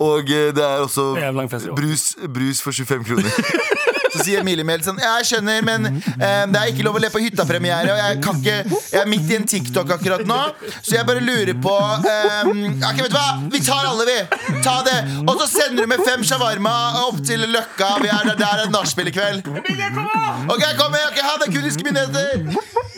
Og 0.00 0.30
eh, 0.32 0.50
det 0.56 0.62
er 0.64 0.80
også 0.84 1.10
Jævla 1.18 1.42
lang 1.42 1.50
fest 1.52 1.66
i 1.66 1.72
år. 1.72 1.76
brus, 1.76 2.04
brus 2.32 2.62
for 2.64 2.72
25 2.72 3.04
kroner. 3.04 3.83
Så 4.14 4.22
sier 4.22 4.40
Emilie 4.44 4.62
Mehl 4.66 4.82
sånn 4.84 5.00
jeg 5.02 5.26
skjønner, 5.26 5.64
men 5.66 5.88
eh, 5.90 6.44
det 6.50 6.60
er 6.60 6.70
ikke 6.70 6.84
lov 6.86 6.98
å 6.98 7.02
le 7.02 7.10
på 7.10 7.22
hyttapremiere. 7.24 7.90
Og 7.94 7.98
jeg 7.98 8.20
kan 8.24 8.38
ikke 8.40 8.80
Jeg 8.94 9.00
er 9.00 9.08
midt 9.10 9.30
i 9.32 9.38
en 9.40 9.46
TikTok 9.50 9.90
akkurat 9.96 10.22
nå, 10.28 10.38
så 10.76 10.94
jeg 10.98 11.06
bare 11.08 11.22
lurer 11.24 11.54
på 11.64 11.74
eh, 11.74 12.52
Ok, 12.90 13.02
vet 13.02 13.10
du 13.10 13.16
hva? 13.18 13.26
Vi 13.50 13.62
tar 13.66 13.88
alle, 13.90 14.06
vi. 14.08 14.18
Ta 14.64 14.76
det. 14.86 14.96
Og 15.24 15.34
så 15.42 15.48
sender 15.50 15.84
du 15.84 15.90
med 15.90 16.04
fem 16.06 16.22
shawarma 16.26 16.74
opp 17.04 17.18
til 17.26 17.42
Løkka. 17.50 17.90
Vi 18.04 18.12
er 18.12 18.30
der, 18.30 18.38
der 18.44 18.64
er 18.66 18.72
nachspiel 18.74 19.10
i 19.10 19.14
kveld. 19.14 19.42
Ok, 19.50 20.64
kom 20.78 20.94
med! 20.94 21.04
Ok, 21.10 21.20
ha 21.26 21.34
det, 21.42 21.50
kurdiske 21.54 21.86
myndigheter. 21.86 22.93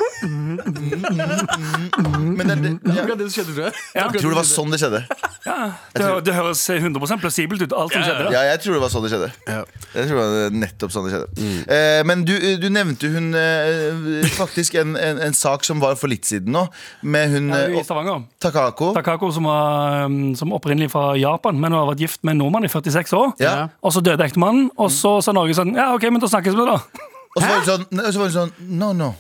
Men 1.01 2.49
det, 2.49 2.57
det, 2.63 2.71
ja. 2.97 3.05
Det 3.07 3.27
som 3.29 3.33
skjedde, 3.37 3.53
tror 3.55 3.65
jeg. 3.67 3.75
Jeg 3.97 4.21
tror 4.21 4.31
det 4.33 4.39
var 4.39 4.49
sånn 4.49 4.73
det 4.75 4.81
skjedde. 4.83 5.01
Ja, 5.47 5.57
det, 5.95 6.07
det 6.27 6.35
høres 6.35 6.63
100% 6.73 7.23
plausibelt 7.23 7.63
ut, 7.63 7.75
alt 7.77 7.95
som 7.95 8.03
skjedde. 8.03 8.31
Ja, 8.35 8.43
jeg 8.51 8.63
tror 8.65 8.77
det 8.77 8.83
var 8.83 8.93
sånn 8.93 9.07
det 9.07 9.13
skjedde. 9.13 9.31
Ja. 9.47 9.61
Jeg 9.95 10.09
tror 10.09 10.19
det 10.19 10.27
var 10.27 10.57
nettopp 10.63 10.95
sånn 10.95 11.07
det 11.07 11.15
skjedde. 11.15 11.51
Eh, 11.77 12.01
men 12.09 12.25
du, 12.29 12.35
du 12.63 12.69
nevnte 12.73 13.11
hun 13.13 13.31
eh, 13.39 14.27
faktisk 14.37 14.79
en, 14.83 14.97
en, 15.01 15.21
en 15.29 15.37
sak 15.37 15.67
som 15.69 15.83
var 15.83 15.99
for 16.01 16.11
litt 16.13 16.27
siden 16.29 16.55
nå, 16.57 16.67
med 17.07 17.35
hun 17.35 17.51
Ja, 17.55 17.63
eh, 17.69 17.79
I 17.81 17.85
Stavanger. 17.87 18.25
Takako. 18.43 18.93
Takako 18.97 19.31
som 19.37 19.49
var 19.49 20.11
som 20.39 20.55
opprinnelig 20.57 20.91
fra 20.95 21.13
Japan, 21.21 21.61
men 21.61 21.73
hun 21.73 21.83
har 21.83 21.91
vært 21.93 22.07
gift 22.07 22.25
med 22.27 22.37
en 22.37 22.45
nordmann 22.45 22.67
i 22.67 22.73
46 22.73 23.15
år. 23.17 23.37
Ja. 23.43 23.55
Og 23.83 23.95
så 23.95 24.03
døde 24.05 24.27
ektemannen, 24.27 24.71
og 24.77 24.91
så 24.95 25.19
sa 25.25 25.35
Norge 25.37 25.57
sånn 25.59 25.75
Ja, 25.77 25.93
OK, 25.95 26.09
men 26.11 26.23
da 26.23 26.31
snakkes 26.31 26.57
vi, 26.57 26.67
da. 26.67 26.81
Og 27.37 27.43
så 27.43 27.47
var 27.47 27.57
hun 27.61 27.67
sånn, 27.69 27.87
så 28.01 28.21
var 28.21 28.31
hun 28.31 28.37
sånn 28.41 28.53
No, 28.81 28.91
no. 28.97 29.13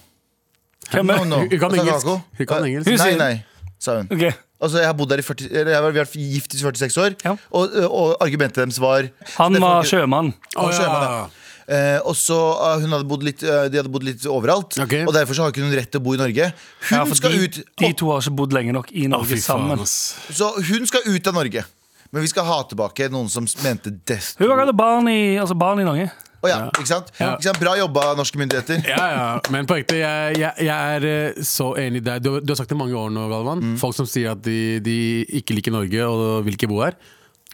Hvem 0.90 1.10
er 1.14 1.24
no. 1.24 1.36
Hun- 1.42 1.48
hun 1.50 1.58
kan 1.60 1.70
engelsk. 1.70 2.04
Takako. 2.06 2.22
Hun 2.38 2.46
kan 2.46 2.62
Eh, 2.64 2.68
engelsk. 2.70 2.86
Hun 2.90 2.96
Nei, 2.96 3.06
sier- 3.10 3.18
nei, 3.18 3.44
sa 3.78 3.96
hun. 4.00 4.08
Ok, 4.12 4.34
Altså, 4.58 4.78
jeg 4.80 4.86
har 4.86 4.94
bodd 4.94 5.10
der 5.10 5.18
i 5.18 5.22
40 5.22 5.50
eller 5.52 5.70
jeg 5.70 5.82
har 5.82 5.92
vært 5.92 6.12
gift 6.16 6.54
i 6.54 6.56
46 6.56 6.96
år, 6.96 7.14
Ja. 7.22 7.36
og, 7.52 7.74
og 7.92 8.16
argumentet 8.24 8.54
deres 8.64 8.78
var 8.80 9.10
Han 9.36 9.52
var 9.60 9.82
sjømann. 9.84 10.32
Å, 10.56 10.70
ja. 10.72 10.80
ja. 10.80 11.28
Eh, 11.68 11.98
og 12.06 12.14
så 12.14 12.38
uh, 12.56 12.78
hun 12.80 12.88
hadde 12.90 13.04
bodd 13.06 13.22
litt, 13.26 13.42
uh, 13.42 13.68
De 13.68 13.76
hadde 13.76 13.90
bodd 13.90 14.04
litt 14.04 14.22
overalt, 14.24 14.78
Ok. 14.80 14.94
og 15.06 15.12
derfor 15.12 15.34
så 15.34 15.42
har 15.44 15.50
ikke 15.52 15.60
hun 15.66 15.74
rett 15.76 15.90
til 15.90 16.00
å 16.00 16.04
bo 16.04 16.14
i 16.14 16.16
Norge. 16.16 16.52
Hun 16.88 16.98
Ja, 16.98 17.04
for 17.04 17.14
skal 17.16 17.32
de, 17.32 17.44
ut 17.44 17.58
de 17.76 17.92
to 17.92 18.06
har 18.12 18.20
ikke 18.22 18.36
bodd 18.36 18.52
lenge 18.56 18.72
nok 18.72 18.92
i 18.92 19.04
Å, 19.04 19.08
Norge 19.10 19.26
fy 19.26 19.34
faen, 19.42 19.66
sammen. 19.68 19.80
ass. 19.82 20.14
Så 20.32 20.54
hun 20.64 20.86
skal 20.86 21.02
ut 21.04 21.26
av 21.26 21.34
Norge. 21.34 21.64
Men 22.12 22.22
vi 22.22 22.28
skal 22.28 22.44
ha 22.44 22.62
tilbake 22.62 23.10
noen 23.10 23.28
som 23.28 23.44
mente 23.62 23.90
death. 24.06 24.36
Hun 24.38 24.48
hadde 24.56 24.72
barn 24.74 25.08
i, 25.08 25.36
altså 25.36 25.58
barn 25.58 25.80
i 25.80 25.84
Norge. 25.84 26.10
Å 26.44 26.50
ja, 26.50 26.58
ikke 26.68 26.88
sant? 26.88 27.10
ikke 27.16 27.46
sant? 27.46 27.58
Bra 27.62 27.74
jobba, 27.80 28.10
norske 28.18 28.38
myndigheter. 28.40 28.82
Ja, 28.86 29.04
ja, 29.12 29.26
men 29.54 29.68
på 29.68 29.78
ekte, 29.80 29.96
jeg, 29.98 30.36
jeg, 30.42 30.66
jeg 30.68 30.96
er 30.96 31.06
eh, 31.10 31.42
så 31.46 31.72
enig 31.80 32.04
der. 32.06 32.20
Du, 32.22 32.36
du 32.44 32.52
har 32.52 32.60
sagt 32.60 32.72
det 32.72 32.78
mange 32.78 32.96
år 32.98 33.12
nå, 33.14 33.26
Galvan. 33.32 33.62
Mm. 33.64 33.76
Folk 33.80 33.96
som 33.96 34.08
sier 34.10 34.34
at 34.36 34.42
de, 34.44 34.78
de 34.84 34.98
ikke 35.40 35.56
liker 35.56 35.74
Norge 35.74 36.08
og 36.10 36.44
vil 36.46 36.58
ikke 36.58 36.70
bo 36.70 36.82
her. 36.84 36.98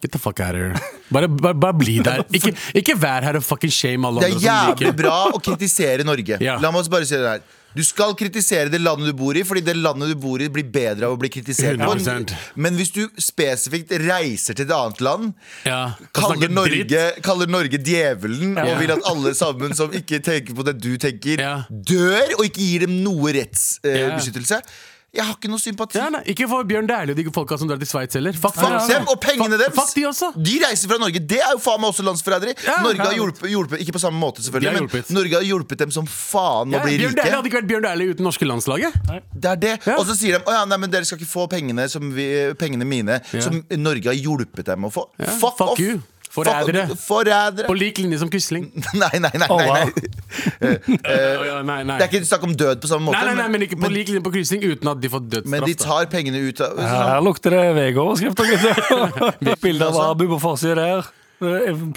Get 0.02 0.10
the 0.10 0.18
fuck 0.18 0.40
out 0.42 0.56
of 0.58 0.60
here. 0.60 0.74
Bare, 1.14 1.28
bare, 1.30 1.54
bare 1.54 1.78
bli 1.78 2.00
der. 2.02 2.24
Ikke, 2.36 2.50
ikke 2.74 2.96
vær 2.98 3.22
her 3.22 3.36
og 3.38 3.44
fucking 3.46 3.70
shame 3.70 4.08
alle 4.08 4.24
Det 4.24 4.32
er 4.32 4.46
jævlig 4.48 4.90
bra 4.98 5.18
å 5.30 5.38
kritisere 5.38 6.02
Norge. 6.08 6.40
Ja. 6.42 6.56
La 6.58 6.72
meg 6.74 6.82
også 6.82 6.90
bare 6.90 7.06
si 7.06 7.14
det 7.14 7.28
her 7.36 7.44
Du 7.74 7.82
skal 7.84 8.14
kritisere 8.18 8.68
det 8.72 8.80
landet 8.82 9.06
du 9.08 9.16
bor 9.16 9.36
i, 9.38 9.42
fordi 9.48 9.62
det 9.64 9.74
landet 9.78 10.12
du 10.12 10.16
bor 10.20 10.40
i, 10.44 10.48
blir 10.52 10.64
bedre 10.72 11.06
av 11.08 11.14
å 11.16 11.20
bli 11.20 11.30
kritisert. 11.32 11.78
på. 11.80 11.94
100%. 11.94 12.34
Men 12.56 12.76
hvis 12.76 12.92
du 12.92 13.02
spesifikt 13.16 13.94
reiser 14.02 14.54
til 14.58 14.66
et 14.66 14.74
annet 14.76 15.00
land, 15.00 15.32
Ja, 15.64 15.94
kaller 16.12 16.48
Norge, 16.52 17.02
kaller 17.22 17.46
Norge 17.46 17.78
djevelen, 17.78 18.56
Ja. 18.56 18.64
og 18.74 18.80
vil 18.80 18.92
at 18.92 19.02
alle 19.08 19.34
sammen 19.34 19.74
som 19.74 19.90
ikke 19.90 20.20
tenker 20.22 20.54
på 20.54 20.64
det 20.64 20.78
du 20.80 20.96
tenker, 20.98 21.38
Ja. 21.40 21.64
dør, 21.70 22.38
og 22.38 22.44
ikke 22.44 22.60
gir 22.60 22.80
dem 22.86 23.02
noe 23.04 23.32
rettsbeskyttelse 23.32 24.60
Jeg 25.12 25.26
har 25.28 25.34
ikke 25.36 25.48
noe 25.52 25.60
sympati. 25.60 25.98
Ja, 26.00 26.06
nei, 26.08 26.22
ikke 26.32 26.46
for 26.48 26.64
Bjørn 26.64 26.86
Dæhlie 26.88 27.12
og 27.12 27.18
de 27.20 27.32
folka 27.36 27.58
som 27.60 27.68
drar 27.68 27.76
til 27.82 27.88
Sveits 27.90 28.16
heller. 28.16 28.32
Fuck, 28.32 28.54
Fuck 28.56 28.70
dem. 28.88 29.02
dem 29.02 29.10
og 29.12 29.18
pengene 29.20 29.58
deres! 29.60 29.74
Fuck 29.76 29.90
de 29.92 30.06
også. 30.08 30.30
De 30.40 30.54
reiser 30.62 30.88
fra 30.88 30.96
Norge. 31.02 31.20
Det 31.28 31.36
er 31.44 31.50
jo 31.52 31.60
faen 31.60 31.82
meg 31.82 31.90
også 31.92 32.06
landsforræderi. 32.06 32.54
Ja, 32.64 32.78
Norge 32.80 33.04
har 33.04 33.12
hjulpet, 33.18 33.44
hjulpet 33.52 33.82
Ikke 33.84 33.92
på 33.92 34.00
samme 34.00 34.16
måte, 34.22 34.40
selvfølgelig, 34.46 34.72
men. 34.88 35.04
Norge 35.18 35.36
har 35.36 35.44
hjulpet 35.44 35.82
dem 35.84 35.92
som 35.92 36.08
faen 36.08 36.72
med 36.72 36.78
Ja, 36.78 36.80
å 36.80 36.88
bli 36.88 36.96
Bjørn 37.02 37.18
Dæhlie 37.18 37.36
hadde 37.36 37.50
ikke 37.52 37.60
vært 37.60 37.68
Bjørn 37.74 37.84
Dæhlie 37.90 38.14
uten 38.16 38.28
norske 38.30 38.48
landslaget. 38.48 38.96
Det 39.36 39.52
er 39.52 39.60
det. 39.66 39.74
Ja. 39.84 39.98
Og 39.98 40.08
så 40.08 40.16
sier 40.16 40.38
de 40.38 40.48
å 40.48 40.56
ja, 40.56 40.64
nei, 40.72 40.80
men 40.80 40.94
dere 40.96 41.04
skal 41.04 41.20
ikke 41.20 41.28
få 41.34 41.44
pengene, 41.52 41.84
som 41.92 42.08
vi, 42.16 42.30
pengene 42.64 42.88
mine 42.88 43.20
som 43.36 43.60
Norge 43.84 44.08
har 44.14 44.16
hjulpet 44.16 44.72
dem 44.72 44.88
å 44.88 44.92
få. 44.96 45.10
Ja, 45.20 45.28
Fuck, 45.36 45.60
fuck 45.60 45.74
off! 45.74 45.84
you. 45.84 46.00
Forrædere. 46.32 46.86
Forrædere. 46.96 47.66
På 47.68 47.74
lik 47.76 47.98
linje 48.00 48.18
som 48.22 48.30
Quisling. 48.32 48.70
Nei, 49.02 49.10
nei, 49.20 49.30
nei. 49.36 49.48
Nei, 49.48 49.66
nei. 49.68 49.86
Eh, 51.12 51.62
nei, 51.68 51.82
nei. 51.84 51.96
Det 52.00 52.06
er 52.06 52.08
ikke 52.08 52.24
snakk 52.24 52.44
om 52.46 52.54
død 52.56 52.80
på 52.80 52.88
samme 52.88 53.04
måte. 53.10 53.18
Nei, 53.20 53.34
nei, 53.34 53.42
nei, 53.42 53.48
men 53.52 53.64
ikke 53.66 53.76
på 53.82 53.90
lik 53.92 54.08
linje 54.08 54.22
på 54.24 54.32
Quisling 54.32 54.64
uten 54.64 54.88
at 54.94 55.00
de 55.02 55.10
får 55.12 55.26
dødsstraff. 55.28 55.52
men 55.52 55.66
de 55.68 55.74
tar 55.76 56.06
pengene 56.12 56.40
ut 56.46 56.62
av 56.64 56.80
Her 56.80 57.20
lukter 57.26 57.52
det 57.52 57.64
VG-overskrift. 57.76 58.40
Bilde 59.66 59.90
av 59.90 59.98
Abu 60.06 60.24
på 60.32 60.40
forsida 60.46 60.78
der. 60.80 61.10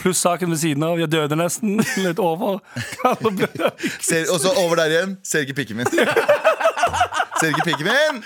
Pluss 0.01 0.17
saken 0.17 0.49
ved 0.49 0.57
siden 0.57 0.83
av. 0.83 0.99
Jeg 0.99 1.11
døde 1.11 1.35
nesten. 1.39 1.79
Litt 2.05 2.19
over. 2.19 2.59
Og 3.05 4.39
så 4.41 4.53
over 4.57 4.75
der 4.81 4.85
igjen. 4.95 5.17
Ser 5.23 5.45
ikke 5.45 5.53
pikken 5.61 5.77
min. 5.81 5.87
Ser 7.39 7.51
ikke 7.51 7.65
pikken 7.65 7.87
min! 7.89 8.23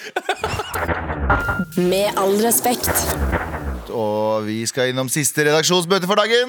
Med 1.90 2.14
all 2.18 2.36
respekt. 2.46 2.94
Og 3.90 4.46
vi 4.46 4.66
skal 4.70 4.92
innom 4.92 5.10
siste 5.10 5.42
redaksjonsmøte 5.48 6.08
for 6.10 6.16
dagen. 6.20 6.48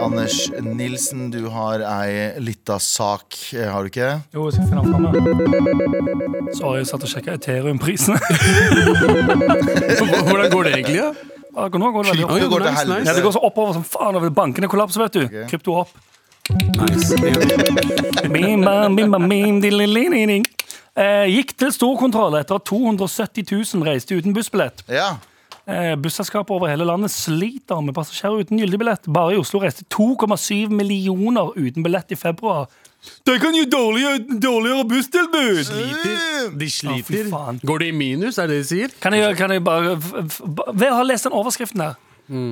Anders 0.00 0.50
Nilsen, 0.64 1.28
du 1.32 1.48
har 1.52 1.84
ei 1.84 2.40
lita 2.40 2.78
sak, 2.80 3.36
eh, 3.52 3.68
har 3.68 3.84
du 3.84 3.92
ikke? 3.92 4.20
Jo, 4.34 4.48
jeg 4.48 4.52
skal 4.56 4.66
finne 4.72 4.82
den 4.82 4.92
fremme. 4.94 5.08
Sorry, 6.56 6.78
jeg 6.80 6.88
satt 6.88 7.04
og 7.04 7.12
sjekka 7.12 7.36
Ethereum-prisene. 7.36 8.18
Hvordan 10.28 10.50
går 10.50 10.62
det 10.62 10.72
egentlig? 10.78 11.00
Ja? 11.02 11.12
Akkurat 11.54 11.80
nå 11.80 11.90
går 11.94 12.02
det 12.04 12.10
veldig 12.10 12.24
opp. 12.26 12.34
Det 12.40 12.48
går 12.50 12.64
til 12.64 12.70
nice, 12.70 12.80
helvete. 12.82 13.06
Ja, 13.08 13.14
det 13.14 13.22
går 13.24 13.32
så 13.36 13.42
oppover 13.46 13.76
som 13.76 13.84
faen. 13.86 14.16
over 14.18 14.30
Bankene 14.34 14.68
kollapser, 14.68 15.04
vet 15.06 15.12
du. 15.12 15.44
Krypto 15.50 15.76
opp. 15.84 15.94
nice. 16.80 17.16
Bim, 18.28 18.64
bam, 18.64 18.96
bim, 18.96 19.10
bam, 19.10 19.28
bim, 19.28 19.60
dililililling. 19.62 20.44
Eh, 20.94 21.26
gikk 21.30 21.54
til 21.58 21.72
storkontroll 21.74 22.36
etter 22.38 22.58
at 22.60 22.66
270 22.70 23.46
000 23.50 23.86
reiste 23.86 24.14
uten 24.14 24.34
bussbillett. 24.36 24.84
Ja. 24.90 25.16
Eh, 25.66 25.94
Busselskaper 25.96 26.54
over 26.58 26.68
hele 26.68 26.84
landet 26.84 27.10
sliter 27.10 27.80
med 27.82 27.96
passasjerer 27.96 28.44
uten 28.44 28.60
gyldig 28.60 28.78
billett. 28.82 29.06
Bare 29.10 29.34
i 29.34 29.40
Oslo 29.40 29.62
reiste 29.62 29.86
2,7 29.94 30.68
millioner 30.70 31.54
uten 31.56 31.82
billett 31.86 32.12
i 32.12 32.18
februar. 32.20 32.66
Det 33.24 33.38
kan 33.40 33.54
gi 33.56 33.64
dårligere, 33.70 34.18
dårligere 34.40 34.84
busstilbud! 34.88 35.60
Sliter. 35.64 36.50
De 36.60 36.70
sliter. 36.70 37.28
fy. 37.30 37.66
Går 37.66 37.78
det 37.84 37.88
i 37.88 37.92
minus, 37.96 38.38
er 38.38 38.46
det 38.50 38.58
de 38.62 38.66
sier? 38.68 38.92
Kan 39.00 39.16
jeg, 39.16 39.36
kan 39.38 39.50
jeg 39.54 39.62
bare 39.64 39.94
Ved 40.00 40.88
å 40.90 40.96
ha 40.98 41.02
lest 41.08 41.24
den 41.28 41.32
overskriften 41.36 41.80
der 41.84 41.94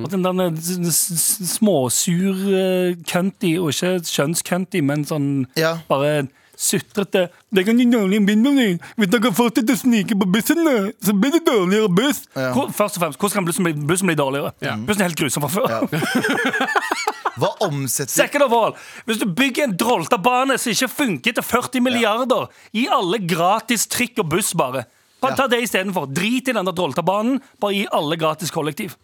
At 0.05 0.11
den 0.13 0.23
der 0.25 0.53
småsur 0.93 2.45
eh, 2.53 2.95
cunty, 3.09 3.55
og 3.61 3.71
ikke 3.73 3.95
skjønnscunty, 4.05 4.81
men 4.85 5.05
sånn 5.09 5.29
Ja. 5.57 5.75
bare 5.89 6.27
sutrete 6.63 7.27
Det 7.53 7.63
kan 7.65 7.77
gi 7.81 7.85
dårligere 7.89 8.25
busstilbud. 8.27 8.79
Hvis 9.01 9.09
dere 9.13 9.31
fortsetter 9.33 9.73
å 9.73 9.81
snike 9.81 10.15
på 10.21 10.27
bussene, 10.31 10.75
så 11.01 11.13
blir 11.17 11.33
det 11.33 11.41
dårligere 11.47 11.89
buss. 11.89 12.23
Ja. 12.37 12.51
Hvor, 12.53 12.69
først 12.71 12.97
og 12.97 13.01
fremst, 13.03 13.19
hvordan 13.19 13.39
kan 13.41 13.45
bussen 13.49 13.65
bli, 13.67 13.73
bussen 13.89 14.07
bli 14.09 14.15
dårligere? 14.17 14.53
Bussen 14.87 15.01
er 15.01 15.09
helt 15.09 15.17
grusom 15.19 15.45
fra 15.45 15.53
før. 15.57 15.67
Hva 17.39 17.49
omsetter 17.65 18.13
Second 18.13 18.45
of 18.45 18.53
all, 18.53 18.75
hvis 19.07 19.21
du 19.21 19.25
bygger 19.25 19.67
en 19.67 19.77
Drolta-bane 19.77 20.57
som 20.61 20.73
ikke 20.73 20.91
funker 20.91 21.33
til 21.37 21.43
40 21.45 21.81
milliarder, 21.85 22.49
gi 22.75 22.87
alle 22.91 23.19
gratis 23.25 23.87
trikk 23.89 24.21
og 24.21 24.29
buss, 24.35 24.53
bare. 24.57 24.85
Bare 25.23 25.37
Ta 25.39 25.47
det 25.47 25.61
istedenfor. 25.63 26.09
Drit 26.11 26.49
i 26.51 26.55
den 26.55 26.67
der 26.67 26.75
Drolta-banen. 26.75 27.39
Bare 27.63 27.77
gi 27.77 27.85
alle 27.95 28.17
gratis 28.19 28.51
kollektiv. 28.51 28.97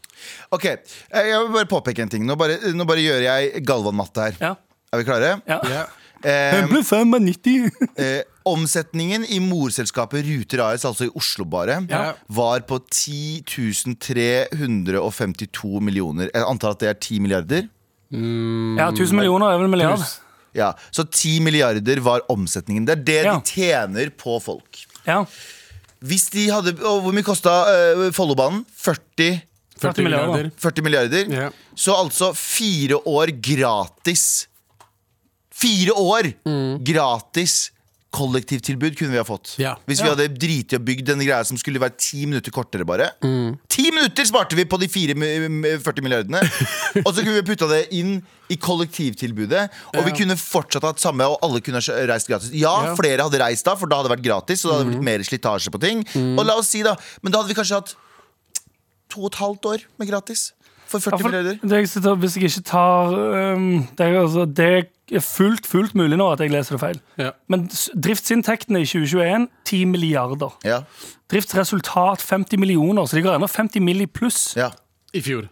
Ok, 0.52 0.66
eh, 0.66 0.80
Jeg 1.30 1.40
vil 1.46 1.54
bare 1.54 1.70
påpeke 1.70 2.04
en 2.04 2.10
ting. 2.12 2.26
Nå 2.28 2.36
bare, 2.36 2.58
nå 2.76 2.86
bare 2.86 3.00
gjør 3.06 3.24
jeg 3.24 3.64
Galvan-matte 3.66 4.28
her. 4.28 4.36
Ja. 4.42 4.56
Er 4.92 4.98
vi 5.00 5.08
klare? 5.08 5.42
Ja. 5.48 5.60
Ja. 5.64 5.86
Eh, 6.20 6.66
ble 6.68 6.82
95. 6.84 7.72
eh, 8.04 8.24
omsetningen 8.50 9.24
i 9.32 9.40
morselskapet 9.40 10.26
Ruter 10.28 10.60
AS, 10.66 10.84
altså 10.84 11.08
i 11.08 11.14
Oslo 11.16 11.46
bare, 11.48 11.80
Ja. 11.88 12.14
var 12.28 12.66
på 12.68 12.82
10 12.92 13.44
352 13.96 15.80
millioner. 15.80 16.30
Jeg 16.34 16.44
antar 16.44 16.76
at 16.76 16.80
det 16.84 16.90
er 16.90 17.00
10 17.00 17.20
milliarder? 17.24 17.70
Ja, 18.12 18.90
1000 18.90 19.14
millioner 19.20 19.52
er 19.54 19.58
vel 19.60 19.68
en 19.70 19.74
milliard. 19.76 20.04
Ja, 20.58 20.72
Så 20.92 21.04
10 21.06 21.40
milliarder 21.46 22.00
var 22.02 22.24
omsetningen. 22.30 22.86
Det 22.86 22.96
er 22.98 23.04
det 23.06 23.24
Ja. 23.26 23.36
de 23.38 23.46
tjener 23.46 24.10
på 24.18 24.40
folk. 24.42 24.80
Ja. 25.06 25.26
Hvis 26.02 26.30
de 26.34 26.48
hadde, 26.50 26.74
og 26.84 27.04
Hvor 27.04 27.14
mye 27.14 27.24
kosta 27.24 27.52
uh, 27.70 28.12
Follobanen? 28.12 28.66
40 28.76 29.42
40 29.80 30.04
milliarder. 30.04 30.52
40 30.58 30.84
milliarder. 30.84 31.30
Ja. 31.32 31.50
Så 31.76 31.94
altså 31.96 32.34
fire 32.36 32.98
år 33.08 33.32
gratis. 33.42 34.48
Fire 35.52 35.94
år 35.96 36.34
gratis 36.84 37.72
kollektivtilbud 38.12 38.96
kunne 38.98 39.12
vi 39.14 39.20
ha 39.22 39.24
fått. 39.28 39.52
Ja. 39.62 39.76
Hvis 39.86 40.00
vi 40.02 40.08
Ja. 40.10 40.16
hadde 40.16 40.34
driti 40.40 40.76
og 40.76 40.82
bygd 40.86 41.06
denne 41.06 41.26
greia 41.28 41.46
som 41.46 41.58
skulle 41.58 41.80
være 41.80 41.96
ti 41.98 42.26
minutter 42.26 42.52
kortere. 42.52 42.84
bare 42.86 43.12
Ti 43.70 43.92
minutter 43.92 44.26
sparte 44.26 44.56
vi 44.56 44.66
på 44.66 44.80
de 44.80 44.88
fire, 44.88 45.14
mi- 45.14 45.48
mi- 45.48 45.78
40 45.78 46.02
milliardene! 46.02 46.42
og 47.06 47.14
så 47.14 47.22
kunne 47.24 47.38
vi 47.42 47.46
putta 47.54 47.68
det 47.70 47.88
inn 47.94 48.24
i 48.50 48.56
kollektivtilbudet. 48.58 49.70
Og 49.96 50.04
vi 50.06 50.12
kunne 50.12 50.36
fortsatt 50.36 50.82
hatt 50.84 51.00
samme, 51.00 51.22
og 51.30 51.38
alle 51.46 51.62
kunne 51.62 51.80
ha 51.80 52.06
reist 52.10 52.28
gratis. 52.28 52.50
Ja, 52.52 52.74
Ja. 52.88 52.96
flere 52.96 53.22
hadde 53.22 53.40
reist 53.40 53.64
da, 53.66 53.76
for 53.76 53.86
da 53.88 53.98
hadde 54.02 54.10
det 54.10 54.18
vært 54.18 54.26
gratis. 54.26 54.66
Og 54.66 54.72
da 54.72 54.78
hadde 54.80 54.90
det 54.90 54.96
blitt 54.98 55.06
mer 55.06 55.20
slitasje 55.20 55.70
på 55.70 55.80
ting. 55.80 56.04
Og 56.38 56.46
la 56.46 56.56
oss 56.58 56.68
si 56.70 56.82
da 56.82 56.96
Men 57.22 57.32
da 57.32 57.44
hadde 57.44 57.54
vi 57.54 57.62
kanskje 57.62 57.76
hatt 57.78 57.96
to 59.10 59.22
og 59.26 59.32
et 59.34 59.40
halvt 59.40 59.66
år 59.66 59.84
med 60.00 60.08
gratis. 60.10 60.52
For 60.90 60.98
40 61.00 61.12
Ja, 61.12 61.18
for 61.22 61.30
milliarder. 61.30 61.60
det, 61.62 62.20
hvis 62.20 62.34
jeg 62.36 62.50
ikke 62.50 62.64
tar 62.66 63.14
um, 63.54 63.88
det, 63.96 64.02
er, 64.02 64.16
altså, 64.24 64.46
det 64.52 64.90
fullt, 65.26 65.66
fullt 65.66 65.96
mulig 65.98 66.18
nå 66.18 66.28
at 66.32 66.40
jeg 66.40 66.52
leser 66.54 66.78
det 66.78 66.82
feil. 66.84 67.00
Ja. 67.18 67.32
Men 67.50 67.68
driftsinntektene 67.98 68.84
i 68.84 68.86
2021 68.86 69.48
10 69.66 69.86
milliarder. 69.90 70.54
Ja, 70.64 70.84
Driftsresultat 71.30 72.22
50 72.22 72.58
millioner, 72.58 73.06
så 73.06 73.18
de 73.18 73.22
går 73.26 73.36
ennå 73.38 73.48
50 73.50 73.82
mill. 73.86 74.02
i 74.02 74.06
pluss 74.06 74.56
ja. 74.58 74.70
I 75.14 75.22
fjor. 75.22 75.50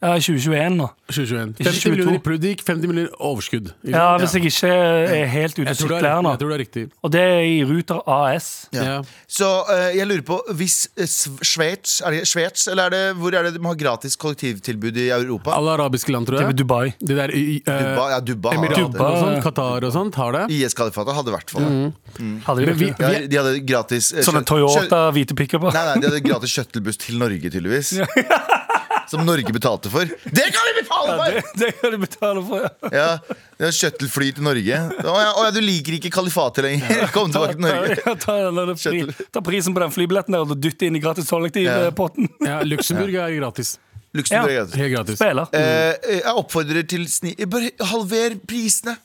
Ja, 0.00 0.14
2021 0.16 0.76
nå. 0.80 0.86
2021. 1.12 1.50
50 1.60 1.90
millioner 1.92 2.14
i 2.16 2.20
22. 2.24 2.48
gikk 2.54 2.62
50 2.64 2.88
millioner 2.88 3.10
overskudd. 3.20 3.66
Ja? 3.84 4.04
Hvis 4.22 4.32
jeg 4.36 4.46
ikke 4.48 4.70
er 4.72 5.26
helt 5.28 5.58
ute 5.58 5.66
Jeg 5.66 5.74
og 5.74 5.80
tror, 5.80 5.90
sykler 5.92 6.08
her 6.08 6.22
nå. 6.24 6.30
jeg 6.32 6.40
tror 6.40 6.48
det 6.52 6.56
er 6.56 6.62
riktig. 6.64 6.84
Og 7.04 7.12
det 7.12 7.20
er 7.26 7.40
i 7.44 7.56
Ruter 7.68 8.00
AS. 8.08 8.46
Ja. 8.72 8.84
Ja. 8.90 8.94
Så 9.28 9.48
eh, 9.74 9.90
jeg 9.98 10.08
lurer 10.08 10.24
på 10.26 10.38
hvis 10.56 10.78
eh, 10.96 11.04
Sveits 11.44 11.98
Er 12.06 12.14
det 12.16 12.22
Sveits, 12.30 12.64
eller 12.72 12.88
er 12.88 12.94
det, 12.94 13.02
hvor 13.20 13.34
er 13.36 13.44
det 13.48 13.52
de 13.58 13.62
har 13.66 13.76
gratis 13.80 14.16
kollektivtilbud 14.20 14.96
i 15.04 15.08
Europa? 15.14 15.52
Alle 15.58 15.74
arabiske 15.76 16.14
land, 16.14 16.26
tror 16.30 16.40
Det 16.40 16.46
er. 16.48 16.56
Dubai. 16.62 16.94
Det 17.00 17.16
der 17.20 17.34
i 17.36 17.44
uh, 17.60 17.70
Dubai, 17.70 18.08
ja, 18.14 18.20
Dubai 18.30 18.54
har 18.56 18.62
Emiratene 18.64 18.92
det. 18.96 19.04
og 19.10 19.20
sånt, 19.24 19.42
Qatar 19.44 19.88
og 19.90 19.92
sånt 19.98 20.20
har 20.22 20.32
det. 20.38 20.44
IS-kalifatet 20.56 21.18
hadde 21.20 21.34
i 21.34 21.36
hvert 21.36 21.52
fall 21.54 21.68
det. 21.68 22.30
Hadde 22.48 22.64
de 22.64 22.70
Men 22.72 22.80
vi- 22.80 22.90
ikke 22.94 23.04
det? 23.04 23.12
Ja, 23.20 23.26
de 23.34 23.40
hadde 23.42 23.60
gratis 23.68 24.12
eh, 24.16 24.24
Sånne 24.26 24.42
kjø- 24.46 24.50
Toyota 24.54 25.02
hvite 25.14 25.36
pickuper. 25.36 25.74
Nei, 25.76 25.84
nei, 25.90 26.00
de 26.00 26.08
hadde 26.10 26.24
gratis 26.24 26.56
shuttlebuss 26.56 26.98
til 27.04 27.20
Norge, 27.20 27.52
tydeligvis. 27.52 27.94
Som 29.10 29.24
Norge 29.26 29.52
betalte 29.52 29.90
for. 29.90 30.06
Det 30.06 30.46
kan 30.54 30.68
vi 30.68 30.74
betale 30.82 31.16
for! 31.18 31.34
Det, 31.34 31.42
det 31.58 31.70
kan 31.80 31.94
de 31.94 31.98
betale 31.98 32.42
for, 32.46 32.62
ja. 32.62 32.90
Ja, 32.94 33.36
det 33.58 33.68
er 33.70 33.74
Kjøttelfly 33.74 34.30
til 34.36 34.46
Norge. 34.46 34.78
Å 35.02 35.16
ja, 35.18 35.32
å 35.34 35.44
ja, 35.48 35.50
du 35.54 35.60
liker 35.64 35.96
ikke 35.98 36.12
kalifatet 36.14 36.66
lenger. 36.68 37.04
Kom 37.14 37.32
tilbake 37.34 37.58
til 37.58 37.66
Norge. 37.66 37.98
Ta, 38.04 38.14
ta, 38.22 38.38
ta, 38.54 38.78
fri, 38.78 39.02
ta 39.34 39.42
prisen 39.44 39.74
på 39.74 39.82
den 39.82 39.94
flybilletten 39.94 40.36
der 40.36 40.46
og 40.46 40.54
dytte 40.62 40.86
inn 40.86 40.98
i 40.98 41.02
gratis 41.02 41.30
kollektivpotten. 41.30 42.30
Ja, 42.46 42.60
Luxembourg 42.66 43.18
er 43.18 43.34
gratis. 43.40 43.76
Luxembourg 44.16 44.54
Ja. 44.54 44.62
er 44.62 44.64
gratis. 44.64 44.78
Helt 44.80 44.94
gratis. 44.94 45.20
Spiller. 45.20 45.52
Eh, 45.54 46.16
jeg 46.20 46.34
oppfordrer 46.44 46.86
til 46.94 47.06
sni... 47.10 47.34
Bare 47.50 47.74
halver 47.92 48.38
prisene. 48.50 48.96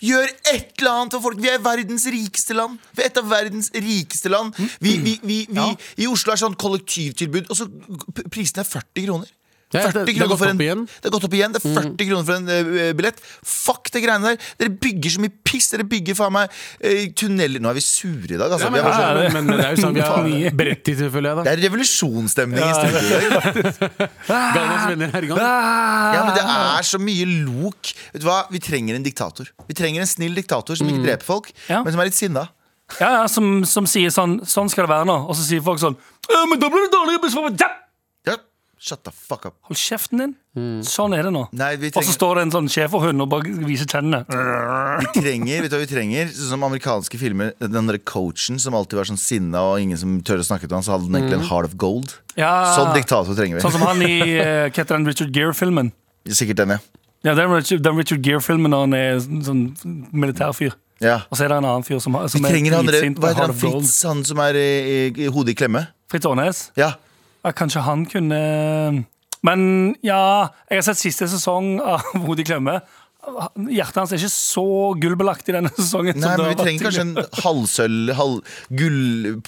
Gjør 0.00 0.30
et 0.48 0.78
eller 0.80 0.94
annet 0.94 1.14
for 1.16 1.26
folk. 1.26 1.40
Vi 1.42 1.50
er 1.52 1.60
verdens 1.60 2.06
rikeste 2.08 2.56
land. 2.56 2.78
Vi 2.96 3.04
er 3.04 3.10
et 3.10 3.18
av 3.20 3.26
verdens 3.28 3.68
rikeste 3.74 4.32
land. 4.32 4.56
Vi, 4.80 4.94
vi, 5.04 5.18
vi, 5.22 5.42
vi, 5.50 5.66
I 6.00 6.08
Oslo 6.08 6.32
er 6.32 6.40
sånn 6.40 6.56
kollektivtilbud, 6.60 7.50
og 7.52 7.58
så 7.58 7.68
prisen 7.68 8.30
prisene 8.32 8.64
er 8.64 8.70
40 8.70 9.06
kroner. 9.10 9.34
Ja, 9.72 9.80
det- 9.86 9.92
40 9.92 9.98
har 10.00 10.06
kroner 10.14 10.26
gått 10.32 10.38
for 10.40 10.48
en. 10.50 10.58
Det 10.58 10.66
har 11.06 11.10
gått 11.14 11.24
opp 11.28 11.34
igjen. 11.38 11.52
Det 11.54 11.60
er 11.62 11.66
40 11.76 12.06
kroner 12.08 12.24
for 12.26 12.34
en 12.34 12.48
uh, 12.50 12.90
billett. 12.98 13.18
Fuck 13.46 13.84
det 13.94 14.00
greiene 14.02 14.24
der. 14.32 14.36
Dere 14.58 14.70
bygger 14.82 15.10
så 15.14 15.20
mye 15.22 15.30
piss. 15.46 15.70
Dere 15.70 15.84
bygger 15.86 16.14
faen 16.18 16.32
meg 16.34 16.50
uh, 16.50 17.04
tunneler 17.14 17.60
Nå 17.62 17.68
er 17.70 17.74
vi 17.78 17.84
sure 17.86 18.34
i 18.34 18.36
dag, 18.40 18.50
altså. 18.50 18.66
Ja, 18.66 18.70
men, 18.70 18.74
vi 18.74 18.78
er 18.80 18.84
bare 18.90 19.30
så- 19.30 19.34
men, 19.36 19.46
det 19.46 19.64
er 19.64 19.70
jo 19.76 19.82
sånn 19.84 19.94
vi 19.94 20.00
har 20.48 20.56
beredt 20.58 20.82
til, 20.84 20.94
føler 21.10 21.34
det 21.44 21.52
er 21.54 21.58
revolusjonsstemning 21.68 22.60
i 22.60 22.72
studio 22.74 22.98
i 22.98 23.00
i 25.24 25.30
gang. 25.30 25.40
Ja, 25.40 26.22
men 26.24 26.34
det 26.34 26.44
er 26.44 26.86
så 26.86 26.98
mye 27.02 27.26
lok. 27.46 27.92
Vet 28.12 28.22
du 28.22 28.26
hva? 28.28 28.40
Vi 28.50 28.60
trenger 28.62 28.98
en 28.98 29.04
diktator. 29.06 29.50
Vi 29.68 29.76
trenger 29.78 30.04
en 30.04 30.10
snill 30.10 30.34
diktator 30.36 30.78
som 30.78 30.88
ikke 30.90 31.04
dreper 31.06 31.26
folk, 31.26 31.52
Ja. 31.68 31.82
men 31.84 31.92
som 31.94 32.02
er 32.02 32.10
litt 32.10 32.18
sinna. 32.18 32.48
Ja, 32.98 33.10
ja, 33.20 33.26
som, 33.30 33.60
som 33.70 33.86
sier 33.86 34.10
sånn 34.10 34.40
Sånn 34.50 34.66
skal 34.68 34.88
det 34.88 34.90
være 34.90 35.06
nå. 35.06 35.14
Og 35.30 35.36
så 35.38 35.44
sier 35.46 35.62
folk 35.62 35.78
sånn 35.78 35.94
«Øh, 36.26 36.46
Men 36.50 36.58
da 36.58 36.66
blir 36.72 36.88
det 36.88 36.90
dårligere 36.90 37.22
buss 37.22 37.36
for 37.38 37.46
meg. 37.46 37.60
Ja! 37.62 37.68
Ja. 38.26 38.34
Shut 38.80 39.02
the 39.04 39.12
fuck 39.12 39.44
up. 39.44 39.54
Hold 39.68 39.76
kjeften 39.76 40.22
din. 40.22 40.30
Sånn 40.88 41.12
er 41.12 41.26
det 41.26 41.30
nå. 41.34 41.42
Nei, 41.52 41.74
vi 41.76 41.90
Og 41.92 42.00
så 42.06 42.14
står 42.14 42.38
det 42.38 42.44
en 42.46 42.52
sånn 42.54 42.68
schæferhund 42.72 43.20
og 43.20 43.28
bare 43.28 43.52
viser 43.68 43.84
tennene. 43.90 44.22
vi 44.24 45.20
trenger 45.20 45.66
Vet 45.66 45.70
du 45.70 45.76
hva 45.76 45.80
vi 45.82 45.88
trenger? 45.90 46.30
Sånn 46.32 46.54
som 46.54 46.64
amerikanske 46.64 47.20
filmer. 47.20 47.52
Den 47.60 47.90
der 47.90 47.98
coachen 48.08 48.56
som 48.62 48.72
alltid 48.78 48.96
var 49.02 49.10
sånn 49.10 49.20
sinna, 49.20 49.60
og 49.74 49.82
ingen 49.84 50.00
som 50.00 50.14
tør 50.24 50.40
å 50.40 50.46
snakke 50.48 50.64
til 50.64 50.78
han, 50.78 50.86
så 50.86 50.94
hadde 50.94 51.10
han 51.10 51.18
egentlig 51.20 51.42
en 51.42 51.48
heart 51.50 51.68
of 51.68 51.76
gold. 51.76 52.14
Ja, 52.40 52.54
Sånn 52.78 52.94
diktator 52.96 53.36
trenger 53.36 53.58
vi. 53.60 53.64
sånn 53.66 53.76
som 53.76 53.84
han 53.84 54.00
i 54.06 54.16
uh, 54.40 54.70
heter 54.72 54.94
den 54.96 55.04
Richard 55.10 55.34
Gere-filmen. 55.36 55.92
Sikkert 56.30 56.62
den, 56.62 56.72
ja. 56.78 56.80
Ja, 57.28 57.34
den 57.36 57.52
Richard, 57.52 57.84
den 57.84 58.00
Richard 58.00 58.24
Gere-filmen 58.24 58.72
når 58.72 58.86
han 58.86 58.96
er 58.96 59.20
sånn, 59.44 59.62
militærfyr. 60.08 60.72
ja. 61.04 61.18
Og 61.28 61.36
så 61.36 61.44
er 61.44 61.52
det 61.52 61.60
en 61.60 61.68
annen 61.68 61.84
fyr 61.84 62.00
som, 62.00 62.16
Vi 62.16 62.32
som 62.32 62.48
er 62.48 62.56
trenger 62.56 62.78
han 62.78 62.88
dritsint 62.88 63.20
Hva 63.20 63.34
heter 63.34 63.50
han? 63.50 63.54
Fritz, 63.60 63.92
han 64.08 64.24
som 64.24 64.40
er 64.40 64.56
i, 64.56 64.66
i, 64.80 64.98
i 65.26 65.28
hodet 65.28 65.52
i 65.52 65.58
klemme? 65.60 65.84
Fritz 66.08 66.24
Aanes. 66.32 66.64
Ja. 66.80 66.94
Kanskje 67.56 67.82
han 67.86 68.02
kunne 68.10 68.40
Men 69.46 69.60
ja, 70.04 70.50
jeg 70.68 70.82
har 70.82 70.88
sett 70.90 71.00
siste 71.00 71.28
sesong 71.32 71.78
av 71.80 72.04
Hodet 72.26 72.44
i 72.44 72.50
klemme. 72.50 72.80
Hjertet 73.68 73.98
hans 74.00 74.12
er 74.12 74.20
ikke 74.20 74.32
så 74.32 74.66
gullbelagt 75.00 75.48
i 75.48 75.54
denne 75.56 75.72
sesongen. 75.76 76.20
Nei, 76.20 76.36
men 76.40 76.52
vi 76.52 76.58
trenger 76.60 76.86
kanskje 76.88 77.04
en 77.06 77.42
halvsølv, 77.44 78.12
halv, 78.16 78.54
gull, 78.72 79.40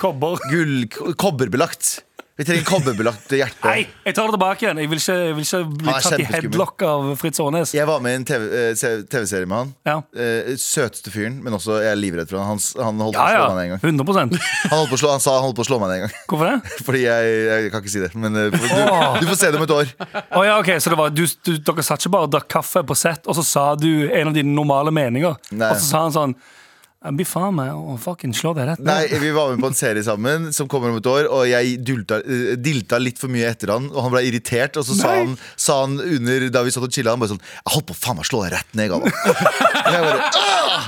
Kobber. 0.00 0.42
gull 0.50 0.88
Kobberbelagt. 1.18 2.00
Vi 2.32 2.44
trenger 2.48 2.64
kobberbelagt 2.64 3.32
hjerte. 3.36 3.60
Nei, 3.68 3.82
jeg 4.06 4.14
tar 4.16 4.30
det 4.30 4.32
tilbake 4.38 4.64
igjen. 4.64 4.78
Jeg 4.80 4.88
vil 4.88 5.00
ikke, 5.02 5.16
jeg 5.20 5.34
vil 5.36 5.44
ikke 5.44 5.58
bli 5.82 5.92
tatt 5.92 6.22
i 6.22 6.26
headlock 6.30 6.84
av 6.88 7.10
Fritz 7.20 7.42
Aanes. 7.44 7.74
Jeg 7.76 7.84
var 7.90 8.00
med 8.00 8.14
i 8.14 8.18
en 8.22 8.24
TV-serie 8.30 9.02
TV 9.12 9.42
med 9.50 9.56
han. 9.58 9.72
Ja. 9.84 9.96
Eh, 10.16 10.54
søteste 10.56 11.12
fyren, 11.12 11.36
men 11.44 11.58
også 11.58 11.76
jeg 11.84 11.90
er 11.92 12.00
livredd 12.00 12.32
for 12.32 12.40
han. 12.40 12.56
Han, 12.56 12.86
han 12.88 13.04
holdt 13.04 13.18
på 13.18 13.26
Ja, 13.26 13.26
å 13.26 13.36
slå 13.36 13.44
ja. 13.44 13.58
meg 13.58 13.68
en 13.68 13.74
gang. 13.74 13.82
100% 13.84 14.40
Han, 14.40 14.72
holdt 14.78 14.94
på 14.94 14.96
å 14.96 15.02
slå, 15.02 15.10
han 15.12 15.24
sa 15.26 15.34
han 15.36 15.44
holdt 15.44 15.60
på 15.60 15.66
å 15.66 15.68
slå 15.68 15.80
meg 15.82 15.92
en 15.98 16.06
gang. 16.06 16.16
Hvorfor 16.32 16.48
det? 16.48 16.72
Fordi 16.88 17.04
jeg, 17.04 17.36
jeg 17.50 17.74
kan 17.74 17.84
ikke 17.84 17.94
si 17.98 18.02
det. 18.06 18.10
Men 18.24 18.40
du, 18.40 18.42
du, 18.56 18.64
du 18.64 19.28
får 19.28 19.38
se 19.42 19.52
det 19.52 19.60
om 19.60 19.66
et 19.68 19.76
år. 19.76 19.92
Oh, 20.32 20.40
ja, 20.48 20.56
ok, 20.56 20.72
Så 20.80 20.94
det 20.94 21.00
var, 21.02 21.12
du, 21.12 21.22
du, 21.44 21.52
dere 21.68 21.84
satt 21.84 22.00
ikke 22.00 22.14
bare 22.16 22.30
og 22.30 22.34
drakk 22.38 22.48
kaffe 22.56 22.80
på 22.88 22.96
sett, 22.96 23.28
og 23.28 23.36
så 23.36 23.44
sa 23.44 23.68
du 23.76 24.08
en 24.08 24.32
av 24.32 24.40
dine 24.40 24.56
normale 24.56 24.94
meninger. 24.94 25.36
Nei. 25.52 25.68
Og 25.68 25.76
så 25.84 25.92
sa 25.92 26.04
han 26.08 26.16
sånn 26.16 26.36
Jeg 27.02 27.16
blir 27.18 27.26
faen 27.26 27.56
meg 27.56 27.72
å 27.74 27.96
fucking 27.98 28.30
slå 28.36 28.52
deg 28.54 28.68
rett 28.68 28.82
Nei, 28.86 29.08
ned. 29.10 29.18
Vi 29.24 29.30
var 29.34 29.50
med 29.50 29.62
på 29.64 29.70
en 29.72 29.74
serie 29.74 30.04
sammen 30.06 30.52
som 30.54 30.68
kommer 30.70 30.92
om 30.92 31.00
et 31.00 31.08
år, 31.10 31.26
og 31.34 31.48
jeg 31.50 31.80
dulta, 31.82 32.20
eh, 32.22 32.52
dilta 32.54 33.00
litt 33.02 33.18
for 33.18 33.32
mye 33.32 33.48
etter 33.50 33.72
han. 33.74 33.88
Og 33.90 34.04
han 34.06 34.14
ble 34.14 34.22
irritert, 34.28 34.78
og 34.78 34.86
så 34.86 34.94
sa 35.00 35.16
han, 35.16 35.34
sa 35.58 35.80
han 35.82 35.98
under 35.98 36.46
da 36.54 36.62
vi 36.62 36.74
satt 36.74 36.86
og 36.86 36.94
chilla, 36.94 37.16
han 37.16 37.22
bare 37.22 37.34
sånn 37.34 37.42
Jeg 37.42 37.74
holdt 37.74 37.88
på 37.90 37.98
faen 37.98 38.20
meg 38.20 38.28
slå 38.28 38.44
deg 38.44 38.54
rett 38.54 38.78
ned, 38.78 38.92
Galvan. 38.92 39.10
Jeg 39.92 40.06
bare 40.06 40.30
Åh! 40.42 40.86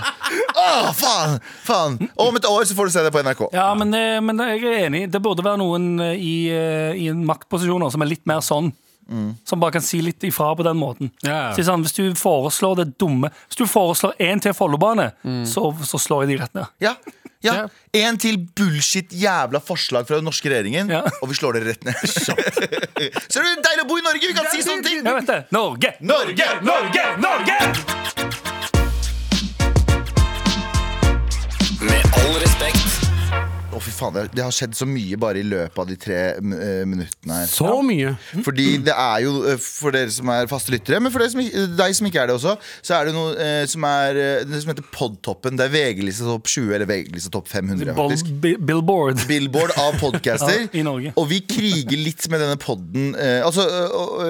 Åh, 0.55 0.93
faen! 0.97 1.37
Faen! 1.67 1.99
Og 2.15 2.31
om 2.31 2.39
et 2.39 2.47
år 2.49 2.65
så 2.69 2.79
får 2.79 2.89
du 2.89 2.95
se 2.95 3.03
det 3.05 3.13
på 3.15 3.23
NRK. 3.27 3.45
Ja, 3.57 3.67
men, 3.79 3.91
men 4.25 4.41
jeg 4.47 4.63
er 4.63 4.87
enig. 4.87 5.05
Det 5.13 5.21
burde 5.23 5.45
være 5.45 5.61
noen 5.61 5.99
eh, 6.03 6.15
i, 6.15 6.35
en 7.11 7.25
i 7.25 7.27
maktposisjoner 7.27 7.91
som 7.93 8.07
er 8.07 8.15
litt 8.15 8.25
mer 8.31 8.43
sånn. 8.45 8.71
Som 9.45 9.61
bare 9.61 9.73
kan 9.77 9.83
si 9.85 9.99
litt 10.03 10.23
ifra 10.25 10.55
på 10.57 10.65
den 10.65 10.79
måten. 10.81 11.11
Yeah. 11.25 11.53
Si 11.57 11.63
sånn, 11.67 11.83
hvis 11.85 11.93
du 11.97 12.15
foreslår 12.17 12.79
det 12.81 12.87
dumme 12.99 13.29
Hvis 13.49 13.59
du 13.61 13.67
foreslår 13.69 14.15
en 14.25 14.41
til 14.41 14.55
Follobane, 14.57 15.11
så, 15.51 15.67
så 15.85 16.01
slår 16.01 16.25
jeg 16.25 16.33
de 16.35 16.39
rett 16.43 16.55
ned. 16.57 16.71
Ja, 16.81 16.95
ja. 17.45 17.53
Yeah. 17.55 17.69
En 18.09 18.17
til 18.19 18.39
bullshit 18.57 19.13
jævla 19.13 19.61
forslag 19.61 20.07
fra 20.09 20.17
den 20.17 20.25
norske 20.25 20.49
regjeringen, 20.49 20.89
Ja. 20.91 21.03
og 21.21 21.29
vi 21.29 21.37
slår 21.37 21.59
dere 21.59 21.75
rett 21.75 21.85
ned. 21.85 21.95
Så 22.15 22.33
er 22.33 23.45
det 23.45 23.67
deilig 23.67 23.85
å 23.85 23.89
bo 23.91 23.99
i 24.01 24.05
Norge! 24.07 24.25
Vi 24.31 24.33
kan 24.39 24.49
si 24.55 24.65
sånne 24.65 24.87
ting! 24.87 25.03
Jeg 25.05 25.19
vet 25.21 25.29
det. 25.29 25.41
Norge! 25.53 25.93
Norge! 26.01 26.49
Norge! 26.65 27.05
Norge! 27.21 27.59
Med 31.85 32.05
all 32.23 32.35
respekt. 32.41 32.84
Å, 33.75 33.81
fy 33.83 33.91
faen, 33.91 34.15
det, 34.31 34.43
har 34.45 34.55
skjedd 34.55 34.77
så 34.79 34.87
mye 34.87 35.17
bare 35.19 35.41
i 35.41 35.47
løpet 35.47 35.81
av 35.83 35.89
de 35.89 35.97
tre 35.99 36.19
eh, 36.39 36.83
minuttene 36.87 37.41
her. 37.41 37.49
Så 37.51 37.71
mye. 37.83 38.13
Fordi 38.47 38.67
det 38.87 38.95
er 38.95 39.25
jo, 39.25 39.33
eh, 39.51 39.59
for 39.59 39.95
dere 39.95 40.13
som 40.15 40.31
er 40.31 40.47
faste 40.51 40.71
lyttere, 40.75 41.01
men 41.03 41.11
for 41.11 41.25
dere 41.25 41.33
som, 41.33 41.43
deg 41.81 41.97
som 41.99 42.09
ikke 42.09 42.23
er 42.23 42.31
det 42.31 42.37
også, 42.39 42.55
så 42.87 42.99
er 42.99 43.09
det 43.09 43.15
noe 43.17 43.33
eh, 43.43 43.65
som, 43.71 43.87
er, 43.89 44.21
det 44.47 44.61
som 44.63 44.71
heter 44.71 44.87
Podtoppen. 44.95 45.59
Det 45.59 45.67
er 45.67 45.75
VG-lista 45.75 46.29
topp 46.29 46.51
20 46.53 46.77
eller 46.79 46.91
VG-lista 46.91 47.33
topp 47.35 47.51
500. 47.51 47.97
Faktisk. 47.99 48.31
Billboard. 48.45 49.25
Billboard 49.31 49.75
av 49.83 49.99
podcaster. 50.05 50.63
Ja, 50.69 50.71
i 50.79 50.87
Norge. 50.87 51.15
Og 51.19 51.27
vi 51.33 51.41
kriger 51.49 51.99
litt 51.99 52.29
med 52.31 52.45
denne 52.45 52.61
podden. 52.63 53.11
Eh, 53.19 53.41
altså, 53.43 53.67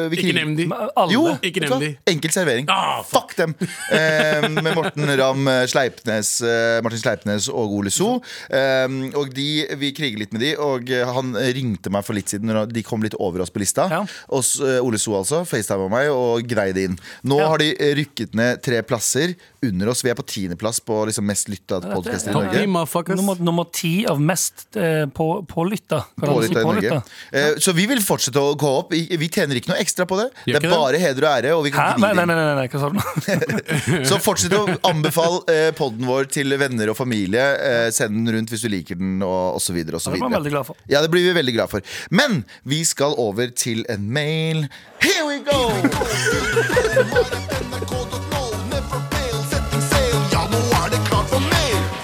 vi 0.09 0.23
Ikke 0.23 0.39
nevn 0.39 0.57
de. 0.57 0.71
Alle. 0.73 1.13
Jo, 1.13 1.27
Ikke 1.45 1.67
nevn 1.67 1.85
de. 1.85 1.93
Enkel 2.15 2.33
servering. 2.33 2.71
Ah, 2.73 3.03
fuck. 3.05 3.37
dem! 3.37 3.53
Eh, 3.93 4.49
med 4.49 4.73
Morten 4.73 5.11
Ramm 5.19 5.49
Sleipnes, 5.69 6.39
eh, 6.41 6.81
Martin 6.85 7.03
Sleipnes 7.03 7.51
og 7.53 7.77
Ole 7.77 7.93
So. 7.93 8.17
Eh, 8.49 8.89
og 9.19 9.34
de, 9.37 9.47
vi 9.81 9.91
kriger 9.97 10.19
litt 10.23 10.33
med 10.35 10.43
de, 10.45 10.53
og 10.61 10.91
eh, 10.91 11.05
han 11.17 11.35
ringte 11.57 11.91
meg 11.95 12.05
for 12.07 12.17
litt 12.17 12.31
siden 12.33 12.51
når 12.51 12.71
de 12.73 12.83
kom 12.87 13.03
litt 13.05 13.17
over 13.19 13.43
oss 13.45 13.51
på 13.55 13.63
lista. 13.63 13.89
Ja. 13.93 14.03
Og 14.35 14.45
eh, 14.65 14.79
Ole 14.85 14.99
So 15.03 15.17
altså, 15.19 15.43
facetima 15.49 15.89
meg 15.93 16.11
og 16.15 16.47
grei 16.51 16.71
det 16.77 16.89
inn. 16.91 16.99
Nå 17.27 17.39
Ja. 17.43 17.49
har 17.53 17.59
de 17.63 17.73
eh, 17.77 17.95
rykket 17.99 18.35
ned 18.39 18.63
tre 18.65 18.83
plasser 18.87 19.35
under 19.65 19.89
oss. 19.93 20.03
Vi 20.05 20.11
er 20.13 20.19
på 20.19 20.25
tiendeplass 20.29 20.81
på 20.85 21.01
liksom, 21.09 21.25
mest 21.27 21.49
lytta 21.49 21.81
podkast 21.85 22.29
i 22.29 22.35
Norge. 22.35 22.65
Nummer, 23.15 23.39
nummer 23.41 23.65
ti 23.73 24.05
av 24.11 24.21
mest 24.21 24.77
eh, 24.77 25.05
på, 25.11 25.29
pålytta. 25.49 26.03
Si 26.15 26.27
Pålytta 26.27 26.61
i 26.61 26.65
Norge. 26.69 27.03
Eh, 27.33 27.55
Så 27.65 27.73
vi 27.77 27.87
vil 27.91 28.03
fortsette 28.05 28.41
å 28.41 28.55
gå 28.61 28.71
opp. 28.83 28.93
Vi 28.95 29.29
tjener 29.33 29.57
ikke 29.61 29.73
noe 29.73 29.81
ekstra 29.83 30.05
på 30.09 30.19
det. 30.21 30.29
Gjør 30.45 30.59
Det 30.59 30.61
er 30.61 30.67
det? 30.69 30.73
bare 30.77 31.01
heder 31.03 31.27
og 31.27 31.31
ære. 31.33 31.55
Og 31.59 31.65
vi 31.67 31.73
Hæ? 31.75 31.77
kan 31.95 32.01
Nei, 32.05 32.11
gni 32.13 32.21
nei, 32.21 32.27
nei, 32.29 32.37
nei, 32.45 32.55
nei, 32.61 32.69
hva 32.69 32.81
sa 32.81 32.91
du 32.93 32.99
nå? 32.99 34.05
Så 34.11 34.19
fortsett 34.23 34.55
å 34.59 34.65
anbefale 34.91 35.41
eh, 35.53 35.71
podden 35.77 36.05
vår 36.09 36.29
til 36.35 36.53
venner 36.61 36.93
og 36.93 36.99
familie. 36.99 37.45
Eh, 37.65 37.89
send 37.95 38.15
den 38.21 38.35
rundt 38.37 38.53
hvis 38.53 38.65
du 38.67 38.71
liker 38.73 39.01
den, 39.01 39.17
og 39.25 39.59
osv. 39.59 39.81
Det 39.85 39.93
blir 39.93 40.23
vi 40.29 40.35
veldig 40.37 40.55
glad 40.55 40.69
for. 40.71 40.77
Ja, 40.91 41.03
det 41.03 41.11
blir 41.13 41.27
vi 41.27 41.35
veldig 41.37 41.55
glad 41.57 41.73
for. 41.73 41.81
Men 42.11 42.45
vi 42.65 42.85
skal 42.85 43.17
over 43.19 43.51
til 43.57 43.85
en 43.89 44.11
mail. 44.13 44.69
Here 45.03 45.25
we 45.27 45.41
go! 45.45 45.61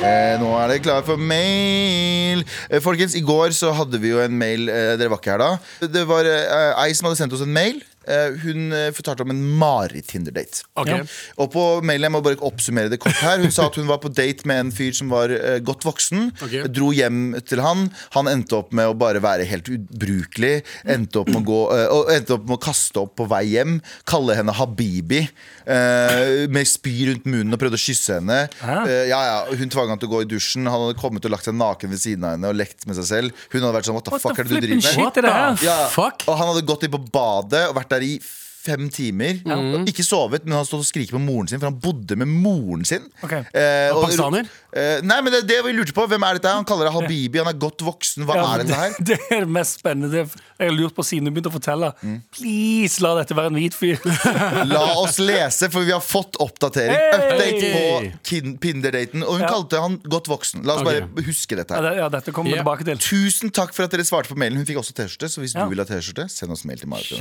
Eh, 0.01 0.35
nå 0.41 0.49
er 0.57 0.71
det 0.73 0.79
klar 0.81 1.03
for 1.05 1.21
mail. 1.21 2.41
Eh, 2.71 2.81
folkens, 2.81 3.15
i 3.19 3.21
går 3.25 3.53
så 3.57 3.73
hadde 3.77 4.01
vi 4.01 4.15
jo 4.15 4.23
en 4.23 4.33
mail 4.33 4.71
eh, 4.73 4.95
Dere 4.97 5.13
var 5.13 5.21
ikke 5.21 5.35
her 5.35 5.43
da. 5.43 5.51
Det 5.93 6.07
var 6.09 6.25
ei 6.25 6.95
som 6.97 7.11
hadde 7.11 7.21
sendt 7.21 7.37
oss 7.37 7.45
en 7.45 7.53
mail. 7.53 7.83
Eh, 8.09 8.33
hun 8.43 8.73
eh, 8.73 8.89
fortalte 8.97 9.23
om 9.27 9.31
en 9.35 9.41
Mari-Tinder-date. 9.61 10.63
Okay. 10.81 11.03
Og 11.37 11.51
på 11.53 11.65
mailen, 11.85 12.07
jeg 12.09 12.15
må 12.15 12.23
bare 12.25 12.39
oppsummere 12.49 12.89
det 12.89 12.97
kort 13.03 13.19
her 13.21 13.43
Hun 13.43 13.53
sa 13.53 13.67
at 13.69 13.77
hun 13.77 13.89
var 13.91 13.99
på 14.01 14.09
date 14.09 14.47
med 14.49 14.63
en 14.65 14.71
fyr 14.73 14.95
som 14.97 15.11
var 15.13 15.33
eh, 15.35 15.59
godt 15.65 15.85
voksen 15.85 16.31
Okay. 16.41 16.65
Dro 16.73 16.89
hjem 16.95 17.35
til 17.47 17.61
han 17.63 17.89
Han 18.15 18.29
endte 18.31 18.57
opp 18.57 18.71
med 18.77 18.89
å 18.89 18.95
bare 18.97 19.21
være 19.23 19.45
helt 19.49 19.69
ubrukelig 19.73 20.63
Endte 20.89 21.21
opp 21.21 21.29
med 21.33 21.43
å 21.43 21.47
gå 21.49 21.59
Og 21.99 22.11
endte 22.15 22.35
opp 22.37 22.47
med 22.49 22.57
å 22.57 22.61
kaste 22.63 23.03
opp 23.03 23.13
på 23.21 23.27
vei 23.29 23.43
hjem 23.53 23.77
Kalle 24.09 24.37
henne 24.39 24.55
Habibi 24.57 25.21
eh, 25.25 26.47
Med 26.53 26.69
spy 26.71 26.95
rundt 27.11 27.29
munnen 27.29 27.57
og 27.57 27.61
prøvde 27.61 27.79
å 27.79 27.83
kysse 27.83 28.17
henne 28.19 28.39
Ja, 28.65 29.21
ja, 29.21 29.39
hun 29.53 29.73
tvang 29.73 29.93
han 29.93 30.01
til 30.01 30.11
å 30.11 30.15
gå 30.15 30.23
i 30.25 30.31
dusjen 30.31 30.69
Han 30.71 30.87
hadde 30.87 30.99
kommet 31.01 31.27
og 31.29 31.35
lagt 31.35 31.49
seg 31.49 31.57
naken 31.59 31.93
ved 31.93 32.03
siden 32.03 32.27
av 32.27 32.37
henne 32.37 32.53
Og 32.53 32.59
lekt 32.59 32.89
med 32.89 32.99
seg 33.01 33.09
selv 33.11 33.45
Hun 33.53 33.61
hadde 33.61 33.75
vært 33.77 33.91
sånn, 33.91 33.99
what 33.99 34.09
the 34.09 34.15
What 34.17 34.25
fuck 34.25 34.39
the 34.39 34.47
er 34.47 34.51
det 34.51 34.57
du 34.57 34.69
driver 34.69 35.21
med? 35.21 35.65
Ja, 35.67 35.79
Fuck. 35.93 36.25
Og 36.31 36.39
han 36.41 36.53
hadde 36.53 36.65
gått 36.69 36.87
inn 36.87 36.95
på 36.95 37.03
badet 37.13 37.67
og 37.69 37.77
vært 37.77 37.90
der 37.91 38.01
i 38.01 38.21
fem 38.61 38.91
timer. 38.93 39.39
Mm. 39.47 39.87
Ikke 39.89 40.05
sovet, 40.05 40.45
men 40.45 40.59
han 40.59 40.67
stod 40.69 40.83
og 40.83 40.89
skriket 40.89 41.15
på 41.17 41.21
moren 41.23 41.49
sin, 41.49 41.59
for 41.63 41.71
han 41.71 41.79
bodde 41.81 42.17
med 42.21 42.29
moren 42.29 42.85
sin. 42.85 43.07
Ok. 43.25 43.33
Eh, 43.33 43.89
Og 43.95 44.03
pakistaner? 44.05 44.49
eh, 44.77 45.01
nei, 45.03 45.21
men 45.25 45.33
det, 45.33 45.47
det 45.49 45.61
vi 45.65 45.73
lurte 45.73 45.95
på, 45.97 46.05
hvem 46.11 46.23
er 46.29 46.37
dette? 46.39 46.53
Han 46.53 46.67
kaller 46.69 46.91
det 46.91 46.93
Habibi, 46.99 47.39
han 47.41 47.49
er 47.49 47.57
godt 47.59 47.81
voksen. 47.87 48.27
Hva 48.29 48.37
Ja, 48.37 48.45
er 48.55 48.65
dette 48.65 48.77
her? 48.77 48.97
Det 49.11 49.17
er 49.31 49.41
det 49.47 49.49
mest 49.57 49.79
spennende. 49.81 50.11
Det 50.13 50.27
jeg 50.61 50.69
har 50.69 50.77
lurt 50.77 50.93
på 50.95 51.03
siden 51.09 51.25
du 51.25 51.31
begynte 51.33 51.49
å 51.49 51.55
fortelle. 51.57 51.89
Mm. 52.05 52.19
Please, 52.37 53.01
la 53.01 53.15
dette 53.17 53.35
være 53.39 53.49
en 53.49 53.57
hvit 53.57 53.73
fyr. 53.75 53.97
La 54.75 54.83
oss 55.01 55.17
lese, 55.23 55.71
for 55.73 55.87
vi 55.89 55.95
har 55.95 56.03
fått 56.05 56.37
oppdatering. 56.45 56.93
Hey! 57.01 57.31
Update 57.31 57.71
på 57.73 58.57
Pinder-daten. 58.61 59.25
Og 59.25 59.39
hun 59.39 59.47
Ja. 59.47 59.49
kalte 59.55 59.81
han 59.81 59.97
godt 60.05 60.29
voksen. 60.29 60.67
La 60.69 60.75
oss 60.77 60.85
okay. 60.85 61.01
bare 61.09 61.25
huske 61.31 61.57
dette 61.57 61.73
her. 61.81 61.89
ja, 62.03 62.09
dette 62.13 62.33
kommer 62.37 62.53
vi 62.53 62.59
Ja. 62.59 62.63
tilbake 62.63 62.85
til. 62.85 63.01
Tusen 63.01 63.51
takk 63.57 63.73
for 63.73 63.89
at 63.89 63.91
dere 63.97 64.05
svarte 64.05 64.29
på 64.29 64.37
mailen. 64.37 64.61
Hun 64.61 64.67
fikk 64.69 64.83
også 64.83 64.93
T-skjorte, 65.01 65.33
så 65.33 65.41
hvis 65.41 65.55
Ja. 65.57 65.65
du 65.65 65.73
vil 65.73 65.81
ha 65.81 65.89
T-skjorte, 65.89 66.29
send 66.29 66.53
oss 66.53 66.65
mail 66.69 66.79
til 66.79 66.89
Marit. 66.93 67.17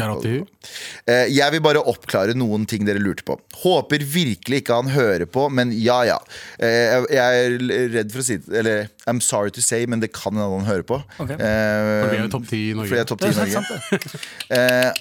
Jeg 1.32 1.54
vil 1.56 1.62
bare 1.64 1.82
oppklare 1.88 2.34
noen 2.38 2.66
ting 2.70 2.86
dere 2.88 3.02
lurte 3.02 3.24
på. 3.28 3.36
Håper 3.64 4.04
virkelig 4.04 4.62
ikke 4.64 4.78
han 4.80 4.90
hører 4.94 5.26
på, 5.30 5.46
men 5.54 5.72
ja 5.76 6.00
ja. 6.08 6.18
Eh, 6.60 7.06
Jeg 7.14 7.44
er 7.46 7.58
redd 7.96 8.12
for 8.14 8.24
å 8.24 8.26
si 8.28 8.38
det, 8.42 8.50
eller 8.64 8.88
I'm 9.10 9.22
sorry 9.24 9.52
to 9.56 9.62
say, 9.66 9.86
men 9.90 10.02
det 10.04 10.12
kan 10.16 10.34
hende 10.36 10.50
han 10.60 10.68
hører 10.70 10.86
på. 10.90 11.00
Ok. 11.20 11.32
Eh, 11.36 11.38
For 11.40 12.10
vi 12.14 12.18
er 12.20 12.26
jo 12.26 12.34
topp 12.36 12.50
ti 12.50 12.62
i 12.70 12.74
Norge. 12.78 12.90
Fordi 12.90 13.00
jeg 13.00 13.06
er 13.06 13.12
topp 13.14 13.22
10 13.22 13.30
i 13.30 13.34
er 13.34 13.54
Norge. 13.54 14.20
Eh, 14.60 14.92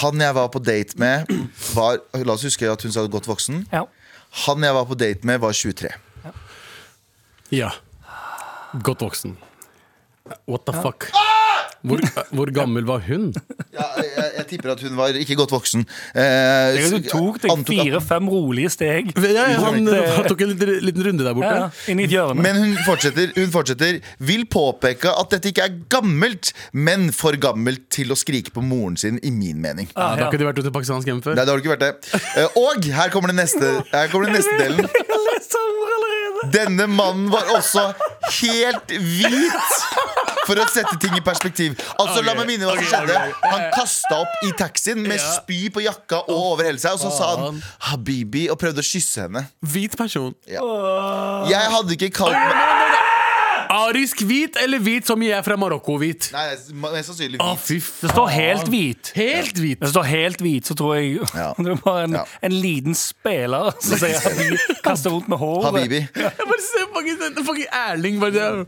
Han 0.00 0.20
jeg 0.20 0.34
var 0.36 0.48
på 0.52 0.60
date 0.60 0.98
med, 1.00 1.30
var 1.74 1.96
La 2.26 2.34
oss 2.36 2.44
huske 2.44 2.68
at 2.68 2.82
hun 2.84 2.92
sa 2.92 3.06
godt 3.08 3.26
voksen. 3.30 3.62
Ja. 3.72 3.86
Han 4.46 4.62
jeg 4.62 4.76
var 4.76 4.84
på 4.86 4.98
date 5.00 5.24
med, 5.26 5.40
var 5.42 5.56
23. 5.56 5.88
Ja. 7.50 7.70
Godt 8.84 9.00
voksen. 9.02 9.38
What 10.46 10.66
the 10.66 10.72
fuck? 10.82 11.10
Hvor, 11.80 11.96
hvor 12.36 12.50
gammel 12.52 12.84
var 12.84 13.00
hun? 13.06 13.30
Ja, 13.72 13.84
jeg, 13.96 14.24
jeg 14.36 14.44
tipper 14.50 14.74
at 14.74 14.82
hun 14.84 14.98
var 14.98 15.16
ikke 15.16 15.32
godt 15.38 15.52
voksen. 15.54 15.86
Eh, 16.12 16.76
Du 16.92 16.98
tok 17.08 17.38
deg 17.40 17.52
antok 17.54 17.70
at- 17.72 17.86
fire-fem 17.86 18.26
rolige 18.28 18.68
steg. 18.74 19.08
Ja, 19.16 19.30
ja, 19.48 19.60
han, 19.64 19.88
han 19.88 20.28
tok 20.28 20.42
en 20.44 20.50
liten, 20.52 20.72
liten 20.84 21.06
runde 21.06 21.24
der 21.24 21.32
borte. 21.38 21.48
Ja, 21.48 21.62
ja, 21.70 21.88
inn 21.94 22.02
i 22.02 22.04
et 22.04 22.12
hjørne. 22.12 22.44
Men 22.44 22.58
hun 22.60 22.74
fortsetter, 22.84 23.32
hun 23.38 23.48
fortsetter 23.54 24.00
Vil 24.28 24.44
påpeke 24.52 25.08
at 25.08 25.32
dette 25.32 25.48
ikke 25.54 25.64
er 25.70 25.78
gammelt 25.96 26.52
Men 26.76 27.08
for 27.16 27.32
gammelt 27.40 27.86
til 27.96 28.12
å 28.12 28.18
skrike 28.18 28.52
på 28.52 28.60
moren 28.64 28.98
sin 29.00 29.16
I 29.24 29.32
min 29.32 29.60
mening 29.64 29.88
Ja, 29.94 30.10
da 30.18 30.26
har 30.26 30.28
ikke 30.28 30.40
du 30.42 30.46
vært 30.50 30.60
ute 30.60 30.68
i 30.72 30.74
pakistansk 30.76 31.08
hjem 31.08 31.22
før? 31.24 31.38
Nei, 31.38 31.46
det 31.48 31.54
har 31.54 31.60
du 31.60 31.64
ikke 31.64 31.74
vært 31.78 31.86
det 31.86 32.20
Eh, 32.44 32.60
Og 32.60 32.90
her 33.00 33.08
kommer 33.14 33.32
det 33.32 33.38
neste 33.40 33.72
Her 33.88 34.12
kommer 34.12 34.28
det 34.28 34.36
neste 34.40 34.58
delen 34.60 34.84
Jeg 35.00 35.24
leser 35.30 35.64
ord 35.64 35.94
allerede. 35.96 36.29
Denne 36.48 36.86
mannen 36.88 37.28
var 37.32 37.50
også 37.52 37.82
helt 38.40 38.88
hvit 38.88 39.74
For 40.48 40.56
å 40.56 40.64
sette 40.72 40.96
ting 41.02 41.12
i 41.18 41.20
perspektiv 41.24 41.76
Altså 42.00 42.22
la 42.24 42.32
meg 42.38 42.48
minne 42.48 42.64
hva 42.64 42.76
som 42.78 42.86
skjedde. 42.88 43.18
Han 43.44 43.66
kastet 43.74 44.14
opp 44.16 44.46
i 44.48 44.52
taxien 44.56 45.02
Med 45.04 45.18
Ja. 45.20 45.34
spy 45.36 45.68
på 45.74 45.84
jakka 45.84 46.22
og 46.24 46.32
over 46.54 46.64
hele 46.70 46.80
seg 46.80 46.96
Og 46.96 47.02
så 47.04 47.12
sa 47.12 47.28
han 47.36 47.60
Habibi 47.90 48.46
Og 48.50 48.56
prøvde 48.62 48.80
å 48.80 48.86
kysse 48.88 49.26
henne 49.26 49.44
Hvit 49.60 49.96
person. 50.00 50.32
Jeg 50.48 51.66
hadde 51.76 51.96
ikke 51.98 52.10
kalt 52.22 52.32
meg 52.40 52.96
Arisk 53.70 54.22
hvit 54.26 54.56
eller 54.60 54.80
hvit 54.82 55.06
som 55.06 55.20
jeg 55.22 55.30
er 55.36 55.42
fra 55.46 55.54
Marokko-hvit? 55.60 56.30
Nei, 56.34 56.44
mest 56.82 57.10
sannsynlig 57.10 57.38
Å, 57.42 57.52
hvit 57.54 57.62
fy 57.62 57.76
Det 58.02 58.10
står 58.10 58.28
helt 58.34 58.70
hvit. 58.72 59.10
Helt 59.14 59.60
hvit. 59.62 59.78
Det 59.84 59.90
står 59.92 60.08
helt 60.10 60.42
hvit, 60.42 60.66
så 60.66 60.74
tror 60.78 60.96
jeg 60.98 61.20
Ja. 61.40 61.52
det 61.58 61.70
er 61.76 61.80
bare 61.84 62.04
en, 62.08 62.16
Ja. 62.18 62.24
en 62.48 62.56
liten 62.64 62.96
spiller 62.98 63.70
som 63.78 64.00
sier 64.00 64.18
Habibi, 64.24 64.58
kaster 64.86 65.14
rundt 65.14 65.28
med 65.30 65.38
håret. 65.38 65.68
Habibi 65.68 66.00
Jeg 66.02 66.32
bare 66.50 66.60
ser 66.66 66.88
fucking, 66.96 67.20
den 67.36 67.46
fucking 67.46 67.68
Erling 67.80 68.18
bare 68.20 68.34
der. 68.34 68.58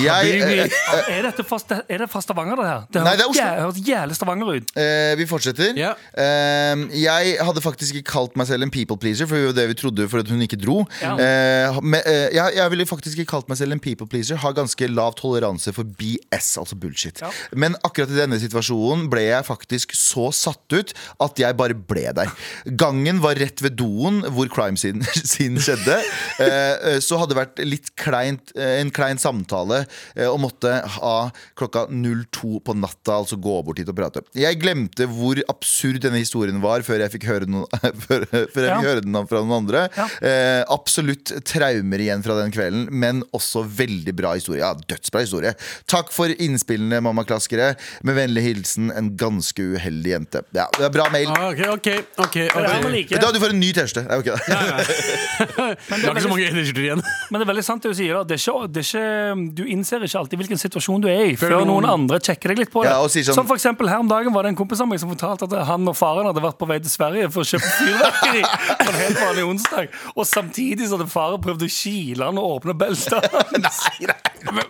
Jeg, 0.00 0.08
Habibi. 0.08 0.58
eh, 0.64 1.18
Er, 1.18 1.22
dette 1.28 1.44
fra, 1.44 1.60
Sta- 1.60 1.82
er 1.88 2.02
det 2.04 2.08
fra 2.12 2.22
Stavanger, 2.24 2.56
det 2.62 2.68
her? 2.70 2.86
Det 2.94 3.04
Nei, 3.04 3.14
det 3.20 3.26
er 3.26 3.32
Oslo. 3.34 3.42
jæ- 3.44 3.60
høres 3.66 3.82
jævlig 3.90 4.16
Stavanger 4.18 4.54
ut. 4.56 4.72
Eh, 4.80 5.12
vi 5.20 5.26
fortsetter. 5.28 5.76
Ja. 5.78 5.92
Eh, 6.16 6.86
jeg 7.04 7.36
hadde 7.44 7.60
faktisk 7.64 8.00
ikke 8.00 8.10
kalt 8.14 8.36
meg 8.40 8.48
selv 8.48 8.64
en 8.66 8.72
people 8.74 8.96
pleaser, 8.96 9.28
for 9.28 9.36
det 9.36 9.50
var 9.52 9.58
det 9.60 9.68
vi 9.74 9.78
trodde 9.82 10.08
for 10.08 10.24
at 10.24 10.32
hun 10.32 10.40
ikke 10.48 10.56
dro. 10.64 10.80
Ja. 11.02 11.12
Eh, 11.20 11.78
men, 11.82 12.00
eh, 12.06 12.28
jeg, 12.38 12.56
jeg 12.56 12.70
ville 12.74 12.86
faktisk 12.88 13.18
ikke 13.20 13.30
kalt 13.36 13.48
meg 13.52 13.60
selv 13.60 13.76
en 13.76 13.80
people 13.84 14.08
pleaser. 14.08 14.37
Har 14.38 14.54
ganske 14.56 14.88
lav 14.90 15.14
toleranse 15.18 15.72
for 15.74 15.84
BS, 15.98 16.48
altså 16.62 16.76
bullshit. 16.78 17.20
Ja. 17.22 17.30
Men 17.58 17.74
akkurat 17.86 18.10
i 18.12 18.18
denne 18.18 18.38
situasjonen 18.40 19.08
ble 19.12 19.24
jeg 19.28 19.46
faktisk 19.48 19.94
så 19.98 20.28
satt 20.34 20.74
ut 20.76 20.92
at 21.24 21.40
jeg 21.42 21.56
bare 21.58 21.74
ble 21.76 22.06
der. 22.16 22.30
Gangen 22.78 23.20
var 23.24 23.38
rett 23.40 23.62
ved 23.64 23.76
doen 23.80 24.20
hvor 24.34 24.50
crime 24.52 24.78
scene, 24.80 25.02
scene 25.32 25.60
skjedde. 25.64 25.98
Eh, 26.38 26.74
eh, 26.94 26.98
så 27.04 27.18
hadde 27.20 27.34
det 27.34 27.40
vært 27.40 27.62
litt 27.66 27.92
kleint, 27.98 28.52
eh, 28.56 28.78
en 28.82 28.92
klein 28.94 29.18
samtale 29.20 29.82
og 30.28 30.38
måtte 30.42 30.70
ha 30.98 31.14
klokka 31.58 31.86
02 31.90 32.60
på 32.66 32.74
natta, 32.78 33.18
altså 33.20 33.38
gå 33.40 33.58
bort 33.66 33.78
hit 33.80 33.90
og 33.90 33.96
prate. 33.98 34.22
Jeg 34.38 34.58
glemte 34.62 35.06
hvor 35.10 35.40
absurd 35.50 36.00
denne 36.04 36.20
historien 36.22 36.60
var 36.62 36.84
før 36.86 37.02
jeg 37.04 37.14
fikk 37.16 37.26
høre, 37.30 37.48
noen, 37.50 37.66
før, 38.06 38.24
før 38.28 38.62
jeg 38.62 38.68
Ja. 38.68 38.78
fikk 38.78 38.88
høre 38.90 39.04
den 39.04 39.18
fra 39.30 39.42
noen 39.42 39.56
andre. 39.62 39.84
Ja. 39.96 40.06
Eh, 40.22 40.62
absolutt 40.74 41.32
traumer 41.48 42.02
igjen 42.04 42.22
fra 42.24 42.36
den 42.40 42.52
kvelden, 42.54 42.86
men 42.92 43.22
også 43.36 43.62
veldig 43.66 44.14
bra 44.18 44.27
historie. 44.36 44.60
Ja, 44.60 44.74
dødsbra 44.74 45.20
historie. 45.24 45.54
Takk 45.88 46.12
for 46.12 46.28
innspillene, 46.28 47.00
mammaklaskere. 47.04 47.70
Med 48.04 48.14
vennlig 48.18 48.42
hilsen 48.44 48.90
en 48.92 49.12
ganske 49.16 49.62
uheldig 49.74 50.10
jente. 50.12 50.42
Ja, 50.56 50.66
det 50.76 50.84
er 50.88 50.92
bra 50.94 51.08
mail. 51.14 51.28
Ah, 51.32 51.48
Ok, 51.48 51.60
ok, 51.72 51.88
ok, 52.26 52.36
er 52.36 52.50
det 52.52 52.82
man 52.84 53.22
Da 53.22 53.30
du 53.32 53.38
får 53.40 53.54
en 53.54 53.60
ny 53.60 53.72
T-skjorte. 53.72 54.04
Nei, 54.08 54.18
ok, 54.18 54.26
da. 54.32 54.36
Det 54.38 56.04
har 56.04 56.12
ikke 56.12 56.22
så 56.26 56.28
mange 56.32 56.50
T-skjorter 56.52 56.84
igjen. 56.84 57.02
Men 57.30 57.40
det 57.40 57.46
er 57.46 57.50
veldig 57.52 57.64
sant 57.66 57.82
det 57.86 57.92
du 57.94 57.98
sier. 57.98 58.14
da. 58.18 58.24
Det 58.28 58.36
er 58.36 58.42
ikke, 58.42 58.68
det 58.74 58.82
er 58.82 58.88
ikke, 58.88 59.46
du 59.58 59.62
innser 59.72 60.04
ikke 60.04 60.20
alltid 60.22 60.42
hvilken 60.42 60.60
situasjon 60.60 61.04
du 61.04 61.08
er 61.12 61.24
i, 61.32 61.36
før, 61.40 61.56
noen- 61.68 61.88
andre 61.88 62.18
sjekker 62.20 62.52
deg 62.52 62.58
litt 62.64 62.72
på 62.74 62.82
det. 62.84 62.90
Ja, 62.92 62.98
og 63.04 63.10
sier 63.12 63.24
sånn- 63.26 63.38
Som 63.38 63.48
for 63.48 63.56
eksempel 63.58 63.88
her 63.90 64.02
om 64.02 64.08
dagen 64.10 64.32
var 64.34 64.44
det 64.46 64.52
en 64.52 64.58
kompis 64.58 64.80
av 64.84 64.88
meg 64.90 65.00
som 65.00 65.10
fortalte 65.12 65.48
at 65.48 65.66
han 65.68 65.88
og 65.88 65.96
faren 65.96 66.26
hadde 66.28 66.42
vært 66.44 66.58
på 66.60 66.68
vei 66.68 66.78
til 66.84 66.92
Sverige 66.92 67.30
for 67.32 67.44
å 67.44 67.48
kjøpe 67.48 67.70
fyrverkeri 67.78 68.42
på 68.82 68.88
en 68.92 68.98
helt 69.02 69.20
vanlig 69.22 69.46
onsdag. 69.48 69.88
Og 70.16 70.26
samtidig 70.28 70.88
så 70.90 70.98
hadde 70.98 71.08
faren 71.12 71.42
prøvd 71.44 71.64
å 71.66 71.70
kile 71.72 72.28
han 72.28 72.38
og 72.42 72.58
åpne 72.58 72.74
beltet 72.78 73.28
hans. 73.32 73.80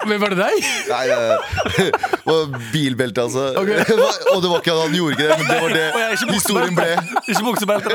Men 0.09 0.21
var 0.21 0.33
det 0.33 0.39
deg? 0.41 0.69
Nei, 0.89 1.05
det 1.09 1.89
var 2.29 2.59
bilbelte, 2.73 3.23
altså. 3.27 3.53
Og 4.35 4.43
det 4.43 4.51
var 4.51 4.63
ikke 4.63 4.77
han 4.79 4.95
gjorde 4.97 5.17
ikke 5.17 5.29
det, 5.29 5.37
men 5.39 5.47
det 5.51 5.59
var 5.63 5.71
det 5.77 5.87
historien 6.39 6.75
ble. 6.79 6.89
Ikke 7.29 7.45
buksebelte. 7.45 7.91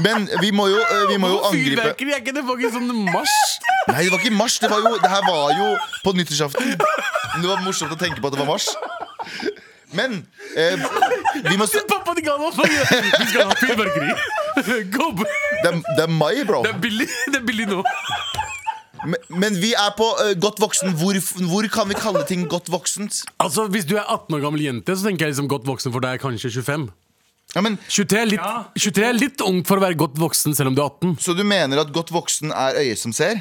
Men 0.00 0.28
vi 0.40 0.50
må 0.54 0.66
jo, 0.70 0.78
eh, 0.80 1.06
vi 1.10 1.16
må 1.20 1.28
jo 1.32 1.40
angripe 1.48 1.80
Fyrverkeri 1.82 2.12
er 2.14 2.20
ikke 2.22 2.34
det 2.36 2.44
fucking 2.46 2.72
sånn 2.76 2.92
mars? 3.10 3.34
Nei, 3.90 4.04
det 4.06 4.12
var 4.12 4.22
ikke 4.22 4.36
mars. 4.38 4.58
Det, 4.62 4.70
var 4.70 4.84
jo, 4.84 4.92
det 5.02 5.10
her 5.10 5.26
var 5.26 5.56
jo 5.58 5.72
på 6.04 6.14
nyttårsaften. 6.16 6.76
Det 6.78 7.48
var 7.48 7.64
morsomt 7.66 7.92
å 7.94 7.98
tenke 8.00 8.22
på 8.22 8.30
at 8.30 8.36
det 8.36 8.42
var 8.44 8.50
mars. 8.52 8.70
Men 9.98 10.20
eh, 10.54 10.78
vi 11.48 11.56
må, 11.58 11.66
Vi 11.66 11.74
skal 13.26 13.50
ha 13.50 13.58
fyrverkeri. 13.58 14.14
Gå 14.96 15.08
det, 15.20 15.70
er, 15.70 15.80
det 15.96 16.04
er 16.06 16.12
mai, 16.12 16.44
bro. 16.46 16.62
Det 16.66 16.74
er 16.74 16.80
billig, 16.82 17.08
det 17.28 17.40
er 17.40 17.46
billig 17.46 17.68
nå. 17.70 17.82
Men, 19.00 19.16
men 19.42 19.56
vi 19.60 19.72
er 19.72 19.92
på 19.96 20.06
uh, 20.18 20.32
godt 20.40 20.60
voksen. 20.60 20.92
Hvor, 21.00 21.16
hvor 21.48 21.68
kan 21.72 21.88
vi 21.88 21.96
kalle 21.98 22.24
ting 22.28 22.44
godt 22.50 22.68
voksent? 22.72 23.22
Altså, 23.40 23.66
Hvis 23.72 23.88
du 23.88 23.96
er 23.96 24.04
18 24.04 24.36
år 24.36 24.42
gammel 24.44 24.64
jente, 24.64 24.96
så 24.96 25.08
tenker 25.08 25.26
jeg 25.26 25.34
liksom 25.34 25.48
godt 25.50 25.68
voksen 25.68 25.94
for 25.94 26.04
deg 26.04 26.18
er 26.18 26.22
kanskje 26.22 26.52
25. 26.60 26.90
Ja, 27.54 27.62
men, 27.66 27.80
23 27.90 28.18
er, 28.20 28.28
litt, 28.30 28.42
Ja. 28.44 28.66
23 28.78 29.06
er 29.08 29.16
litt 29.16 29.40
ung 29.42 29.64
for 29.66 29.80
å 29.80 29.82
være 29.82 29.98
godt 29.98 30.20
voksen 30.20 30.54
selv 30.54 30.70
om 30.70 30.76
du 30.76 30.84
er 30.84 30.92
18. 30.92 31.16
så 31.18 31.34
du 31.34 31.42
mener 31.42 31.80
at 31.82 31.90
godt 31.94 32.12
voksen 32.14 32.52
er 32.54 32.78
øyet 32.78 33.00
som 33.00 33.14
ser? 33.16 33.40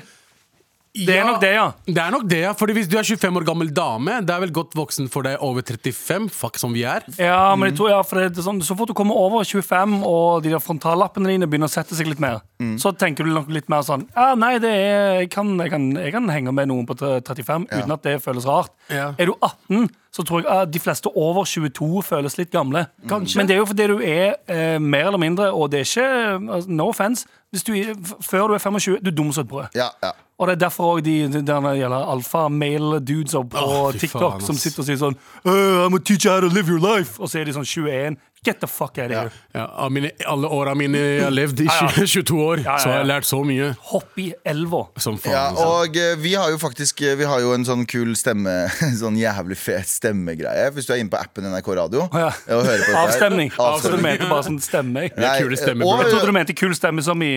Det 0.90 1.14
er 1.14 1.26
nok 1.28 1.38
det, 1.42 1.52
ja. 1.54 1.66
Det 1.86 2.02
er 2.02 2.14
nok 2.14 2.24
det, 2.30 2.40
ja. 2.42 2.52
Fordi 2.58 2.74
hvis 2.74 2.88
du 2.90 2.96
er 2.98 3.06
25 3.06 3.38
år 3.38 3.46
gammel 3.46 3.70
dame, 3.74 4.16
det 4.26 4.34
er 4.34 4.42
vel 4.42 4.54
godt 4.56 4.74
voksen 4.78 5.10
for 5.14 5.28
deg 5.28 5.38
over 5.46 5.62
35, 5.62 6.30
fuck 6.34 6.58
som 6.58 6.74
vi 6.74 6.82
er. 6.90 7.06
Ja, 7.22 7.54
men 7.56 7.70
jeg 7.70 7.78
tror, 7.78 7.92
ja, 7.94 8.00
for 8.02 8.18
det 8.20 8.32
er 8.42 8.46
sånn, 8.46 8.62
Så 8.66 8.76
fort 8.78 8.90
du 8.90 8.96
kommer 8.98 9.18
over 9.20 9.46
25 9.46 10.00
og 10.08 10.42
de 10.44 10.54
der 10.56 10.64
frontallappene 10.64 11.30
dine 11.30 11.48
begynner 11.50 11.70
å 11.70 11.74
sette 11.74 11.98
seg 11.98 12.10
litt 12.10 12.22
mer, 12.24 12.42
så 12.82 12.92
tenker 12.98 13.24
du 13.28 13.32
nok 13.36 13.52
litt 13.54 13.70
mer 13.72 13.86
sånn 13.88 14.04
Ja, 14.16 14.34
nei, 14.36 14.58
det 14.60 14.72
er, 14.74 15.22
jeg, 15.22 15.30
kan, 15.32 15.54
jeg, 15.62 15.72
kan, 15.72 15.86
jeg 15.96 16.12
kan 16.16 16.28
henge 16.34 16.52
med 16.58 16.72
noen 16.72 16.90
på 16.90 16.98
35 16.98 17.70
uten 17.70 17.96
at 17.96 18.04
det 18.04 18.18
føles 18.26 18.48
rart. 18.50 18.74
Ja. 18.90 19.14
Er 19.18 19.30
du 19.30 19.36
18, 19.38 19.88
så 20.12 20.24
tror 20.26 20.42
jeg 20.42 20.50
at 20.62 20.72
de 20.74 20.80
fleste 20.80 21.08
over 21.16 21.46
22 21.46 22.04
føles 22.04 22.38
litt 22.38 22.50
gamle. 22.52 22.86
Kanskje. 23.10 23.38
Men 23.38 23.48
det 23.48 23.54
er 23.54 23.60
jo 23.62 23.66
fordi 23.70 23.88
du 23.88 24.00
er 24.02 24.34
eh, 24.50 24.80
mer 24.82 25.06
eller 25.12 25.22
mindre, 25.22 25.52
og 25.54 25.70
det 25.72 25.80
er 25.80 25.86
ikke 25.86 26.54
altså, 26.56 26.70
No 26.70 26.88
offense. 26.90 27.26
Hvis 27.52 27.64
du, 27.64 27.74
er- 27.74 27.94
f- 27.98 28.18
før 28.22 28.48
du 28.48 28.54
er 28.54 28.58
25, 28.62 28.98
du 29.06 29.10
er 29.10 29.16
dum 29.16 29.32
som 29.34 29.42
et 29.46 29.48
brød. 29.50 29.66
Ja, 29.76 29.88
ja. 30.04 30.10
Og 30.40 30.48
det 30.48 30.54
er 30.56 30.60
derfor 30.66 30.94
også 30.96 31.04
de, 31.06 31.16
de 31.34 31.42
de 31.42 31.86
alfa-male-dudes 31.86 33.34
på 33.52 33.58
Åh, 33.58 33.92
fy 33.94 33.98
TikTok 34.00 34.32
faen, 34.38 34.46
som 34.46 34.56
sitter 34.60 34.84
og 34.84 34.88
sier 34.88 35.00
sånn 35.02 35.16
«Øh, 35.46 35.86
I'm 35.86 35.90
gonna 35.92 36.04
teach 36.06 36.26
you 36.26 36.32
how 36.32 36.40
to 36.42 36.48
live 36.54 36.70
your 36.72 36.80
life. 36.80 37.20
Og 37.20 37.30
så 37.30 37.40
er 37.42 37.50
de 37.50 37.54
sånn 37.58 37.66
21. 37.68 38.18
Get 38.46 38.62
the 38.62 38.68
fuck 38.68 38.98
out 38.98 39.12
of 39.12 39.18
here. 39.18 39.32
Ja, 39.52 39.66
av 39.84 39.92
mine, 39.92 40.12
alle 40.26 40.48
åra 40.48 40.72
mine 40.80 40.96
jeg 40.98 41.24
har 41.26 41.34
levd 41.34 41.60
i 41.60 41.66
Ja, 41.68 41.90
ja. 41.92 42.06
22 42.08 42.38
år, 42.40 42.62
Ja, 42.64 42.72
ja, 42.72 42.78
så 42.80 42.88
har 42.90 42.96
jeg 43.02 43.04
ja. 43.04 43.10
lært 43.10 43.28
så 43.28 43.40
mye. 43.44 43.68
Hopp 43.90 44.20
i 44.24 44.30
elva. 44.48 44.80
Som 44.98 45.18
faen. 45.20 45.34
Ja, 45.36 45.42
altså. 45.50 45.66
og 45.82 45.98
eh, 46.00 46.14
vi 46.24 46.34
har 46.40 46.50
jo 46.54 46.60
faktisk 46.62 47.02
eh, 47.04 47.18
Vi 47.20 47.28
har 47.28 47.42
jo 47.44 47.52
en 47.58 47.66
sånn 47.68 47.84
kul 47.90 48.14
stemme 48.16 48.54
Sånn 49.02 49.18
jævlig 49.20 49.58
fet 49.60 49.92
stemmegreie. 49.92 50.70
Hvis 50.76 50.88
du 50.88 50.94
er 50.96 51.02
inne 51.04 51.12
på 51.12 51.20
appen 51.20 51.50
NRK 51.52 51.68
Radio 51.82 52.06
ja. 52.14 52.30
og 52.56 52.64
hører 52.64 52.86
på. 52.88 52.96
Avstemning. 53.04 53.52
Avstemning. 53.60 54.06
mente 54.08 54.30
bare 54.32 54.48
sånn 54.48 54.62
stemme? 54.64 55.10
Nei, 55.20 55.34
kule 55.44 55.60
stemme. 55.60 55.84
og- 55.84 56.06
Jeg 56.06 56.14
trodde 56.16 56.32
du 56.32 56.38
mente 56.40 56.56
kul 56.56 56.76
stemme 56.80 57.04
som 57.04 57.20
i 57.28 57.34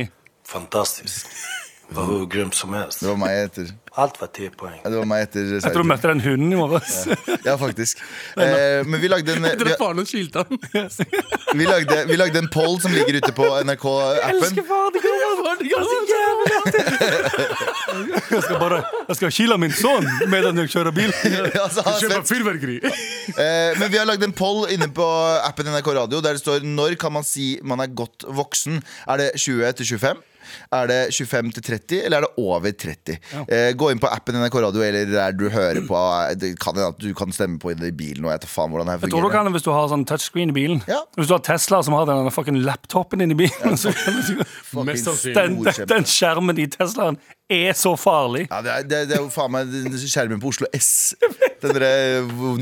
Fantastiskt. 0.52 1.26
Det 1.88 1.96
var 1.96 2.04
hur 2.04 2.26
grymt 2.26 2.54
som 2.54 2.74
helst. 2.74 3.00
Det 3.00 3.08
var 3.08 3.16
meg 3.20 3.44
etter 3.46 3.66
Alt 4.00 4.16
var 4.20 4.28
10 4.32 4.50
poeng. 4.56 4.78
ja, 4.84 4.90
Det 4.90 4.96
var 4.96 5.04
meg 5.04 5.22
etter 5.26 5.40
Jeg 5.52 5.60
tror 5.66 5.82
du 5.84 5.88
møtte 5.90 6.08
den 6.08 6.20
hunden 6.24 6.52
i 6.54 6.56
morges. 6.56 7.08
Ja, 7.44 7.56
faktisk. 7.60 7.98
Eh, 8.42 8.80
men 8.88 9.00
vi 9.00 9.08
lagde 9.12 9.32
en 9.36 9.42
vi, 9.44 9.74
faren 9.78 10.06
skilte 10.08 10.38
han. 10.42 10.58
vi, 11.58 11.64
lagde, 11.68 11.96
vi 12.08 12.16
lagde 12.16 12.38
en 12.40 12.48
poll 12.52 12.78
som 12.80 12.92
ligger 12.94 13.14
ute 13.20 13.32
på 13.36 13.44
NRK-appen. 13.68 14.56
Jeg 18.32 18.42
skal 18.46 18.58
bare 18.60 18.78
Jeg 19.08 19.16
skal 19.18 19.32
kile 19.36 19.58
min 19.60 19.74
sønn 19.76 20.06
medan 20.32 20.56
jeg 20.62 20.70
kjører 20.72 20.94
bil. 20.96 21.12
Han 21.12 22.14
er 22.16 22.24
fyrverkeri. 22.26 22.78
Eh, 22.82 23.78
men 23.78 23.90
vi 23.92 23.98
har 24.00 24.06
lagd 24.08 24.24
en 24.24 24.32
poll 24.36 24.64
inne 24.72 24.88
på 24.94 25.06
appen 25.44 25.68
NRK 25.68 25.88
Radio 26.00 26.22
der 26.24 26.32
det 26.38 26.42
står 26.42 26.64
når 26.66 26.96
kan 27.00 27.12
man 27.14 27.24
si 27.26 27.54
man 27.62 27.80
er 27.84 27.92
godt 27.92 28.24
voksen. 28.28 28.80
Er 29.06 29.16
det 29.20 29.28
20 29.36 29.72
til 29.82 29.86
25? 29.98 30.22
Er 30.72 30.90
det 30.90 30.98
25 31.14 31.52
til 31.58 31.62
30, 31.68 32.00
eller 32.06 32.16
er 32.22 32.26
det 32.26 32.32
over 32.42 32.72
30? 32.84 33.18
Eh, 33.48 33.72
gå 33.78 33.90
inn 33.92 34.00
på 34.02 34.10
appen 34.12 34.38
NRK 34.40 34.58
Radio 34.66 34.84
eller 34.86 35.10
der 35.12 35.36
du 35.36 35.46
hører 35.52 35.82
på. 35.88 36.00
Det 36.40 36.54
kan 36.62 36.74
hende 36.76 36.88
at 36.94 36.98
du 37.02 37.12
kan 37.18 37.32
stemme 37.34 37.58
på 37.62 37.72
i 37.74 37.90
bilen. 37.90 38.24
Og 38.26 38.34
jeg 38.34 38.48
faen 38.50 38.70
hvordan 38.72 38.88
det 38.88 38.96
her 38.96 39.06
Jeg 39.06 39.14
tror 39.14 39.26
du 39.28 39.32
kan 39.34 39.48
det 39.48 39.54
hvis 39.56 39.66
du 39.66 39.72
har 39.74 39.88
sånn 39.92 40.06
touchscreen 40.08 40.52
i 40.52 40.56
bilen. 40.56 40.82
Ja. 40.90 41.00
Hvis 41.18 41.30
du 41.30 41.36
har 41.36 41.44
Tesla 41.46 41.82
som 41.82 41.96
har 41.98 42.06
den 42.10 42.30
fucking 42.34 42.62
laptopen 42.66 43.22
din 43.24 43.34
i 43.34 43.38
bilen. 43.44 43.76
Så 43.80 43.92
kan 43.96 44.18
du, 44.18 44.42
den, 45.34 45.62
den, 45.64 45.86
den 45.96 46.08
skjermen 46.08 46.58
i 46.58 46.66
Teslaen 46.72 47.18
er 47.52 47.74
så 47.76 47.92
farlig. 48.00 48.46
Ja, 48.50 48.62
det, 48.64 48.70
er, 48.72 48.86
det, 48.88 49.00
det 49.10 49.18
er 49.18 49.24
jo 49.24 49.28
faen 49.32 49.52
meg 49.52 49.68
den 49.72 49.92
skjermen 50.00 50.40
på 50.42 50.52
Oslo 50.52 50.68
S. 50.76 51.12
Den 51.62 51.76
derre 51.76 51.92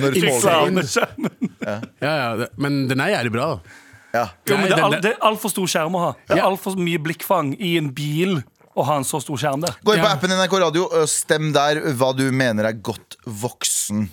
når 0.00 0.16
toget 0.18 0.96
ja. 0.96 1.76
Ja, 2.00 2.12
ja, 2.16 2.36
det- 2.42 2.50
men 2.60 2.82
den 2.90 3.00
er 3.00 3.14
jævlig 3.14 3.32
bra. 3.36 3.46
da. 3.54 3.78
Ja. 4.12 4.24
Jo, 4.48 4.56
men 4.56 4.68
det 4.68 4.76
er, 4.76 4.84
al, 4.84 4.96
det 5.02 5.12
er 5.14 5.20
altfor 5.30 5.52
stor 5.52 5.68
skjerm 5.70 5.94
å 5.98 6.04
ha. 6.08 6.14
Det 6.28 6.38
er 6.38 6.46
altfor 6.46 6.78
mye 6.80 6.98
blikkfang 7.02 7.54
i 7.58 7.76
en 7.78 7.92
bil 7.94 8.40
å 8.74 8.84
ha 8.86 8.96
en 9.00 9.06
så 9.06 9.20
stor 9.22 9.38
skjerm 9.40 9.64
der. 9.64 9.76
Gå 9.84 9.94
inn 9.94 10.02
på 10.02 10.08
Ja. 10.08 10.14
appen 10.16 10.32
NRK 10.34 10.58
Radio 10.62 10.86
og 10.88 11.08
stem 11.10 11.52
der 11.54 11.82
hva 11.98 12.12
du 12.16 12.26
mener 12.32 12.70
er 12.70 12.78
godt 12.78 13.18
voksen. 13.26 14.08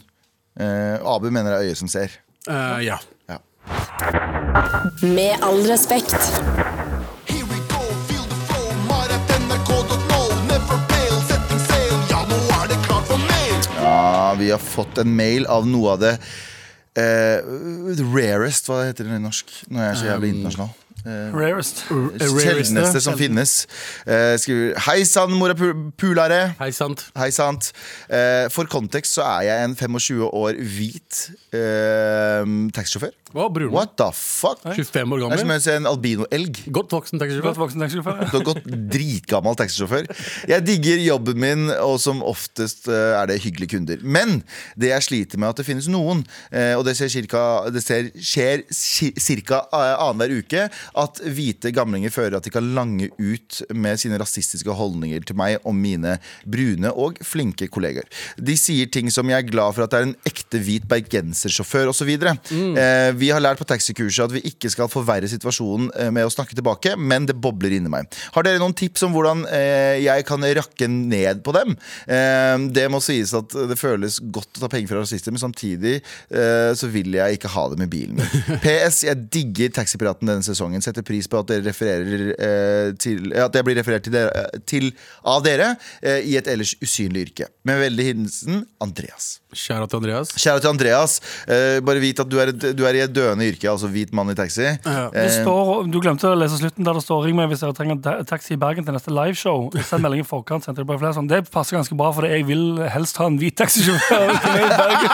Eh, 0.59 0.97
Abu 1.05 1.29
mener 1.29 1.53
det 1.53 1.59
er 1.59 1.69
øyet 1.69 1.77
som 1.77 1.91
ser. 1.91 2.17
Uh, 2.49 2.79
ja. 2.81 2.97
Ja. 3.29 3.37
Med 5.03 5.43
all 5.43 5.61
respekt. 5.69 6.15
Ja, 13.81 14.33
vi 14.39 14.51
har 14.51 14.57
fått 14.59 14.97
en 14.97 15.15
mail 15.15 15.45
av 15.45 15.67
noe 15.67 15.93
av 15.95 15.99
det 16.01 16.17
the 16.97 18.05
rarest, 18.09 18.67
hva 18.69 18.83
heter 18.87 19.07
det 19.07 19.19
i 19.19 19.23
norsk? 19.23 19.53
Nå 19.69 19.81
er 19.81 19.91
jeg 19.91 20.01
så 20.01 20.11
jævlig 20.11 20.33
internasjonal. 20.35 20.73
Eh, 21.07 21.31
Rarest. 21.35 21.85
Sjeldneste 21.87 23.01
som 23.03 23.15
finnes. 23.19 23.51
Uh, 24.03 24.35
skriver 24.41 24.75
Hei 24.89 25.05
sann, 25.07 25.31
morapulare. 25.39 26.41
Hei, 26.59 26.71
sant. 26.75 27.05
Hei, 27.15 27.29
sant. 27.31 27.71
Eh, 28.11 28.47
for 28.51 28.67
kontekst 28.67 29.15
så 29.15 29.23
er 29.23 29.47
jeg 29.47 29.69
en 29.69 29.77
25 29.77 30.25
år 30.27 30.59
hvit 30.59 31.21
uh, 31.55 32.43
taxisjåfør. 32.75 33.15
What 33.37 33.95
the 33.99 34.07
fuck? 34.15 34.61
25 34.63 35.13
år 35.13 35.19
Det 35.19 35.25
er 35.27 35.41
som 35.41 35.47
gammel. 35.47 35.57
å 35.59 35.63
se 35.63 35.73
en 35.77 35.87
albino-elg. 35.89 36.61
Godt 36.73 36.95
voksen 36.95 37.21
taxisjåfør. 37.21 38.43
Godt, 38.47 38.67
dritgammal 38.91 39.57
taxisjåfør. 39.59 40.07
Jeg 40.49 40.65
digger 40.67 41.03
jobben 41.03 41.39
min, 41.43 41.65
og 41.83 41.97
som 42.03 42.23
oftest 42.25 42.87
er 42.87 43.27
det 43.29 43.41
hyggelige 43.43 43.75
kunder. 43.75 44.03
Men 44.03 44.41
det 44.79 44.93
jeg 44.93 45.07
sliter 45.07 45.39
med, 45.39 45.49
er 45.49 45.55
at 45.55 45.61
det 45.61 45.67
finnes 45.67 45.89
noen, 45.91 46.23
og 46.79 46.85
det, 46.87 46.95
ser 46.97 47.11
cirka, 47.11 47.43
det 47.71 47.83
ser, 47.83 48.09
skjer 48.15 48.63
ca. 49.43 49.61
annenhver 49.75 50.37
uke, 50.39 50.67
at 50.97 51.21
hvite 51.23 51.71
gamlinger 51.75 52.13
føler 52.13 52.37
at 52.39 52.47
de 52.47 52.53
kan 52.53 52.73
lange 52.75 53.09
ut 53.17 53.61
med 53.75 53.99
sine 54.01 54.19
rasistiske 54.19 54.73
holdninger 54.75 55.23
til 55.27 55.37
meg 55.39 55.61
og 55.63 55.75
mine 55.77 56.17
brune 56.45 56.91
og 56.91 57.21
flinke 57.25 57.69
kolleger. 57.71 58.07
De 58.37 58.57
sier 58.59 58.89
ting 58.91 59.11
som 59.13 59.27
'jeg 59.29 59.45
er 59.45 59.51
glad 59.51 59.75
for 59.75 59.83
at 59.83 59.91
det 59.91 59.99
er 59.99 60.07
en 60.07 60.15
ekte 60.25 60.59
hvit 60.59 60.87
bergensersjåfør' 60.87 61.89
osv. 61.93 62.11
Mm. 62.51 62.77
Eh, 62.77 63.11
vi 63.13 63.29
har 63.29 63.39
lært 63.39 63.59
på 63.59 63.67
taxikurset 63.67 64.25
at 64.25 64.33
vi 64.33 64.41
ikke 64.41 64.69
skal 64.69 64.87
forverre 64.89 65.27
situasjonen 65.27 65.91
eh, 65.95 66.11
med 66.11 66.25
å 66.25 66.33
snakke 66.33 66.55
tilbake, 66.55 66.97
men 66.97 67.25
det 67.25 67.39
bobler 67.39 67.77
inni 67.77 67.89
meg. 67.89 68.07
Har 68.33 68.43
dere 68.43 68.59
noen 68.59 68.75
tips 68.75 69.03
om 69.03 69.13
hvordan 69.13 69.45
eh, 69.51 70.03
jeg 70.03 70.25
kan 70.25 70.41
rakke 70.41 70.87
ned 70.87 71.43
på 71.43 71.53
dem? 71.53 71.77
Eh, 72.07 72.57
det 72.73 72.87
må 72.89 72.99
sies 73.03 73.33
at 73.33 73.49
det 73.49 73.77
føles 73.79 74.19
godt 74.19 74.57
å 74.57 74.65
ta 74.65 74.71
penger 74.71 74.87
fra 74.91 75.03
rasister, 75.03 75.31
men 75.31 75.43
samtidig 75.43 75.99
eh, 75.99 76.73
så 76.73 76.89
vil 76.91 77.13
jeg 77.17 77.37
ikke 77.37 77.51
ha 77.53 77.67
dem 77.73 77.85
i 77.85 77.89
bilen 77.91 78.17
min. 78.17 78.59
PS, 78.65 79.03
jeg 79.07 79.27
digger 79.33 79.73
Taxipiraten 79.77 80.29
denne 80.29 80.45
sesongen. 80.45 80.83
Setter 80.87 81.05
pris 81.05 81.27
på 81.27 81.41
at 81.41 81.49
dere 81.51 81.65
refererer 81.67 82.29
eh, 82.33 82.91
til 83.01 83.33
At 83.35 83.55
jeg 83.55 83.67
blir 83.67 83.79
referert 83.79 84.07
til, 84.07 84.15
dere, 84.15 84.45
eh, 84.45 84.61
til 84.69 84.91
av 85.27 85.43
dere 85.45 85.73
eh, 86.01 86.23
i 86.23 86.37
et 86.39 86.47
ellers 86.47 86.75
usynlig 86.83 87.27
yrke. 87.27 87.51
Med 87.67 87.83
veldig 87.83 88.07
hilsen 88.11 88.63
Andreas. 88.83 89.37
Kjære 89.55 89.87
til 89.87 89.97
Andreas. 90.01 90.31
Kjære 90.35 90.59
til 90.59 90.69
Andreas. 90.73 91.13
Eh, 91.47 91.77
bare 91.87 92.01
vit 92.03 92.19
at 92.19 92.27
du 92.27 92.35
er, 92.41 92.51
du 92.51 92.83
er 92.83 92.97
i 92.97 93.03
et 93.05 93.13
døende 93.15 93.45
yrke, 93.47 93.69
altså 93.71 93.87
hvit 93.87 94.11
mann 94.11 94.27
i 94.33 94.35
taxi. 94.35 94.65
Ja. 94.83 95.05
Eh, 95.15 95.29
står, 95.37 95.87
du 95.87 95.99
glemte 96.03 96.27
å 96.27 96.35
lese 96.35 96.59
slutten 96.59 96.83
der 96.83 96.97
det 96.97 97.03
står 97.05 97.23
'ring 97.23 97.37
meg 97.39 97.47
hvis 97.47 97.63
dere 97.63 97.75
trenger 97.77 98.25
taxi 98.27 98.57
i 98.57 98.59
Bergen 98.59 98.83
til 98.83 98.93
neste 98.97 99.13
liveshow'. 99.15 99.71
Send 99.87 100.03
melding 100.03 100.19
i 100.19 100.27
forkant. 100.27 100.65
sendte 100.67 100.83
det 100.83 100.87
bare 100.87 100.99
flere 100.99 101.15
sånn. 101.15 101.29
Det 101.31 101.49
passer 101.49 101.77
ganske 101.77 101.95
bra, 101.95 102.11
for 102.11 102.27
jeg 102.27 102.43
vil 102.45 102.83
helst 102.91 103.15
ha 103.17 103.25
en 103.31 103.39
hvit 103.39 103.55
taxisjåfør. 103.55 104.35
i 104.35 104.67
Bergen. 104.81 105.11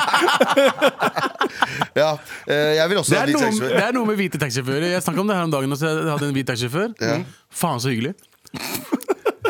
ja, 2.02 2.18
eh, 2.48 2.74
jeg 2.82 2.90
vil 2.90 2.98
også 2.98 3.10
Det 3.14 3.18
ha 3.20 3.24
en 3.24 3.30
hvit 3.30 3.38
taxisjåfør. 3.44 3.78
det 3.78 3.86
er 3.86 3.94
noe 3.94 4.06
med 4.10 4.18
hvite 4.18 4.42
taxisjåfører. 4.42 4.90
Jeg 4.98 5.04
snakka 5.06 5.20
om 5.22 5.28
det 5.28 5.36
her 5.38 5.44
om 5.44 5.52
dagen. 5.52 5.72
Også. 5.78 5.86
Jeg 5.94 6.10
hadde 6.10 6.28
en 6.32 6.34
hvit 6.34 6.48
taxisjåfør. 6.50 6.90
Mm. 6.98 7.26
Faen, 7.54 7.80
så 7.80 7.94
hyggelig. 7.94 8.16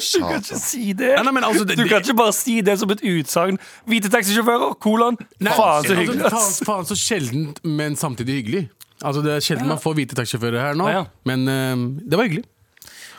Satan. 0.04 0.60
Si 0.62 0.94
det. 0.94 1.14
Nei, 1.16 1.24
nei, 1.28 1.34
men 1.40 1.44
altså, 1.50 1.66
det- 1.66 1.78
du 1.80 1.84
kan 1.90 2.02
ikke 2.04 2.16
bare 2.20 2.34
si 2.38 2.60
det 2.62 2.78
som 2.80 2.92
et 2.92 3.02
utsagn. 3.02 3.58
Hvite 3.90 4.12
taxisjåfører, 4.14 4.78
kolon. 4.84 5.18
Faen, 5.42 5.84
så 5.90 5.96
hyggelig. 5.98 6.22
Altså, 6.30 6.38
faen, 6.38 6.70
faen 6.72 6.86
så 6.92 7.00
sjeldent, 7.00 7.60
men 7.64 7.96
samtidig 7.96 8.40
hyggelig. 8.44 8.66
Altså 9.04 9.20
Det 9.24 9.32
er 9.36 9.40
sjelden 9.44 9.68
man 9.68 9.80
får 9.84 9.96
hvite 9.98 10.16
taxisjåfører 10.16 10.62
her 10.70 10.76
nå, 10.80 10.86
Ja, 10.88 11.02
ja. 11.02 11.06
men 11.28 11.48
eh, 11.52 11.76
det 12.08 12.16
var 12.20 12.24
hyggelig. 12.30 12.46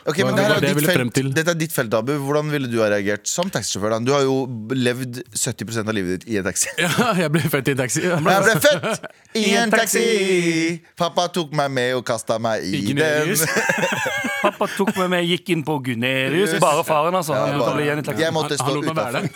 Ok, 0.07 0.19
men 0.21 0.35
Det 0.35 0.43
det 0.45 0.45
er 0.45 0.47
det 0.47 0.53
jeg 0.53 0.61
ditt 0.61 0.75
ville 0.77 0.93
frem 0.93 1.07
felt, 1.09 1.13
til. 1.17 1.29
Dette 1.33 1.49
er 1.49 1.57
ditt 1.57 1.71
felt, 1.73 1.93
Abu. 1.97 2.11
Hvordan 2.21 2.51
ville 2.53 2.67
du 2.69 2.75
ha 2.83 2.89
reagert 2.93 3.25
som 3.27 3.49
taxisjåfør? 3.49 3.89
da? 3.95 3.97
Du 4.05 4.11
har 4.13 4.21
jo 4.21 4.35
levd 4.69 5.17
70 5.33 5.79
av 5.81 5.93
livet 5.97 6.19
ditt 6.21 6.29
i 6.29 6.37
en 6.37 6.45
taxi. 6.45 6.69
Ja, 6.77 7.13
jeg 7.17 7.31
ble 7.33 7.41
født 7.41 7.71
i 7.71 7.73
en 7.73 7.77
taxi. 7.79 8.01
Jeg 8.05 8.21
ble 8.21 8.35
født 8.61 9.07
i 9.41 9.45
en 9.57 9.71
taxi! 9.73 10.81
Pappa 10.95 11.25
tok 11.33 11.53
meg 11.57 11.71
med 11.73 11.95
og 11.97 12.05
kasta 12.05 12.37
meg 12.37 12.61
i 12.69 12.83
Ikke 12.83 12.99
den. 13.01 13.33
Pappa 14.45 14.69
tok 14.75 14.93
med 14.95 15.09
meg 15.09 15.15
med, 15.15 15.29
gikk 15.31 15.51
inn 15.55 15.63
på 15.65 15.77
Gunerius. 15.85 16.55
Bare 16.63 16.83
faren, 16.87 17.17
altså. 17.17 17.35
Ja, 17.37 17.59
bare-. 17.59 18.19
Jeg 18.21 18.33
måtte 18.35 18.57
stå 18.59 18.77
utafor. 18.81 19.19
der. 19.19 19.29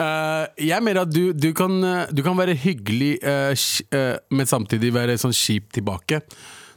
Eh, 0.00 0.44
jeg 0.70 0.82
mener 0.84 1.02
at 1.02 1.10
du, 1.12 1.32
du, 1.36 1.50
kan, 1.56 1.72
eh, 1.84 2.12
du 2.14 2.22
kan 2.24 2.36
være 2.38 2.54
hyggelig, 2.58 3.10
uh, 3.24 3.52
eh, 3.52 4.14
men 4.32 4.48
samtidig 4.48 4.92
være 4.94 5.18
sånn 5.20 5.34
kjip 5.36 5.68
tilbake. 5.76 6.22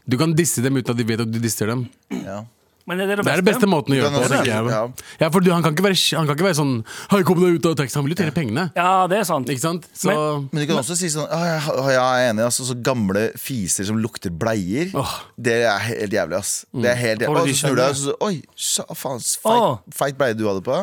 Du 0.03 0.17
kan 0.19 0.33
disse 0.35 0.63
dem 0.63 0.75
uten 0.79 0.91
at 0.91 0.99
de 0.99 1.05
vet 1.07 1.23
at 1.23 1.31
du 1.31 1.39
disser 1.41 1.71
dem. 1.71 1.85
Ja. 2.23 2.41
Men 2.85 2.99
er 2.99 3.07
det 3.07 3.15
det 3.15 3.23
Det 3.25 3.31
er 3.31 3.41
beste? 3.41 3.61
beste 3.61 3.67
måten 3.71 3.93
å 3.93 3.95
gjøre 3.95 4.09
det 4.11 4.19
på. 4.27 4.29
jeg. 4.33 4.43
si- 4.43 5.19
Ja, 5.23 5.29
for 5.31 5.39
du, 5.39 5.51
han, 5.53 5.63
kan 5.63 5.71
ikke 5.71 5.85
være, 5.85 6.17
han 6.17 6.27
kan 6.27 6.35
ikke 6.35 6.47
være 6.49 6.57
sånn 6.57 6.73
Hei, 7.13 7.21
kom 7.23 7.39
deg 7.39 7.55
ut 7.55 7.65
av 7.69 7.75
taxien. 7.79 8.01
Han 8.01 8.03
vil 8.09 8.15
jo 8.15 8.19
tjene 8.23 8.33
pengene. 8.35 8.65
Ja, 8.75 9.07
det 9.07 9.19
er 9.21 9.23
sant. 9.29 9.47
Ikke 9.47 9.63
sant? 9.63 9.87
Så 9.95 10.11
Men 10.51 10.61
du 10.61 10.67
kan 10.67 10.81
også 10.81 10.97
si 10.99 11.07
sånn 11.13 11.29
Ja, 11.31 11.39
jeg, 11.87 11.95
er 11.95 12.29
enig, 12.33 12.43
altså, 12.43 12.65
så 12.67 12.75
gamle 12.83 13.29
fiser 13.39 13.87
som 13.87 13.97
lukter 14.03 14.29
bleier. 14.35 14.91
Åh. 14.99 15.13
Det 15.39 15.61
er 15.63 15.79
helt 15.79 16.11
jævlig, 16.11 16.35
ass. 16.43 16.65
Det 16.73 16.91
er 16.91 16.95
helt 16.99 17.21
jævlig. 17.23 17.39
Og 17.39 17.47
så 17.47 17.55
snur 17.61 17.75
du 17.75 17.81
deg, 17.81 17.89
og 17.89 17.95
så 17.95 18.15
Oi, 18.27 18.41
så, 18.55 18.83
faen, 18.99 19.19
feit, 19.23 19.95
feit 20.03 20.17
bleie 20.19 20.35
du 20.35 20.43
hadde 20.49 20.61
på. 20.67 20.81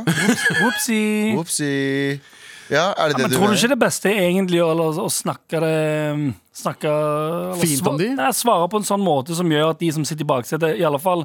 Whoopsie. 0.63 1.37
Opsi. 1.39 2.21
Ja, 2.71 2.93
er 2.97 3.09
det 3.11 3.17
det 3.17 3.23
Men 3.25 3.31
du 3.31 3.37
tror 3.37 3.49
du 3.51 3.57
ikke 3.59 3.69
det 3.73 3.79
beste 3.83 4.09
er 4.13 4.29
egentlig 4.31 4.61
å, 4.63 4.71
å 5.03 5.09
snakke 5.11 5.59
det 5.61 6.35
Snakke 6.55 6.91
Fint 7.61 7.87
om 7.91 7.99
de? 7.99 8.09
Svare 8.37 8.69
på 8.71 8.79
en 8.81 8.87
sånn 8.87 9.03
måte 9.03 9.35
som 9.35 9.49
gjør 9.51 9.73
at 9.75 9.81
de 9.83 9.91
som 9.95 10.05
sitter 10.07 10.23
i 10.23 10.29
baksetet, 10.31 10.79
i 10.79 10.85
alle 10.87 11.01
fall 11.03 11.25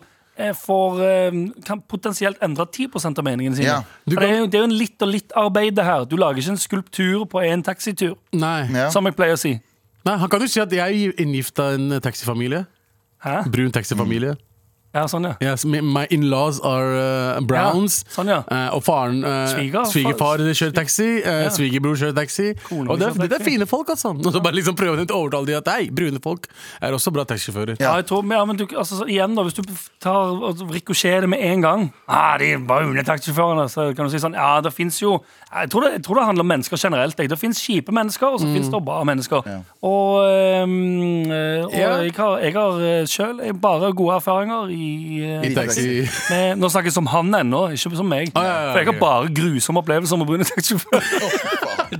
får 0.59 1.01
eh, 1.05 1.37
Kan 1.65 1.81
potensielt 1.87 2.41
endre 2.43 2.65
10% 2.67 3.21
av 3.21 3.25
meningene 3.25 3.55
sine. 3.55 3.67
Ja. 3.69 3.77
Kan... 4.03 4.15
det, 4.15 4.27
er 4.27 4.37
jo, 4.39 4.49
det 4.51 4.59
er 4.59 4.65
jo 4.65 4.69
en 4.69 4.77
litt 4.79 5.05
og 5.05 5.11
litt-arbeid, 5.13 5.75
det 5.77 5.85
her. 5.87 6.07
Du 6.09 6.17
lager 6.19 6.41
ikke 6.41 6.55
en 6.55 6.61
skulptur 6.61 7.25
på 7.31 7.43
en 7.45 7.63
taxitur, 7.63 8.17
Nei. 8.35 8.67
Ja. 8.73 8.89
som 8.93 9.07
jeg 9.07 9.17
pleier 9.17 9.37
å 9.37 9.41
si. 9.41 9.55
Nei, 10.05 10.17
Han 10.21 10.29
kan 10.29 10.43
jo 10.43 10.49
si 10.51 10.61
at 10.61 10.73
jeg 10.75 11.05
er 11.07 11.21
inngifta 11.23 11.71
en 11.77 11.99
taxifamilie. 12.03 12.65
Hæ? 13.25 13.39
Brun 13.49 13.71
taxifamilie. 13.73 14.35
Ja, 14.95 15.03
sånn, 15.11 15.25
ja. 15.27 15.33
Yes, 15.43 15.65
my 15.67 16.05
in-laws 16.15 16.61
are 16.63 17.35
uh, 17.35 17.41
browns. 17.43 17.97
Ja, 18.05 18.13
sånn, 18.15 18.31
ja. 18.31 18.37
Uh, 18.47 18.77
og 18.77 18.83
faren 18.85 19.17
uh, 19.25 19.41
Svigerfar- 19.51 19.91
Svigerfar 19.91 20.43
kjører 20.55 20.75
taxi. 20.77 21.07
uh, 21.25 21.49
Svigerbror 21.51 21.97
kjører 21.99 22.15
taxi. 22.15 22.47
Konen 22.69 22.93
Og 22.93 23.01
det, 23.01 23.09
det, 23.19 23.27
det 23.33 23.41
er 23.41 23.43
fine 23.43 23.67
folk, 23.67 23.91
altså. 23.91 24.13
Og 24.15 24.31
så 24.31 24.41
bare 24.45 24.55
liksom 24.55 24.77
prøver 24.79 25.03
de 25.03 25.11
å 25.11 25.19
overtale 25.25 25.49
de 25.51 25.57
at 25.59 25.67
nei, 25.73 25.89
brune 25.91 26.21
folk 26.23 26.47
er 26.79 26.95
også 26.95 27.11
bra 27.11 27.25
taxisjåfører. 27.27 27.75
Ja, 27.83 27.97
jeg 27.99 28.07
tror, 28.07 28.23
men, 28.23 28.37
ja, 28.39 28.45
du, 28.55 28.65
altså, 28.77 29.01
igjen 29.11 29.35
da, 29.35 29.43
Hvis 29.45 29.57
du 29.59 29.63
tar 30.01 30.31
og 30.47 30.63
rikosjerer 30.71 31.25
det 31.25 31.29
med 31.35 31.43
en 31.43 31.63
gang 31.65 31.83
ah, 32.07 32.37
De 32.39 32.53
brune 32.67 33.03
taxisjåførene 33.05 33.65
Så 33.71 33.89
kan 33.97 34.07
du 34.07 34.13
si 34.13 34.21
sånn 34.21 34.35
Ja, 34.37 34.61
det 34.63 34.71
finnes 34.75 34.97
jo 35.01 35.17
Jeg 35.49 35.71
tror 35.73 35.85
det, 35.85 35.91
jeg 35.97 36.03
tror 36.07 36.19
det 36.19 36.25
handler 36.29 36.45
om 36.45 36.49
mennesker 36.53 36.79
generelt 36.79 37.19
jeg. 37.19 37.31
Det 37.31 37.37
finnes 37.41 37.59
kjipe 37.61 37.93
mennesker, 37.95 38.35
og 38.35 38.41
så 38.43 38.47
finnes 38.49 38.69
det 38.71 38.81
bra 38.85 39.01
mennesker 39.07 39.49
Og, 39.85 40.23
ehm, 40.29 41.31
eh, 41.31 41.65
og 41.65 41.75
Ja. 41.75 41.91
jeg 42.05 42.15
har, 42.17 42.37
jeg 42.45 42.55
har 42.55 43.05
selv 43.11 43.43
bare 43.61 43.91
gode 43.97 44.17
erfaringer 44.19 44.71
i, 44.73 44.84
eh, 45.25 45.45
I 45.49 45.53
taxi. 45.55 45.85
med, 46.29 46.55
Nå 46.61 46.69
snakker 46.71 46.91
jeg 46.91 46.97
som 46.97 47.09
han 47.11 47.33
ennå, 47.39 47.61
ikke 47.75 47.95
som 47.99 48.09
meg. 48.09 48.31
Ah, 48.35 48.45
ja, 48.45 48.53
ja, 48.53 48.71
For 48.71 48.81
jeg 48.81 48.89
har 48.91 48.99
bare 49.01 49.31
grusomme 49.39 49.83
opplevelser 49.83 50.21
med 50.21 50.29
brune 50.31 50.47
taxisjåfører 50.47 51.03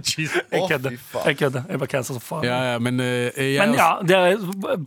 Jeg 0.06 0.62
kødder. 0.70 0.98
Jeg 1.26 1.38
kødder, 1.38 1.64
jeg 1.70 1.80
bare 1.80 1.90
cancer 1.90 2.18
som 2.18 2.22
faen. 2.22 2.46
Ja, 2.48 2.58
ja, 2.72 2.80
men 2.80 3.00
uh, 3.00 3.06
men 3.38 3.76
ja, 3.78 3.90
det 4.02 4.16
er, 4.18 4.38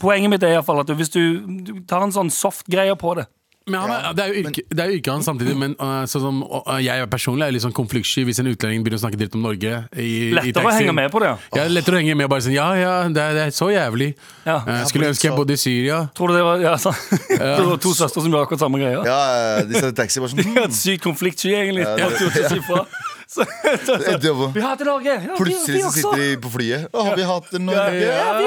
poenget 0.01 0.31
mitt 0.31 0.43
er 0.43 0.53
i 0.53 0.59
hvert 0.59 0.67
fall 0.67 0.83
at 0.83 0.91
hvis 0.99 1.13
du, 1.15 1.23
du 1.65 1.73
tar 1.89 2.05
en 2.05 2.15
sånn 2.15 2.31
soft 2.35 2.67
greie 2.71 2.95
på 2.99 3.15
det 3.19 3.29
Men 3.69 3.81
han 3.85 3.91
er, 3.95 4.07
det 4.17 4.25
er 4.25 4.33
jo 4.33 4.43
yrke, 4.43 4.63
det 4.73 4.83
er 4.85 4.91
jo 4.93 4.99
yrket 4.99 5.11
hans 5.13 5.29
samtidig, 5.29 5.55
men 5.61 5.75
uh, 5.79 6.03
sånn 6.09 6.25
som 6.25 6.41
uh, 6.47 6.79
jeg 6.83 7.09
personlig 7.13 7.47
er 7.49 7.55
litt 7.57 7.65
sånn 7.65 7.75
konfliktsky 7.77 8.25
hvis 8.29 8.41
en 8.43 8.49
utlending 8.51 8.85
begynner 8.87 9.01
å 9.01 9.03
snakke 9.05 9.21
dritt 9.21 9.37
om 9.39 9.45
Norge. 9.45 9.75
I, 9.95 10.07
i 10.07 10.31
Lettere 10.35 10.65
å 10.65 10.69
taxien. 10.69 10.81
henge 10.89 10.95
med 10.99 11.13
på 11.13 11.23
det. 11.25 11.33
Ja, 11.59 11.67
lettere 11.73 11.99
å 11.99 12.03
henge 12.03 12.17
med 12.19 12.29
og 12.29 12.33
bare 12.35 12.47
sånn 12.47 12.57
Ja, 12.57 12.69
ja, 12.79 12.93
det 13.13 13.25
er, 13.25 13.37
det 13.39 13.45
er 13.49 13.55
så 13.57 13.71
jævlig. 13.73 14.11
Ja. 14.47 14.59
Uh, 14.67 14.83
skulle 14.91 15.11
ønske 15.13 15.29
jeg 15.29 15.37
bodde 15.37 15.57
i 15.57 15.61
Syria. 15.61 16.01
Tror 16.17 16.33
du 16.33 16.39
det 16.39 16.45
var 16.47 16.65
ja, 16.65 16.77
så. 16.81 16.95
Det 17.39 17.67
var 17.71 17.77
to 17.83 17.93
søstre 17.97 18.23
som 18.25 18.31
gjorde 18.33 18.47
akkurat 18.49 18.65
samme 18.65 18.81
greia? 18.81 19.03
Ja, 19.07 19.19
ja, 19.59 19.67
de 19.69 19.79
satt 19.79 19.93
i 19.93 19.99
taxi 20.01 20.23
bare 20.25 20.33
sånn 20.35 20.43
De 20.47 20.57
hadde 20.57 20.79
sykt 20.79 21.05
konfliktsky, 21.05 21.53
egentlig. 21.55 21.85
Ja, 21.85 21.97
Ja, 21.99 22.11
det- 22.11 22.65
ja. 22.73 22.85
Så, 23.35 23.45
så, 23.85 23.95
så, 24.01 24.33
vi 24.55 24.61
hater 24.65 24.87
Norge! 24.89 25.13
Ja, 25.21 25.35
Plutselig 25.37 25.83
så 25.85 25.91
sitter 25.93 26.17
de 26.17 26.29
på 26.41 26.49
flyet. 26.49 26.87
Å, 26.97 27.03
vi 27.13 27.27
hater 27.29 27.61
Norge. 27.61 27.99
Ja, 28.01 28.29
vi 28.41 28.47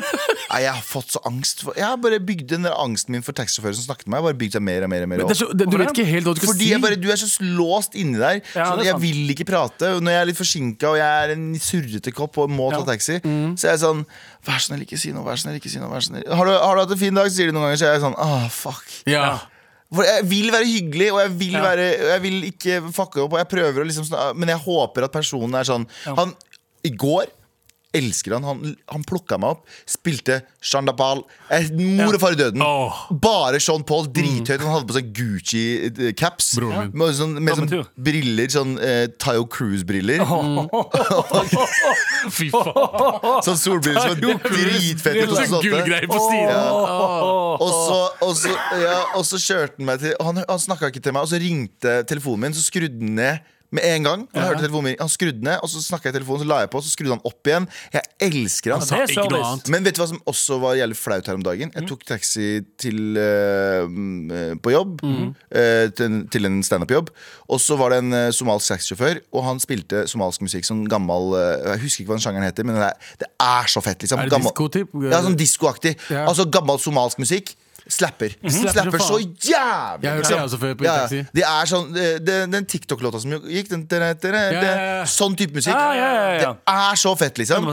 Nei, 0.54 0.60
jeg 0.64 0.70
har 0.72 0.86
fått 0.86 1.12
så 1.12 1.20
angst. 1.28 1.60
For, 1.66 1.76
jeg 1.76 1.84
har 1.84 1.98
bare 2.00 2.16
bygd 2.24 2.46
den 2.54 2.64
der 2.64 2.72
angsten 2.80 3.12
min 3.12 3.24
for 3.26 3.36
taxisjåfører 3.36 3.76
som 3.76 3.84
snakket 3.90 4.08
med 4.08 4.14
meg. 4.14 4.16
Jeg 4.16 4.24
har 4.24 4.28
bare 4.30 4.40
bygd 4.40 4.56
seg 4.56 4.64
mer 4.64 4.86
og 4.86 4.92
mer 4.94 5.04
og 5.04 5.12
mer 5.12 5.24
er 5.26 5.36
så, 5.36 5.50
det, 5.52 5.66
du 5.68 5.76
vet 5.76 5.92
ikke 5.92 6.06
helt 6.08 6.30
hva 6.30 6.34
du 6.36 6.40
skal 6.40 6.52
Fordi 6.54 6.64
si. 6.64 6.72
jeg 6.72 6.82
bare, 6.86 6.98
du 7.04 7.08
er 7.12 7.20
så 7.20 7.28
låst 7.60 7.98
inni 8.00 8.22
der. 8.22 8.40
Ja, 8.56 8.70
så 8.72 8.80
er 8.80 8.88
jeg 8.88 9.00
vil 9.04 9.34
ikke 9.36 9.48
prate. 9.52 9.92
Når 10.00 10.16
jeg 10.16 10.22
er 10.24 10.30
litt 10.32 10.40
forsinka 10.40 10.92
og 10.94 10.98
jeg 11.02 11.24
er 11.28 11.36
en 11.36 11.46
surrete 11.68 12.16
kopp 12.16 12.40
og 12.40 12.52
må 12.56 12.70
ta 12.72 12.80
Ja. 12.80 12.88
taxi, 12.94 13.20
Mm. 13.24 13.54
så 13.60 13.68
er 13.68 13.76
jeg 13.76 13.84
sånn 13.84 14.04
Vær 14.44 14.60
så 14.60 14.68
snill, 14.72 14.82
ikke 14.84 14.98
si 15.00 15.12
noe. 15.12 15.24
Vær 15.24 15.36
så 15.40 15.46
snill, 15.46 15.56
ikke 15.60 15.70
si 15.72 15.80
noe. 15.80 15.88
Vær 15.92 16.04
snill. 16.04 16.24
Har, 16.28 16.48
du, 16.48 16.52
har 16.52 16.76
du 16.76 16.82
hatt 16.84 16.96
en 16.96 17.00
fin 17.00 17.16
dag? 17.16 17.28
Sier 17.32 17.48
de 17.48 17.54
noen 17.56 17.64
ganger, 17.68 17.80
så 17.80 17.86
jeg 17.86 17.92
er 17.92 18.00
jeg 18.00 18.04
sånn 18.08 18.16
ah, 18.20 18.48
fuck. 18.52 18.84
Ja. 19.08 19.28
For 19.94 20.02
jeg 20.08 20.24
vil 20.30 20.50
være 20.52 20.66
hyggelig, 20.66 21.12
og 21.12 21.20
jeg 21.22 21.32
vil, 21.38 21.52
Ja. 21.52 21.62
være, 21.62 21.86
jeg 22.12 22.22
vil 22.22 22.42
ikke 22.50 22.80
fucke 22.92 23.22
opp. 23.24 23.36
Jeg 23.38 23.48
liksom 23.86 24.04
Men 24.36 24.48
jeg 24.48 24.58
håper 24.58 25.04
at 25.04 25.12
personen 25.12 25.54
er 25.54 25.64
sånn 25.68 25.86
Ja. 26.06 26.14
Han, 26.18 26.34
I 26.84 26.90
går 26.90 27.26
elsker 27.96 28.36
han. 28.36 28.46
Han, 28.48 28.74
han 28.90 29.04
plukka 29.06 29.38
meg 29.40 29.56
opp, 29.56 29.64
spilte 29.88 30.40
Shandapal. 30.64 31.22
Eh, 31.52 31.70
Mor 31.74 32.16
og 32.16 32.20
far 32.22 32.36
i 32.36 32.38
døden. 32.38 32.62
Oh. 32.64 33.04
Bare 33.10 33.60
Sean 33.62 33.84
Paul, 33.86 34.08
drithøyt. 34.14 34.62
Han 34.62 34.72
hadde 34.74 34.88
på 34.90 34.96
seg 34.98 35.10
Gucci-caps. 35.16 36.52
Broren 36.58 36.88
min. 36.88 36.98
Med 37.00 37.16
sånn, 37.18 37.36
med 37.44 37.60
sånn 37.60 37.86
briller, 38.08 38.50
sånn 38.54 38.76
eh, 38.82 39.06
Tayo 39.20 39.46
Cruise-briller. 39.50 40.24
Fy 42.34 42.50
faen. 42.52 42.72
Sånn 43.44 43.58
solbriller 43.60 44.00
som 44.00 44.14
var 44.14 44.38
dritfette. 44.44 45.24
Sånn 45.28 45.60
2008. 45.60 45.64
gullgreier 45.64 46.06
på 46.08 46.20
siden. 46.22 46.54
Og 47.54 47.70
så, 47.70 47.98
og, 48.24 48.32
så, 48.38 48.54
ja, 48.80 49.00
og 49.18 49.26
så 49.28 49.40
kjørte 49.40 49.78
han 49.78 49.88
meg 49.88 50.00
til 50.02 50.14
Han, 50.24 50.40
han 50.48 50.62
snakka 50.62 50.90
ikke 50.90 51.02
til 51.04 51.14
meg, 51.16 51.26
og 51.26 51.30
så 51.30 51.40
ringte 51.42 51.96
telefonen 52.08 52.48
min, 52.48 52.56
så 52.56 52.64
skrudde 52.64 52.98
han 53.00 53.18
ned 53.18 53.50
med 53.74 53.84
en 53.88 54.06
gang. 54.06 54.20
Han, 54.34 54.44
hørte 54.48 54.62
telefonen 54.64 54.86
min, 54.92 54.96
han 55.00 55.10
skrudde 55.12 55.42
ned, 55.44 55.58
og 55.64 55.68
så 55.72 55.82
snakka 55.82 56.08
jeg 56.08 56.14
i 56.14 56.18
telefonen, 56.20 56.44
så 56.44 56.48
la 56.50 56.58
jeg 56.62 56.70
på, 56.72 56.82
så 56.86 56.92
skrudde 56.94 57.16
han 57.16 57.24
opp 57.26 57.50
igjen. 57.50 57.66
Jeg 57.94 58.02
elsker 58.28 58.74
han. 58.76 58.84
Det 58.86 58.98
er 59.00 59.12
Ikke 59.14 59.26
noe 59.34 59.48
annet. 59.50 59.70
Men 59.74 59.84
vet 59.88 59.96
du 59.98 60.02
hva 60.02 60.08
som 60.12 60.20
også 60.30 60.58
var 60.62 60.76
jævlig 60.78 60.96
flaut 61.00 61.26
her 61.30 61.38
om 61.40 61.42
dagen? 61.46 61.72
Jeg 61.74 61.88
tok 61.90 62.04
taxi 62.08 62.48
til, 62.80 63.00
mm, 63.18 64.30
eh, 64.30 64.54
på 64.62 64.72
jobb. 64.74 65.00
eh, 65.04 65.88
til, 65.90 66.04
en- 66.06 66.28
til 66.28 66.46
en 66.46 66.62
standup-jobb. 66.62 67.10
Og 67.48 67.60
så 67.60 67.76
var 67.78 67.90
det 67.90 67.98
en 68.04 68.12
uh, 68.12 68.30
somalsk 68.30 68.68
taxisjåfør, 68.72 69.20
og 69.32 69.44
han 69.44 69.60
spilte 69.60 70.04
somalsk 70.10 70.40
musikk. 70.44 70.64
Sånn 70.64 70.84
gammel 70.88 71.34
Jeg 71.34 71.80
husker 71.84 72.04
ikke 72.04 72.12
hva 72.12 72.18
den 72.18 72.24
sjangeren 72.24 72.46
heter, 72.48 72.64
men 72.64 72.76
det 72.78 72.86
er, 72.88 73.12
det 73.20 73.28
er 73.40 73.68
så 73.68 73.82
fett. 73.84 74.00
liksom 74.04 74.18
Er 74.20 74.28
det 74.28 74.32
Gammel- 74.32 74.52
disko-typ? 74.54 74.88
Ja, 75.10 75.20
sånn 75.24 75.36
diskoaktig. 75.36 75.96
Ja. 76.10 76.26
Altså 76.28 76.46
gammel 76.50 76.78
somalsk 76.78 77.18
musikk. 77.18 77.54
Slapper. 77.84 78.32
Slapper 78.40 79.02
så 79.02 79.18
jævlig. 79.20 79.50
Jeg 79.50 80.08
har 80.08 80.16
hørt 80.16 80.28
det 80.30 80.38
også 80.40 80.58
før 80.62 80.74
på 80.80 80.86
Ja, 80.86 80.94
taxi. 81.02 81.20
Det 81.36 81.44
er 81.44 81.68
sånn 81.68 81.90
det, 81.92 82.06
det, 82.24 82.36
Den 82.52 82.66
TikTok-låta 82.70 83.20
som 83.20 83.34
gikk, 83.36 83.68
den, 83.74 83.84
den, 83.90 84.06
den, 84.22 85.06
sånn 85.10 85.36
type 85.36 85.52
musikk. 85.56 85.76
Det 85.76 86.48
er 86.48 87.00
så 87.00 87.14
fett, 87.20 87.40
liksom. 87.42 87.68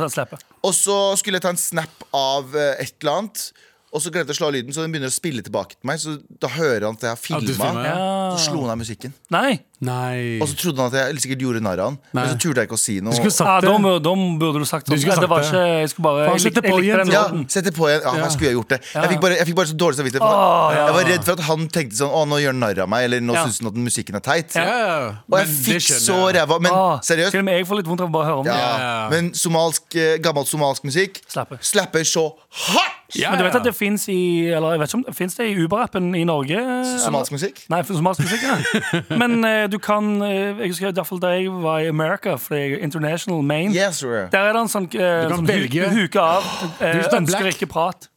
Og 0.61 0.75
så 0.75 0.99
skulle 1.19 1.39
jeg 1.39 1.47
ta 1.47 1.53
en 1.55 1.59
snap 1.59 2.07
av 2.11 2.55
eh, 2.55 2.83
et 2.83 2.97
eller 2.99 3.21
annet. 3.21 3.45
Og 3.91 4.03
så 4.03 4.11
glemte 4.11 4.31
jeg 4.31 4.37
å 4.37 4.39
slå 4.39 4.51
av 4.51 4.55
lyden, 4.55 4.75
så 4.75 4.83
den 4.85 4.93
begynner 4.93 5.11
å 5.11 5.15
spille 5.15 5.43
tilbake 5.43 5.75
til 5.75 5.87
meg. 5.89 5.99
Så 5.99 6.15
da 6.43 6.51
hører 6.51 6.87
han 6.87 6.99
at 6.99 7.07
jeg 7.07 7.11
har 7.11 7.19
filma. 7.19 7.71
Ja, 7.71 7.95
ja. 7.95 8.05
Så 8.35 8.51
slo 8.51 8.63
han 8.63 8.75
av 8.75 8.79
musikken. 8.79 9.15
Nei. 9.33 9.59
Nei. 9.81 10.37
Og 10.41 10.45
så 10.47 10.55
trodde 10.61 10.77
han 10.83 10.91
at 10.93 10.97
jeg 11.15 11.21
sikkert 11.23 11.41
gjorde 11.41 11.61
narr 11.65 11.79
av 11.81 11.87
han. 11.89 11.95
Men 12.13 12.27
så 12.29 12.35
turte 12.37 12.61
jeg 12.61 12.67
ikke 12.69 12.77
å 12.77 12.81
si 12.81 12.99
noe. 13.01 13.15
Du 13.15 13.17
skulle 13.17 13.33
sagt 13.33 13.65
det. 13.65 13.71
Ja, 13.71 13.93
da 14.05 14.13
burde 14.37 14.59
du 14.61 14.65
sagt 14.69 14.85
Du 14.85 14.93
sånn. 14.93 14.99
skulle 15.01 15.15
sagt 15.17 15.25
det 15.25 15.29
var 15.31 15.41
ikke 15.47 15.61
Jeg 15.81 15.89
skulle 15.89 16.05
bare 16.05 16.25
Faen, 16.27 16.35
Jeg 16.37 16.41
sett 16.45 16.53
det 16.53 16.63
likte, 16.63 16.71
på 16.71 16.83
igjen. 16.85 17.11
ja, 17.11 17.23
sette 17.55 17.71
på 17.73 17.87
igjen. 17.89 18.01
Ja, 18.05 18.13
Ja. 18.21 18.29
skulle 18.29 18.49
jeg 18.51 18.57
gjort 18.59 18.69
det. 18.75 18.79
Jeg 18.93 19.09
fikk 19.09 19.21
bare, 19.25 19.35
jeg 19.41 19.47
fikk 19.49 19.55
bare 19.55 19.69
så 19.71 19.77
dårlig 19.81 19.97
samvittighet. 19.97 20.21
Oh, 20.21 20.69
ja. 20.75 20.85
Jeg 20.85 20.93
var 20.93 21.03
redd 21.11 21.23
for 21.25 21.31
at 21.33 21.39
han 21.49 21.67
tenkte 21.67 21.95
sånn 21.97 22.13
Å, 22.13 22.21
nå 22.29 22.37
gjør 22.43 22.53
han 22.53 22.59
narr 22.61 22.79
av 22.85 22.89
meg, 22.93 23.03
eller 23.09 23.19
nå 23.25 23.33
Ja. 23.33 23.45
syns 23.45 23.57
han 23.61 23.67
at 23.73 23.73
musikken 23.81 24.15
er 24.15 24.19
teit. 24.21 24.53
Ja, 24.55 24.63
ja. 24.65 25.15
Og 25.31 25.39
jeg 25.39 25.47
fikk 25.47 25.87
så 25.97 26.29
jeg. 26.29 26.35
ræva. 26.37 26.59
Men 26.61 26.71
Ah, 26.71 26.99
seriøst. 27.01 27.31
Til 27.31 27.39
og 27.41 27.45
med 27.45 27.57
jeg 27.57 27.65
får 27.67 27.77
litt 27.81 27.87
vondt 27.87 28.01
av 28.01 28.09
å 28.09 28.11
bare 28.11 28.25
høre 28.29 28.37
om 28.39 28.45
det. 28.45 28.53
Ja. 28.53 29.09
Men 29.09 29.31
somalsk, 29.33 29.95
eh, 29.95 30.17
gammel 30.21 30.45
somalsk 30.45 30.83
musikk 30.85 31.21
Slapper. 31.27 31.57
slapper 31.61 32.05
så 32.05 32.33
hardt! 32.51 32.97
Ja, 33.13 33.31
Men 33.31 33.39
du 33.39 33.43
vet 33.43 33.55
at 33.55 33.63
det 33.65 33.75
fins 33.75 34.07
i 34.07 34.47
Eller 34.55 34.71
jeg 34.71 34.79
vet 34.79 34.89
ikke 34.89 34.95
om 34.95 35.03
det 35.03 35.35
det 35.35 35.45
i 35.51 35.55
Uber-appen 35.67 36.15
i 36.15 36.23
Norge? 36.23 36.55
Somalsk 37.03 37.31
musikk? 37.33 37.57
Nei, 37.69 37.81
somalsk 37.83 38.21
musikk, 38.23 38.41
ja. 38.41 39.01
Men 39.17 39.43
eh, 39.43 39.67
du 39.71 39.77
kan 39.79 40.21
eh, 40.21 40.57
Jeg 40.59 40.69
husker 40.73 40.89
i 40.89 40.91
hvert 40.91 41.07
fall 41.07 41.19
da 41.23 41.29
jeg 41.33 41.49
var 41.63 41.79
i 41.79 41.87
America, 41.89 42.35
for 42.37 42.55
jeg 42.59 42.73
er 42.75 42.83
International 42.85 43.41
Main. 43.43 43.71
Yes. 43.73 44.01
Der 44.03 44.37
er 44.37 44.53
det 44.53 44.61
en 44.61 44.69
sånn, 44.71 44.85
eh, 44.91 45.23
Du 45.23 45.29
kan 45.31 45.37
sånn 45.39 45.47
velge. 45.47 45.87
hu 45.89 46.01
huke 46.03 46.19
av. 46.21 46.43
Eh, 46.81 46.97
Hvis 46.99 47.07
du 47.07 47.15
er 47.15 47.21
ønsker 47.21 47.39
black. 47.47 47.55
ikke 47.55 47.69
prat. 47.71 48.07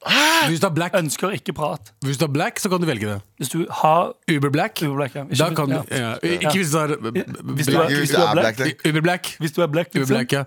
Hvis 0.51 0.61
du 0.61 0.67
har 0.67 0.75
black, 0.77 0.95
Ønsker 0.99 1.31
ikke 1.39 1.55
prat. 1.57 1.93
hvis 2.05 2.19
du 2.21 2.27
har 2.27 2.33
black, 2.35 2.59
så 2.61 2.69
kan 2.71 2.81
du 2.81 2.87
velge 2.87 3.07
det. 3.15 3.21
Hvis 3.41 3.49
du 3.55 3.67
har 3.71 4.13
Uber 4.31 4.51
black. 4.51 4.83
Uber 4.83 4.97
black, 4.97 5.15
ja. 5.15 5.23
Ikke 5.25 5.39
Da 5.39 5.49
hvis- 5.49 5.57
kan 5.57 5.69
du 5.69 5.75
ja. 5.75 5.83
ja. 5.91 6.15
Ikke 6.23 6.59
hvis 6.59 6.71
du 6.71 6.79
har 6.79 6.89
Hvis 6.89 7.67
du 7.67 7.73
black. 7.73 7.91
er- 7.91 7.97
Hvis 7.97 8.11
du 8.11 8.21
er 8.21 8.33
black, 8.35 8.57
det. 8.59 8.75
Uber 8.91 9.01
black. 9.01 9.37
Hvis 9.41 9.53
du 9.53 9.63
er 9.63 9.67
black, 9.67 9.89
Uber 9.95 9.99
liksom. 10.01 10.15
black, 10.17 10.33
ja. 10.33 10.45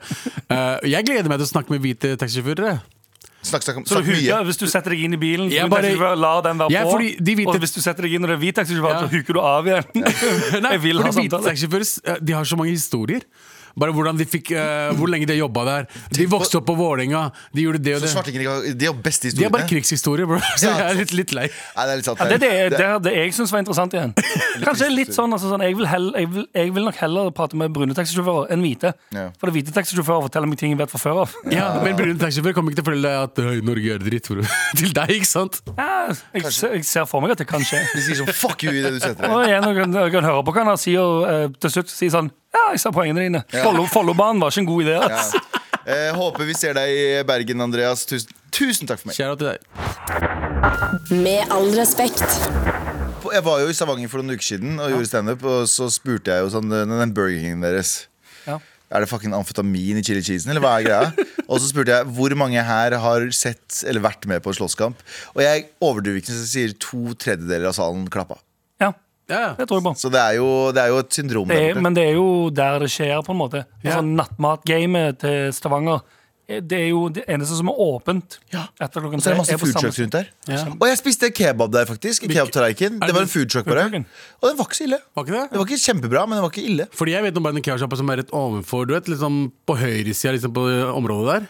Eh, 0.50 0.90
jeg 0.92 1.06
gleder 1.06 1.28
meg 1.30 1.40
til 1.40 1.46
å 1.48 1.52
snakke 1.54 1.70
med 1.72 1.80
hvite 1.82 2.16
taxisjåfører. 2.18 2.80
Snakk, 3.44 3.64
snakk, 3.64 3.78
Så 3.88 3.96
snakk 3.96 4.06
du 4.06 4.12
huker, 4.12 4.22
mye. 4.42 4.46
hvis 4.50 4.58
du 4.60 4.66
setter 4.68 4.90
deg 4.92 5.04
inn 5.06 5.14
i 5.14 5.18
bilen, 5.18 5.52
ja, 5.54 5.68
bare- 5.68 5.84
taxisjåfør, 5.84 6.18
la 6.20 6.42
den 6.42 6.58
være 6.58 6.72
Ja, 6.72 6.84
på. 6.84 6.98
de 7.24 7.36
hvite- 7.36 7.48
Og 7.54 7.60
hvis 7.62 7.74
du 7.76 7.82
setter 7.82 8.02
deg 8.04 8.14
inn 8.14 8.22
når 8.22 8.28
det 8.28 8.36
er 8.36 8.42
hvit 8.42 8.56
taxisjåfør, 8.56 8.94
Ja. 8.94 9.02
så 9.02 9.08
huker 9.14 9.34
du 9.34 9.40
av 9.40 9.66
igjen. 9.66 9.86
Nei, 10.64 10.72
jeg 10.72 10.82
vil 10.82 11.02
ha 11.02 11.12
samtale. 11.12 12.02
eh, 12.04 12.16
De 12.22 12.34
har 12.34 12.44
så 12.44 12.58
mange 12.58 12.72
historier. 12.72 13.22
Bare 13.78 13.94
hvordan 13.94 14.18
de 14.18 14.26
fikk 14.26 14.52
uh, 14.58 14.92
Hvor 14.98 15.10
lenge 15.12 15.28
de 15.30 15.36
jobba 15.38 15.64
der. 15.68 15.88
De 16.18 16.26
vokste 16.32 16.58
opp 16.60 16.66
på 16.70 16.76
Vålerenga. 16.80 17.28
De 17.54 17.62
gjorde 17.68 17.82
det 17.86 17.94
og 17.96 18.02
Så 18.02 18.08
det. 18.08 18.14
svartinger 18.16 18.42
ikke- 18.46 18.74
De 18.80 18.86
har 18.90 18.96
best 19.06 19.22
De 19.22 19.30
er 19.30 19.50
bare 19.54 19.64
historiene. 19.64 19.70
krigshistorier, 19.70 20.26
bro. 20.28 20.40
Så 20.58 20.72
jeg 20.72 20.82
er 20.90 20.98
litt, 20.98 21.14
litt 21.14 21.34
lei. 21.38 21.46
Nei, 21.76 21.86
det 21.86 21.92
er 21.94 22.02
litt 22.02 22.10
sant. 22.10 22.20
Ja, 22.20 22.26
det 22.26 22.36
er 22.36 22.40
det, 22.40 22.50
Det- 22.50 22.78
det, 22.78 22.86
er 22.88 23.00
det 23.08 23.14
jeg 23.18 23.34
syns 23.38 23.52
var 23.54 23.60
interessant 23.64 23.94
igjen. 23.94 24.14
Kanskje 24.68 24.90
litt 24.94 25.14
sånn, 25.16 25.32
altså, 25.38 25.52
sånn 25.54 25.62
jeg, 25.68 25.78
vil 25.78 25.88
hell, 25.92 26.10
jeg, 26.18 26.30
vil, 26.34 26.48
jeg 26.58 26.74
vil 26.76 26.88
nok 26.90 26.98
heller 27.04 27.30
prate 27.38 27.56
med 27.60 27.72
brune 27.76 27.94
taxisjåfører 27.98 28.52
enn 28.56 28.66
hvite. 28.66 28.94
Ja. 29.14 29.28
For 29.38 29.52
det 29.52 29.56
hvite 29.60 29.76
taxisjåfører 29.78 30.26
forteller 30.28 30.50
meg 30.52 30.58
ting 30.62 30.74
jeg 30.74 30.80
vet 30.82 30.92
fra 30.94 31.02
før 31.06 31.22
av. 31.26 31.36
Ja, 31.54 31.70
men 31.84 31.96
brune 32.00 32.18
taxisjåfører 32.22 32.58
kommer 32.58 32.74
ikke 32.74 32.82
til 32.82 32.88
å 32.88 32.90
fortelle 32.90 33.14
deg 33.14 33.30
at 33.30 33.44
«Øy, 33.46 33.62
Norge 33.68 33.94
er 33.98 34.02
dritt. 34.04 34.28
Bro. 34.28 34.44
Til 34.82 34.92
deg, 34.98 35.14
ikke 35.20 35.30
sant? 35.30 35.62
Ja, 35.78 35.97
jeg, 36.08 36.44
jeg 36.78 36.86
ser 36.88 37.06
for 37.10 37.22
meg 37.24 37.32
at 37.36 37.42
det 37.44 37.48
kan 37.50 37.64
skje. 37.66 37.80
De 37.94 38.02
sier 38.06 38.20
sånn 38.22 38.32
fuck 38.34 38.64
you 38.68 38.72
i 38.74 38.82
det 38.84 38.94
du 38.96 39.00
setter 39.04 39.24
deg. 39.28 39.32
Og 39.36 39.44
igjen, 39.48 39.68
jeg 39.70 39.78
kan, 39.82 39.94
jeg 40.02 40.14
kan 40.18 40.28
høre 40.30 40.44
på 40.48 40.54
hva 40.56 40.66
han 40.72 40.80
sier 40.82 41.28
eh, 41.34 41.48
til 41.64 41.74
slutt. 41.78 41.92
Sier 41.94 42.14
sånn 42.14 42.32
Ja, 42.56 42.66
jeg 42.74 42.82
ser 42.84 42.94
poengene 42.96 43.26
dine. 43.28 43.44
Follo- 43.64 43.88
Follobanen 43.92 44.42
var 44.42 44.54
ikke 44.54 44.64
en 44.66 44.70
god 44.72 44.88
idé. 44.88 44.98
Ja. 45.04 45.24
Eh, 45.88 46.10
håper 46.18 46.44
vi 46.50 46.54
ser 46.60 46.74
deg 46.76 46.90
i 46.92 47.04
Bergen, 47.24 47.62
Andreas. 47.64 48.02
Tusen, 48.10 48.34
tusen 48.52 48.90
takk 48.90 49.00
for 49.00 49.08
meg. 49.12 49.16
Kjære 49.16 49.38
til 49.40 49.48
deg. 49.54 49.60
Med 51.24 51.48
all 51.54 51.70
respekt. 51.78 52.24
Jeg 53.28 53.44
var 53.44 53.60
jo 53.62 53.70
i 53.72 53.76
Stavanger 53.76 54.12
for 54.12 54.20
noen 54.24 54.36
uker 54.38 54.48
siden 54.50 54.78
og 54.80 54.92
gjorde 54.94 55.08
standup, 55.10 55.44
og 55.48 55.66
så 55.72 55.88
spurte 55.92 56.32
jeg 56.32 56.44
jo 56.46 56.52
sånn 56.54 56.70
Den 56.72 56.92
den 56.96 57.14
Burger 57.16 57.40
Kingen 57.42 57.64
deres. 57.64 58.08
Ja. 58.88 58.96
Er 58.98 59.04
det 59.04 59.10
fucking 59.12 59.34
amfetamin 59.36 59.98
i 60.00 60.04
chili 60.08 60.22
cheesen, 60.24 60.50
eller 60.54 60.64
hva 60.64 60.78
er 60.80 60.86
greia? 60.88 61.28
Og 61.52 61.60
så 61.60 61.68
spurte 61.68 61.92
jeg 61.92 62.08
hvor 62.16 62.34
mange 62.40 62.62
her 62.64 62.96
har 63.04 63.26
sett 63.36 63.82
eller 63.88 64.04
vært 64.06 64.24
med 64.32 64.40
på 64.44 64.52
en 64.54 64.58
slåsskamp. 64.62 65.02
Og 65.36 65.42
jeg 65.44 65.66
overdriver 65.84 66.22
ikke 66.22 66.32
jeg 66.36 66.48
sier 66.54 66.76
to 66.80 67.02
tredjedeler 67.20 67.68
av 67.72 67.76
salen 67.76 68.08
klappa. 68.12 68.40
Ja, 68.80 68.94
Ja. 69.28 69.54
det 69.60 69.68
tror 69.68 69.82
jeg 69.82 69.88
på. 69.90 69.94
Så 70.00 70.08
det 70.14 70.22
er 70.24 70.38
jo, 70.40 70.48
det 70.72 70.80
er 70.86 70.94
jo 70.94 71.02
et 71.04 71.12
syndrom. 71.20 71.50
Det 71.52 71.58
er, 71.74 71.82
men 71.84 71.96
det 71.98 72.06
er 72.08 72.16
jo 72.16 72.28
der 72.56 72.80
det 72.80 72.88
skjer, 72.94 73.20
på 73.28 73.36
en 73.36 73.42
måte. 73.42 73.66
Ja. 73.84 73.98
Altså, 73.98 74.06
Nattmatgamet 74.08 75.20
til 75.20 75.50
Stavanger 75.56 76.00
det 76.48 76.78
er 76.80 76.86
jo 76.94 77.10
det 77.12 77.26
eneste 77.28 77.58
som 77.58 77.68
er 77.68 77.76
åpent 77.84 78.38
Ja. 78.54 78.62
etter 78.80 79.02
klokken 79.04 79.20
Og 79.20 79.22
så 79.22 79.30
er 79.30 79.34
det 79.36 79.40
masse 79.42 79.52
er 79.54 79.58
på 79.60 79.66
food 79.68 79.74
samme 79.74 79.84
trucks 79.90 80.00
rundt 80.00 80.12
der. 80.16 80.28
Ja. 80.48 80.62
Og 80.80 80.86
jeg 80.88 80.98
spiste 81.02 81.30
kebab 81.36 81.72
der, 81.74 81.86
faktisk. 81.90 82.24
I 82.24 82.28
kebabtallerken. 82.32 83.02
Er 83.04 83.08
Det 83.12 83.16
var 83.18 83.22
en 83.28 83.28
foodtruck 83.34 83.66
på 83.68 83.76
bare. 83.76 84.06
Og 84.42 84.48
den 84.50 84.58
var 84.58 84.66
ikke 84.70 84.80
så 84.80 84.84
ille. 84.88 85.00
Var 85.16 85.24
ikke 85.28 85.36
det? 85.36 85.44
Det 85.52 85.60
var 85.60 85.66
ikke 85.68 85.84
kjempebra, 85.84 86.24
men 86.28 86.38
den 86.40 86.44
var 86.48 86.52
ikke 86.56 86.64
ille. 86.70 86.88
Fordi 86.96 87.12
jeg 87.18 87.24
vet 87.28 87.38
om 87.38 87.44
bare 87.44 87.56
en 87.60 87.62
kebabsjappe 87.68 87.98
som 88.00 88.10
er 88.10 88.18
rett 88.24 88.32
ovenfor, 88.32 88.88
du 88.88 88.94
vet, 88.96 89.08
liksom 89.12 89.52
på 89.68 89.76
høyresida 89.78 90.32
liksom 90.38 90.54
på 90.56 90.64
området 90.96 91.28
der. 91.42 91.48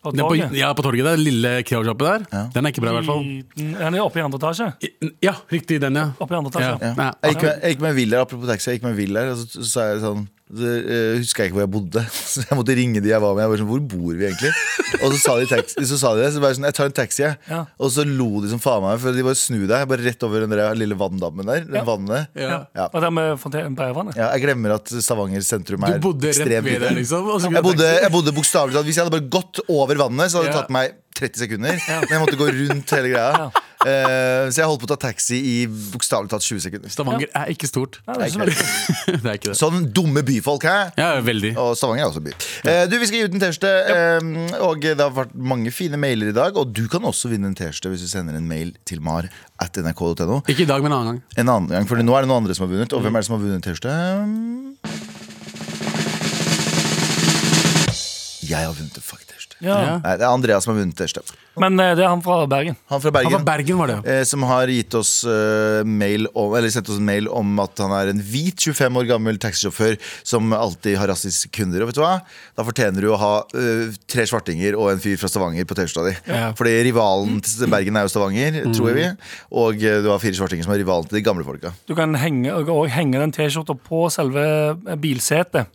På 0.00 0.10
Det 0.16 0.20
er 0.20 0.24
på, 0.24 0.32
torget. 0.32 0.56
ja, 0.56 0.72
på 0.72 0.82
torget 0.82 1.04
der. 1.04 1.16
Lille 1.20 1.62
kebabsjappe 1.62 2.00
der. 2.08 2.48
Den 2.56 2.64
er 2.64 2.70
ikke 2.72 2.80
bra, 2.80 2.90
i 2.96 3.02
hvert 3.02 3.10
fall. 3.12 3.44
Den 3.76 3.94
er 3.94 4.00
oppe 4.00 4.16
i 4.16 4.22
andre 4.24 4.38
etasje. 4.40 4.72
I- 4.80 5.12
Ja, 5.22 5.34
riktig, 5.52 5.80
den, 5.82 5.94
ja. 6.00 6.06
Oppe 6.18 6.32
i 6.32 6.36
andre 6.40 6.48
etasje. 6.50 6.78
Ja. 6.80 6.94
Ja. 6.96 7.12
Jeg 7.22 7.34
gikk 7.36 7.42
med, 7.42 7.60
jeg 7.60 7.74
gikk 7.76 7.80
med 7.84 7.94
Will 7.94 8.08
der, 8.10 8.20
apropos 8.24 8.48
taxi. 8.48 8.70
Jeg 8.70 8.80
gikk 8.80 8.88
med 8.88 8.96
Will 8.96 9.12
der, 9.12 9.30
og 9.32 9.36
så, 9.36 9.46
så 9.60 9.64
sa 9.68 9.80
jeg 9.92 10.00
sånn 10.00 10.28
så, 10.50 10.66
eh, 10.82 11.18
husker 11.20 11.44
jeg 11.44 11.50
ikke 11.50 11.58
hvor 11.60 11.64
jeg 11.66 11.72
bodde, 11.74 12.02
så 12.32 12.42
jeg 12.42 12.58
måtte 12.58 12.74
ringe 12.76 13.00
de 13.04 13.08
jeg 13.12 13.22
var 13.22 13.34
med. 13.36 13.44
Jeg 13.44 13.50
var 13.52 13.60
sånn, 13.62 13.68
hvor 13.70 13.82
bor 13.92 14.14
vi 14.18 14.26
egentlig? 14.26 14.52
Og 15.00 15.12
så 15.14 15.18
sa 15.22 15.34
de, 15.38 15.46
taxi, 15.46 15.84
så 15.86 15.98
sa 16.00 16.14
de 16.16 16.24
det, 16.24 16.30
så 16.34 16.42
bare 16.42 16.56
sånn, 16.58 16.66
jeg 16.66 16.74
tar 16.76 16.90
en 16.90 16.96
taxi. 16.96 17.22
Jeg. 17.22 17.36
Ja. 17.48 17.60
Og 17.78 17.92
så 17.94 18.04
lo 18.08 18.28
de 18.42 18.50
som 18.50 18.58
faen 18.62 18.82
meg, 18.82 18.98
for 19.02 19.14
de 19.14 19.22
bare 19.26 19.38
snu 19.38 19.60
deg 19.70 19.86
bare 19.92 20.02
rett 20.04 20.26
over 20.26 20.42
den 20.44 20.50
der 20.56 20.74
lille 20.78 20.98
vanndammen 20.98 21.46
der. 21.46 21.62
Den 21.68 21.78
Ja. 21.80 21.84
vannet. 21.86 22.28
Ja. 22.34 22.58
Ja. 22.74 22.88
Og 22.92 23.00
der 23.00 23.10
med 23.14 23.38
fonte- 23.38 23.62
Breivannet. 23.76 24.16
Ja, 24.18 24.32
jeg 24.34 24.42
glemmer 24.48 24.74
at 24.74 24.88
Stavanger 24.90 25.40
sentrum 25.46 25.84
er 25.86 26.00
ekstremt 26.00 26.66
lite. 26.66 26.90
liksom. 26.98 27.30
Jeg 27.54 27.62
bodde, 27.62 27.86
jeg 28.02 28.10
bodde 28.10 28.32
bokstavelig 28.34 28.74
talt 28.74 28.86
Hvis 28.88 28.96
jeg 28.98 29.04
hadde 29.06 29.14
bare 29.14 29.28
gått 29.30 29.60
over 29.68 29.94
vannet, 29.94 30.30
så 30.32 30.40
hadde 30.40 30.50
det 30.50 30.54
Ja. 30.56 30.60
tatt 30.62 30.70
meg 30.74 30.94
30 31.14 31.38
sekunder. 31.44 31.78
Men 31.88 32.08
jeg 32.10 32.20
måtte 32.22 32.38
gå 32.40 32.48
rundt 32.50 32.90
hele 32.90 33.08
greia. 33.14 33.50
Eh, 33.80 34.50
så 34.52 34.60
jeg 34.60 34.68
holdt 34.68 34.82
på 34.82 34.88
å 34.90 34.92
ta 34.92 34.98
taxi 35.08 35.38
i 35.40 35.54
bokstavelig 35.64 36.28
talt 36.28 36.44
20 36.44 36.60
sekunder. 36.66 36.92
Stavanger 36.92 37.30
er 37.32 37.52
ikke 37.54 37.68
stort. 37.70 38.00
Det 38.04 38.16
er 38.26 38.28
ikke 38.28 38.48
det. 38.50 38.56
det 39.24 39.30
er 39.30 39.38
ikke 39.38 39.52
det. 39.52 39.56
Sånn 39.56 39.86
dumme 39.96 40.20
byfolk, 40.26 40.66
hæ? 40.68 40.76
Ja, 41.00 41.08
veldig. 41.24 41.54
Og 41.60 41.72
Stavanger 41.80 42.04
er 42.04 42.10
også 42.10 42.22
by. 42.24 42.34
Uh, 42.66 42.84
du, 42.90 42.98
Vi 43.00 43.08
skal 43.08 43.22
gi 43.22 43.30
ut 43.30 43.38
en 43.38 43.44
T-skjorte, 43.44 43.72
uh, 43.88 44.58
og 44.68 44.84
det 44.84 45.00
har 45.00 45.14
vært 45.16 45.32
mange 45.32 45.72
fine 45.72 46.00
mailer 46.00 46.34
i 46.34 46.36
dag. 46.36 46.60
Og 46.60 46.74
du 46.76 46.84
kan 46.92 47.08
også 47.08 47.32
vinne 47.32 47.48
en 47.48 47.56
T-skjorte 47.56 47.94
hvis 47.94 48.04
du 48.04 48.10
sender 48.12 48.36
en 48.36 48.50
mail 48.50 48.74
til 48.88 49.00
mar 49.04 49.30
at 49.60 49.80
nrk.no. 49.80 50.42
Ikke 50.44 50.66
i 50.66 50.68
dag, 50.68 50.84
men 50.84 50.92
en 50.92 50.98
annen 50.98 51.14
gang. 51.14 51.24
En 51.40 51.48
annen 51.56 51.72
gang, 51.72 51.88
for 51.88 51.96
nå 52.04 52.18
er 52.18 52.26
det 52.26 52.32
noen 52.32 52.44
andre 52.44 52.58
som 52.58 52.68
har 52.68 52.74
vunnet. 52.74 52.92
Og 52.92 53.00
hvem 53.06 53.16
er 53.16 53.24
det 53.24 53.30
som 53.30 53.38
har 53.38 53.44
vunnet 53.46 53.64
T-skjorte? 53.64 53.96
Jeg 58.50 58.66
har 58.66 58.74
vunnet 58.74 59.00
faktisk. 59.00 59.29
Ja. 59.60 59.98
Nei, 60.00 60.16
det 60.16 60.24
er 60.24 60.30
Andreas 60.32 60.64
som 60.64 60.72
har 60.74 60.80
vunnet 60.82 60.96
T-skjorte. 60.98 61.36
Men 61.60 61.76
eh, 61.82 61.92
det 61.98 62.04
er 62.04 62.08
han 62.08 62.22
fra 62.24 62.38
Bergen. 62.48 62.76
Han 62.88 63.00
fra 63.02 63.10
Han 63.10 63.16
Bergen. 63.18 63.32
fra 63.34 63.40
Bergen 63.50 63.78
var 63.80 63.90
det, 63.90 63.96
ja. 64.00 64.14
eh, 64.20 64.22
som 64.28 64.44
har 64.48 64.70
gitt 64.72 64.94
oss 64.96 65.10
eh, 65.28 65.82
mail 65.84 66.28
om, 66.32 66.54
eller 66.56 66.72
sendt 66.72 66.88
oss 66.92 67.00
en 67.00 67.08
mail 67.08 67.28
om 67.28 67.58
at 67.60 67.82
han 67.82 67.92
er 67.98 68.12
en 68.12 68.22
hvit 68.24 68.56
25 68.70 69.00
år 69.02 69.08
gammel 69.10 69.40
taxisjåfør 69.42 69.98
som 70.26 70.52
alltid 70.56 70.96
har 71.00 71.10
rasistiske 71.12 71.52
kunder. 71.58 71.84
Og 71.84 71.90
vet 71.90 71.98
du 71.98 72.02
hva? 72.04 72.12
Da 72.56 72.64
fortjener 72.66 73.04
du 73.04 73.10
å 73.12 73.18
ha 73.20 73.32
eh, 73.58 73.90
tre 74.10 74.24
svartinger 74.30 74.78
og 74.78 74.92
en 74.94 75.02
fyr 75.02 75.18
fra 75.20 75.28
Stavanger 75.32 75.68
på 75.68 75.76
T-skjorta 75.78 76.06
di. 76.08 76.14
Ja. 76.30 76.52
Fordi 76.56 76.76
rivalen 76.88 77.42
til 77.44 77.68
Bergen 77.72 77.98
er 78.00 78.06
jo 78.08 78.14
Stavanger, 78.14 78.60
tror 78.76 78.96
vi. 78.96 79.08
Og 79.64 79.84
eh, 79.84 79.98
du 80.04 80.08
har 80.12 80.22
fire 80.22 80.38
svartinger 80.38 80.64
som 80.68 80.72
er 80.76 80.80
rivalen 80.84 81.10
til 81.10 81.18
de 81.20 81.24
gamle 81.26 81.44
folka. 81.46 81.74
Du 81.90 81.96
kan 81.98 82.14
henge, 82.20 82.54
og 82.56 82.86
henge 82.94 83.20
den 83.20 83.34
T-skjorta 83.36 83.76
på 83.84 84.06
selve 84.14 84.46
bilsetet. 85.02 85.68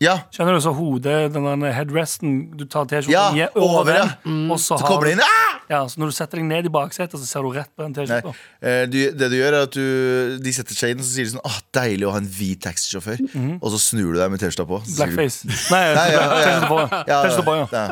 Ja, 0.00 0.14
Skjønner 0.32 0.56
du? 0.56 0.60
Så 0.64 0.70
hodet, 0.72 1.16
den 1.34 1.44
der 1.60 1.74
headresten 1.76 2.36
Du 2.56 2.62
tar 2.64 2.86
T-skjorten 2.88 3.36
Ja, 3.36 3.48
over, 3.52 3.82
over 3.82 3.96
ja. 3.98 4.06
Mm. 4.24 4.46
og 4.54 4.56
så, 4.62 4.78
så 4.80 4.86
kommer 4.88 5.10
det 5.10 5.18
inn 5.18 5.20
ah! 5.26 5.58
ja, 5.68 5.80
Så 5.92 6.00
når 6.00 6.08
du 6.12 6.16
setter 6.16 6.40
deg 6.40 6.46
ned 6.48 6.68
i 6.70 6.72
baksetet, 6.72 7.20
så 7.20 7.28
ser 7.28 7.44
du 7.44 7.50
rett 7.52 7.68
på 7.76 7.84
den 7.84 7.92
T-skjorta. 7.98 8.32
eh, 8.64 8.86
det 8.88 9.28
du 9.28 9.36
gjør 9.36 9.58
er 9.58 9.66
at 9.68 9.76
du 9.76 10.38
De 10.40 10.54
setter 10.56 10.78
seg 10.78 10.94
inn 10.94 11.02
og 11.02 11.04
så 11.04 11.12
sier 11.18 11.28
de 11.28 11.34
sånn 11.34 11.44
Åh, 11.44 11.58
deilig 11.76 12.08
å 12.08 12.14
ha 12.16 12.22
en 12.22 12.30
hvit 12.38 12.62
taxisjåfør 12.64 13.20
Og 13.60 13.68
så 13.76 13.82
snur 13.90 14.14
du 14.16 14.22
deg 14.22 14.32
med 14.32 14.40
T-skjorta 14.40 14.66
på 14.72 14.80
Blackface. 14.88 15.44
Nei, 15.74 15.82
Nei, 15.98 16.06
ja, 16.16 16.24
ja. 16.24 17.20
T-skjorte 17.26 17.44
på. 17.50 17.58
Ja. 17.76 17.84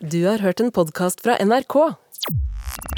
Du 0.00 0.20
har 0.24 0.40
hørt 0.40 0.62
en 0.64 0.70
podkast 0.72 1.20
fra 1.26 1.34
NRK. 1.44 1.74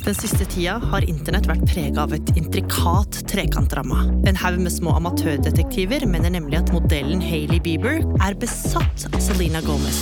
Den 0.04 0.14
siste 0.14 0.46
tida 0.50 0.78
har 0.90 1.04
internett 1.06 1.46
vært 1.46 1.62
prega 1.70 2.02
av 2.04 2.12
et 2.14 2.30
intrikat 2.38 3.20
trekantdrama. 3.30 4.04
En 4.26 4.38
haug 4.38 4.58
med 4.62 4.72
små 4.74 4.96
amatørdetektiver 4.98 6.06
mener 6.10 6.32
nemlig 6.34 6.58
at 6.58 6.72
modellen 6.74 7.22
Hailey 7.22 7.60
Bieber 7.62 8.02
er 8.22 8.34
besatt 8.38 9.06
av 9.12 9.20
Selena 9.22 9.62
Gomez. 9.62 10.00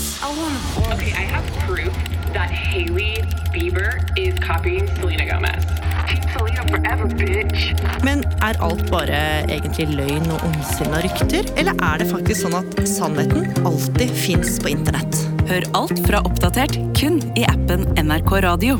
Okay, 0.88 1.12
I 1.12 1.26
have 1.28 1.44
proof 1.66 1.92
that 2.32 2.52
Haley 2.52 3.20
Bieber 3.52 4.00
is 4.16 4.36
copying 4.44 4.88
Selena 5.00 5.28
Gomez. 5.28 5.68
Selena 6.30 6.64
forever, 6.70 7.08
bitch. 7.20 7.72
Men 8.06 8.24
er 8.46 8.56
alt 8.64 8.84
bare 8.92 9.22
egentlig 9.50 9.88
løgn 9.98 10.28
og 10.32 10.44
ondsinna 10.48 11.00
rykter, 11.04 11.48
eller 11.60 11.76
er 11.90 12.00
det 12.00 12.10
faktisk 12.12 12.46
sånn 12.46 12.56
at 12.60 12.84
sannheten 12.88 13.64
alltid 13.68 14.12
fins 14.16 14.60
på 14.62 14.72
internett? 14.72 15.24
Hør 15.50 15.66
alt 15.82 16.04
fra 16.06 16.22
Oppdatert 16.24 16.78
kun 16.96 17.18
i 17.36 17.44
appen 17.50 17.88
NRK 17.98 18.38
Radio. 18.46 18.78